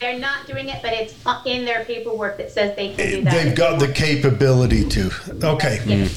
[0.00, 3.32] They're not doing it, but it's in their paperwork that says they can do that.
[3.32, 5.10] They've got the capability to.
[5.42, 5.76] Okay.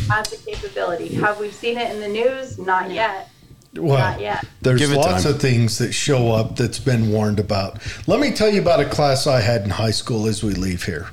[0.09, 1.15] Has the capability.
[1.15, 2.57] Have we seen it in the news?
[2.57, 3.29] Not yet.
[3.75, 4.45] Well, Not yet.
[4.61, 5.33] there's lots time.
[5.33, 7.79] of things that show up that's been warned about.
[8.07, 10.83] Let me tell you about a class I had in high school as we leave
[10.83, 11.07] here.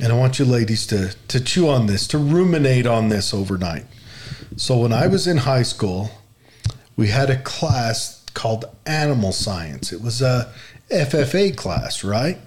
[0.00, 3.84] And I want you ladies to, to chew on this, to ruminate on this overnight.
[4.56, 6.10] So, when I was in high school,
[6.96, 9.92] we had a class called Animal Science.
[9.92, 10.52] It was a
[10.90, 12.38] FFA class, right?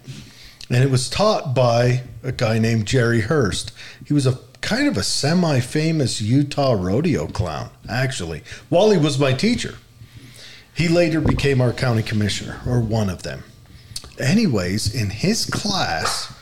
[0.69, 3.73] And it was taught by a guy named Jerry Hurst.
[4.05, 9.19] He was a kind of a semi famous Utah rodeo clown, actually, while he was
[9.19, 9.75] my teacher.
[10.73, 13.43] He later became our county commissioner, or one of them.
[14.17, 16.33] Anyways, in his class,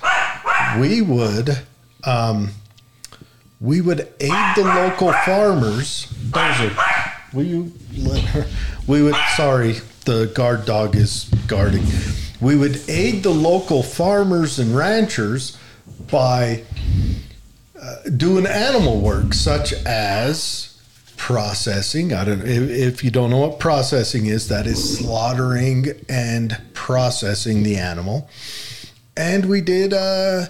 [0.78, 1.60] we would
[2.04, 2.52] um,
[3.62, 6.08] we would aid the local farmers.
[6.32, 8.46] Those are, will you let her?
[8.88, 9.16] We would.
[9.36, 9.74] Sorry,
[10.06, 11.84] the guard dog is guarding.
[12.40, 15.58] We would aid the local farmers and ranchers
[16.10, 16.64] by
[17.80, 20.82] uh, doing animal work, such as
[21.18, 22.14] processing.
[22.14, 22.42] I don't.
[22.42, 28.30] If, if you don't know what processing is, that is slaughtering and processing the animal.
[29.20, 29.94] And we did.
[29.94, 30.46] Uh,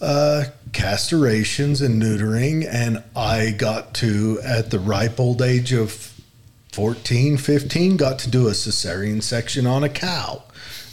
[0.00, 6.12] uh, castrations and neutering, and I got to, at the ripe old age of
[6.72, 10.42] 14, 15, got to do a cesarean section on a cow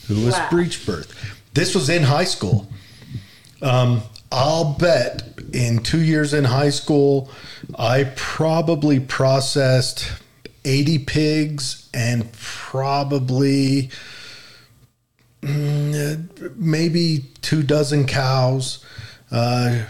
[0.07, 0.47] who was Wow.
[0.51, 1.13] breech birth.
[1.53, 2.67] This was in high school.
[3.61, 7.29] Um, I'll bet in two years in high school,
[7.77, 10.09] I probably processed
[10.63, 13.89] 80 pigs and probably
[15.41, 15.93] Mm,
[16.43, 18.85] uh, maybe two dozen cows,
[19.31, 19.83] uh,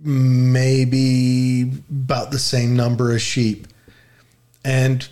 [0.00, 3.68] maybe about the same number of sheep.
[4.64, 5.06] And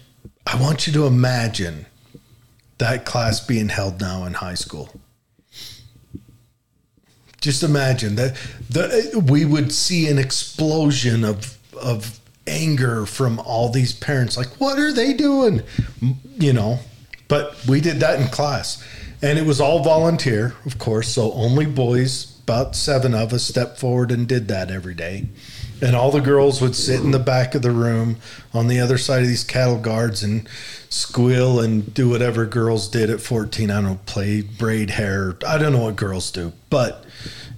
[0.47, 1.87] I want you to imagine
[2.79, 4.91] that class being held now in high school.
[7.41, 8.37] Just imagine that
[8.71, 14.37] the, uh, we would see an explosion of of anger from all these parents.
[14.37, 15.63] Like, what are they doing?
[16.39, 16.79] You know,
[17.29, 18.85] but we did that in class,
[19.23, 21.09] and it was all volunteer, of course.
[21.09, 25.29] So only boys, about seven of us, stepped forward and did that every day.
[25.81, 28.17] And all the girls would sit in the back of the room
[28.53, 30.49] on the other side of these cattle guards and
[30.89, 33.71] squeal and do whatever girls did at 14.
[33.71, 35.37] I don't know, play, braid hair.
[35.47, 37.05] I don't know what girls do, but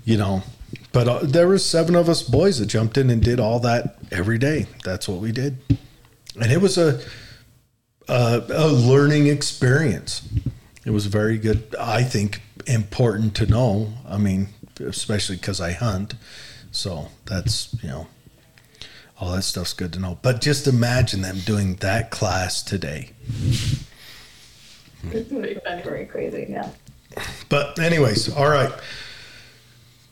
[0.05, 0.43] you know,
[0.93, 3.97] but uh, there was seven of us boys that jumped in and did all that
[4.13, 4.67] every day.
[4.85, 5.59] That's what we did.
[6.41, 7.01] And it was a,
[8.09, 10.27] a, a learning experience.
[10.85, 11.75] It was very good.
[11.79, 13.95] I think important to know.
[14.07, 14.49] I mean,
[14.81, 16.15] especially because I hunt.
[16.73, 18.07] So that's, you know,
[19.19, 20.19] all that stuff's good to know.
[20.23, 23.11] But just imagine them doing that class today.
[25.11, 25.83] It's pretty funny.
[25.83, 26.71] Very crazy, yeah.
[27.49, 28.73] But, anyways, all right.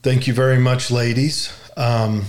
[0.02, 1.52] Thank you very much, ladies.
[1.76, 2.24] Um,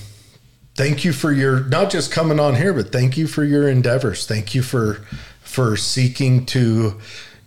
[0.76, 4.26] thank you for your not just coming on here, but thank you for your endeavors.
[4.26, 5.06] Thank you for
[5.42, 7.00] for seeking to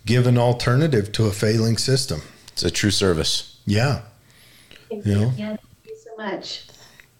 [0.07, 2.21] give an alternative to a failing system.
[2.47, 3.59] It's a true service.
[3.67, 4.01] Yeah,
[4.89, 5.33] Thank you know.
[5.37, 6.63] Yeah, thank you so much.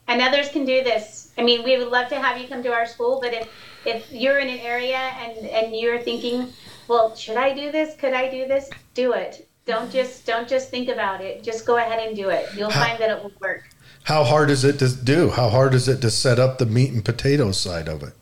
[0.07, 1.31] And others can do this.
[1.37, 3.47] I mean, we would love to have you come to our school, but if
[3.85, 6.51] if you're in an area and and you're thinking,
[6.87, 7.95] well, should I do this?
[7.97, 8.69] Could I do this?
[8.93, 9.47] Do it.
[9.65, 11.43] Don't just don't just think about it.
[11.43, 12.47] Just go ahead and do it.
[12.55, 13.63] You'll How- find that it will work.
[14.03, 15.29] How hard is it to do?
[15.31, 18.13] How hard is it to set up the meat and potatoes side of it?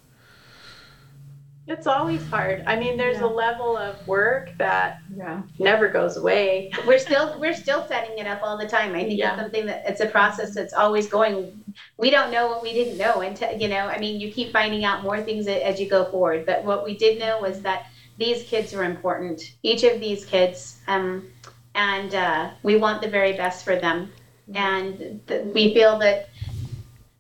[1.68, 2.64] It's always hard.
[2.68, 3.26] I mean, there's Yeah.
[3.26, 5.42] a level of work that Yeah.
[5.58, 6.72] never goes away.
[6.86, 8.94] We're still we're still setting it up all the time.
[8.94, 9.32] I think Yeah.
[9.34, 11.64] it's something that it's a process that's always going.
[11.98, 13.88] We don't know what we didn't know until you know.
[13.88, 16.46] I mean, you keep finding out more things as you go forward.
[16.46, 17.88] But what we did know was that
[18.18, 19.42] these kids are important.
[19.64, 21.28] Each of these kids, um,
[21.74, 24.12] and uh, we want the very best for them.
[24.54, 26.30] And th- we feel that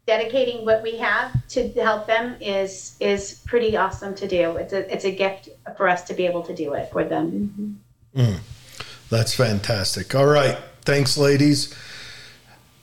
[0.05, 4.57] dedicating what we have to help them is is pretty awesome to do.
[4.57, 7.79] It's a it's a gift for us to be able to do it for them.
[9.09, 10.15] That's fantastic.
[10.15, 10.57] All right.
[10.81, 11.73] Thanks, ladies.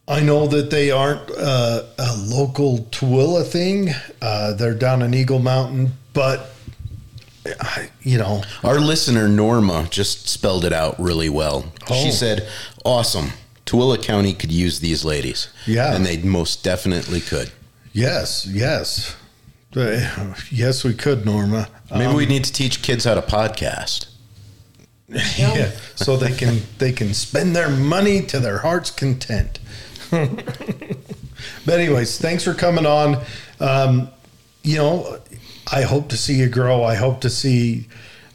[0.07, 3.89] I know that they aren't uh, a local Tooele thing.
[4.21, 6.53] Uh, they're down in Eagle Mountain, but
[7.59, 11.65] I, you know, Our listener Norma just spelled it out really well.
[11.89, 11.93] Oh.
[12.03, 12.47] She said,
[12.85, 13.31] "Awesome.
[13.65, 15.93] Tooele County could use these ladies." Yeah.
[15.95, 17.51] and they most definitely could.
[17.93, 19.15] yes, yes,
[19.75, 21.67] Uh, yes, we could, Norma.
[21.91, 24.05] Maybe Um, we need to teach kids how to podcast.
[25.38, 29.59] Yeah, so they can they can spend their money to their heart's content.
[30.11, 33.21] but anyways, thanks for coming on.
[33.59, 34.09] Um,
[34.63, 35.19] you know,
[35.71, 36.83] I hope to see you grow.
[36.83, 37.88] I hope to see.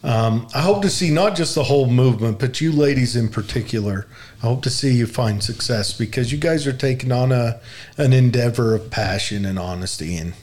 [0.03, 4.07] Um, I hope to see not just the whole movement, but you ladies in particular.
[4.37, 7.59] I hope to see you find success because you guys are taking on a
[7.97, 10.33] an endeavor of passion and honesty, and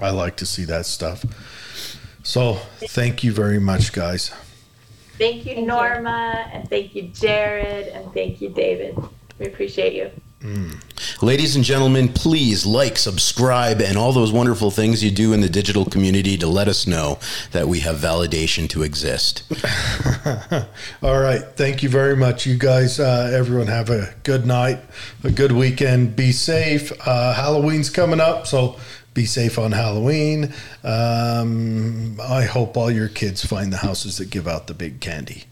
[0.00, 1.24] I like to see that stuff.
[2.24, 2.54] So,
[2.88, 4.32] thank you very much, guys.
[5.18, 5.66] Thank you, you.
[5.66, 8.96] Norma, and thank you, Jared, and thank you, David.
[9.38, 10.10] We appreciate you.
[11.20, 15.48] Ladies and gentlemen, please like, subscribe, and all those wonderful things you do in the
[15.48, 17.18] digital community to let us know
[17.50, 19.42] that we have validation to exist.
[21.02, 21.42] All right.
[21.56, 22.46] Thank you very much.
[22.46, 24.78] You guys, uh, everyone, have a good night,
[25.24, 26.14] a good weekend.
[26.14, 26.92] Be safe.
[27.04, 28.76] Uh, Halloween's coming up, so
[29.18, 30.54] be safe on Halloween.
[30.84, 35.42] Um, I hope all your kids find the houses that give out the big candy.